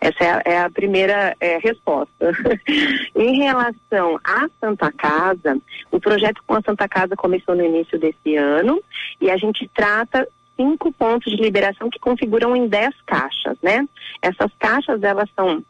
[0.00, 2.32] Essa é a, é a primeira é, resposta.
[3.16, 5.58] em relação à Santa Casa,
[5.90, 8.82] o projeto com a Santa Casa começou no início desse ano
[9.20, 13.88] e a gente trata cinco pontos de liberação que configuram em dez caixas, né?
[14.20, 15.64] Essas caixas, elas são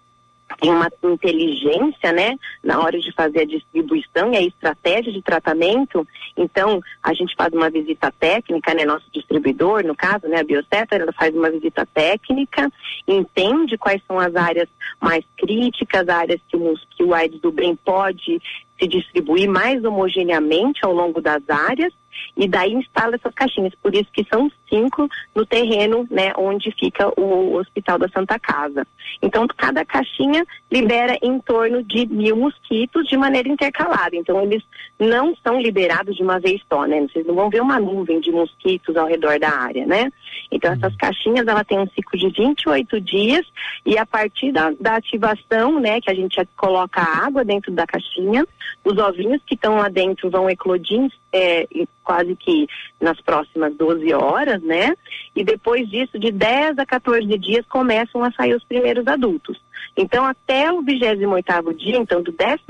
[0.56, 6.06] tem uma inteligência, né, na hora de fazer a distribuição e a estratégia de tratamento.
[6.36, 10.96] Então, a gente faz uma visita técnica, né, nosso distribuidor, no caso, né, a Bioceta,
[10.96, 12.70] ela faz uma visita técnica,
[13.06, 14.68] entende quais são as áreas
[15.00, 18.40] mais críticas, áreas que o, que o AIDS do bem pode
[18.80, 21.92] se distribuir mais homogeneamente ao longo das áreas
[22.36, 23.74] e daí instala essas caixinhas.
[23.82, 28.86] Por isso que são cinco no terreno, né, onde fica o Hospital da Santa Casa.
[29.22, 34.14] Então, cada caixinha libera em torno de mil mosquitos de maneira intercalada.
[34.14, 34.62] Então, eles
[34.98, 37.00] não são liberados de uma vez só, né?
[37.00, 40.10] Vocês não vão ver uma nuvem de mosquitos ao redor da área, né?
[40.50, 43.46] Então, essas caixinhas, ela tem um ciclo de 28 dias
[43.84, 48.46] e a partir da, da ativação, né, que a gente coloca água dentro da caixinha,
[48.84, 51.66] os ovinhos que estão lá dentro vão eclodir é,
[52.02, 52.66] quase que
[53.00, 54.94] nas próximas 12 horas, né?
[55.36, 59.60] E depois disso, de 10 a 14 dias, começam a sair os primeiros adultos.
[59.96, 62.64] Então, até o 28 dia, então, do 14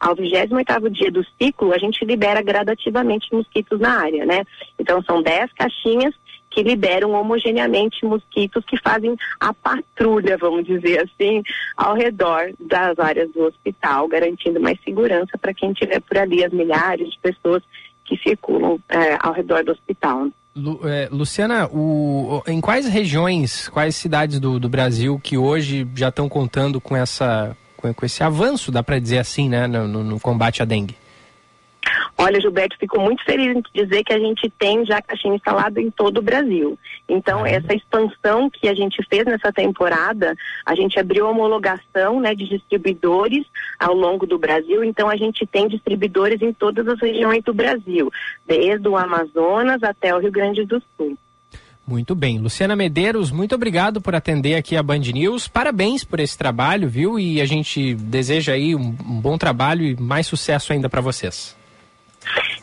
[0.00, 4.42] ao 28 dia do ciclo, a gente libera gradativamente mosquitos na área, né?
[4.78, 6.14] Então, são 10 caixinhas
[6.52, 11.42] que liberam homogeneamente mosquitos que fazem a patrulha, vamos dizer assim,
[11.76, 16.52] ao redor das áreas do hospital, garantindo mais segurança para quem estiver por ali, as
[16.52, 17.62] milhares de pessoas
[18.04, 20.28] que circulam é, ao redor do hospital.
[20.54, 26.08] Lu, é, Luciana, o, em quais regiões, quais cidades do, do Brasil que hoje já
[26.08, 30.20] estão contando com essa com, com esse avanço, dá para dizer assim, né, no, no,
[30.20, 30.94] combate à dengue?
[32.22, 35.90] Olha, Gilberto, fico muito feliz em dizer que a gente tem já caixinha instalado em
[35.90, 36.78] todo o Brasil.
[37.08, 40.32] Então, essa expansão que a gente fez nessa temporada,
[40.64, 43.44] a gente abriu homologação né, de distribuidores
[43.76, 44.84] ao longo do Brasil.
[44.84, 48.08] Então, a gente tem distribuidores em todas as regiões do Brasil,
[48.46, 51.18] desde o Amazonas até o Rio Grande do Sul.
[51.84, 52.38] Muito bem.
[52.38, 55.48] Luciana Medeiros, muito obrigado por atender aqui a Band News.
[55.48, 57.18] Parabéns por esse trabalho, viu?
[57.18, 61.60] E a gente deseja aí um, um bom trabalho e mais sucesso ainda para vocês.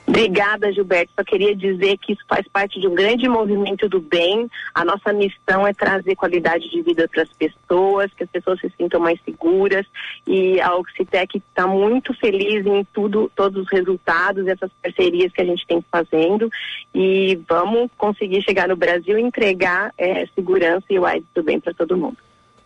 [0.09, 1.13] Obrigada, Gilberto.
[1.15, 4.49] Só queria dizer que isso faz parte de um grande movimento do bem.
[4.73, 8.71] A nossa missão é trazer qualidade de vida para as pessoas, que as pessoas se
[8.75, 9.85] sintam mais seguras.
[10.25, 15.45] E a Oxitec está muito feliz em tudo, todos os resultados, essas parcerias que a
[15.45, 16.49] gente tem fazendo.
[16.93, 21.59] E vamos conseguir chegar no Brasil e entregar é, segurança e o AIDS do bem
[21.59, 22.17] para todo mundo.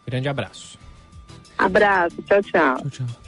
[0.08, 0.80] Grande abraço.
[1.58, 2.22] Abraço.
[2.24, 2.78] Tchau, tchau.
[2.78, 3.23] tchau, tchau.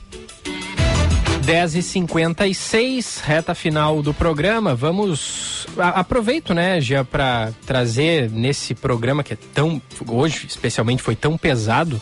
[1.46, 4.74] 10h56, reta final do programa.
[4.74, 5.68] Vamos.
[5.78, 9.80] A, aproveito, né, já para trazer nesse programa que é tão.
[10.08, 12.02] Hoje, especialmente, foi tão pesado.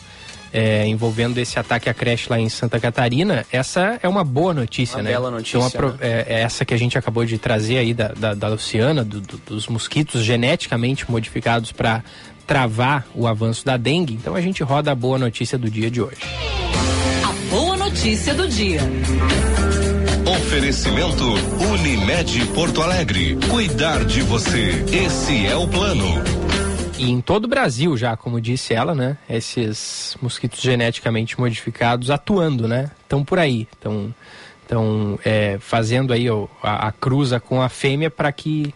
[0.56, 4.98] É, envolvendo esse ataque à creche lá em Santa Catarina, essa é uma boa notícia,
[4.98, 5.10] uma né?
[5.10, 5.58] Bela notícia.
[5.58, 5.98] Então, né?
[6.00, 9.38] é, essa que a gente acabou de trazer aí da, da, da Luciana, do, do,
[9.40, 12.04] dos mosquitos geneticamente modificados para
[12.46, 14.14] travar o avanço da dengue.
[14.14, 16.22] Então a gente roda a boa notícia do dia de hoje.
[17.84, 18.80] Notícia do dia.
[20.26, 21.26] Oferecimento
[21.74, 23.38] Unimed Porto Alegre.
[23.52, 24.86] Cuidar de você.
[24.90, 26.06] Esse é o plano.
[26.98, 29.18] E em todo o Brasil já, como disse ela, né?
[29.30, 32.90] Esses mosquitos geneticamente modificados atuando, né?
[33.02, 33.68] Estão por aí.
[33.74, 34.16] Estão
[34.62, 38.74] estão é, fazendo aí ó, a, a, cruza com a fêmea para que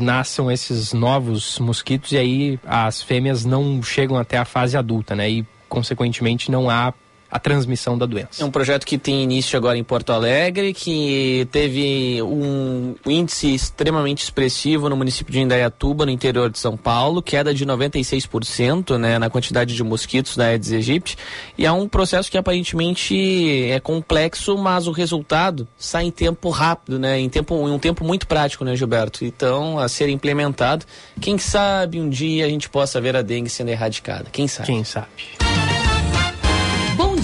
[0.00, 5.28] nasçam esses novos mosquitos e aí as fêmeas não chegam até a fase adulta, né?
[5.28, 6.94] E consequentemente não há
[7.30, 8.42] a transmissão da doença.
[8.42, 14.22] É um projeto que tem início agora em Porto Alegre, que teve um índice extremamente
[14.22, 19.28] expressivo no município de Indaiatuba, no interior de São Paulo, queda de 96% né, na
[19.28, 21.16] quantidade de mosquitos da Aedes aegypti,
[21.58, 26.98] e é um processo que aparentemente é complexo, mas o resultado sai em tempo rápido,
[26.98, 29.24] né, em, tempo, em um tempo muito prático, né, Gilberto?
[29.24, 30.86] Então, a ser implementado,
[31.20, 34.66] quem sabe um dia a gente possa ver a dengue sendo erradicada, quem sabe?
[34.66, 35.08] Quem sabe?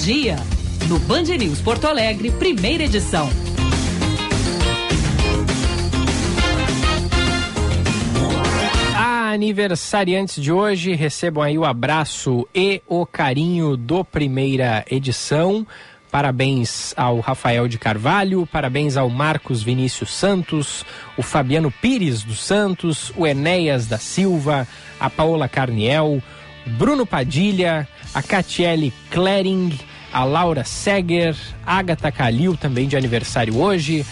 [0.03, 0.35] Dia,
[0.89, 3.31] no Band News Porto Alegre, primeira edição.
[9.33, 15.65] aniversariantes de hoje recebam aí o abraço e o carinho do primeira edição.
[16.11, 20.85] Parabéns ao Rafael de Carvalho, parabéns ao Marcos Vinícius Santos,
[21.17, 24.67] o Fabiano Pires dos Santos, o Enéas da Silva,
[24.99, 26.21] a Paola Carniel,
[26.67, 29.79] Bruno Padilha, a Catiele Klering,
[30.13, 31.37] a Laura Seger,
[31.67, 34.05] Agatha Calil, também de aniversário hoje,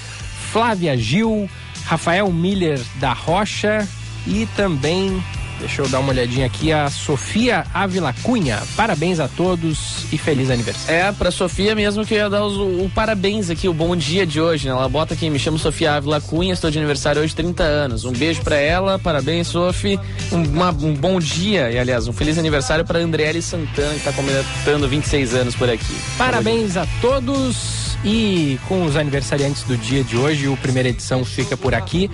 [0.53, 1.49] Flávia Gil,
[1.85, 3.87] Rafael Miller da Rocha
[4.27, 5.23] e também
[5.61, 6.73] Deixa eu dar uma olhadinha aqui.
[6.73, 8.61] A Sofia Ávila Cunha.
[8.77, 10.95] Parabéns a todos e feliz aniversário.
[10.95, 13.95] É, pra Sofia mesmo que eu ia dar os, o, o, parabéns aqui, o bom
[13.95, 14.73] dia de hoje, né?
[14.73, 18.05] Ela bota aqui, me chamo Sofia Ávila Cunha, estou de aniversário hoje, 30 anos.
[18.05, 19.99] Um beijo pra ela, parabéns, Sofi.
[20.33, 24.13] Um, uma, um bom dia e, aliás, um feliz aniversário pra Andriele Santana, que tá
[24.13, 25.95] completando 26 anos por aqui.
[26.17, 27.91] Parabéns a todos.
[28.03, 32.11] E com os aniversariantes do dia de hoje, o primeira edição fica por aqui.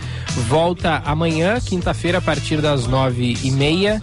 [0.49, 4.03] Volta amanhã, quinta-feira, a partir das nove e meia.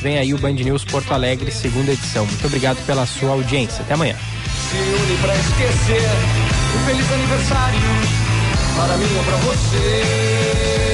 [0.00, 2.26] Vem aí o Band News Porto Alegre, segunda edição.
[2.26, 3.82] Muito obrigado pela sua audiência.
[3.82, 4.16] Até amanhã.
[4.70, 6.10] Se une pra esquecer
[6.76, 7.80] um feliz aniversário
[8.76, 10.93] para mim ou pra você.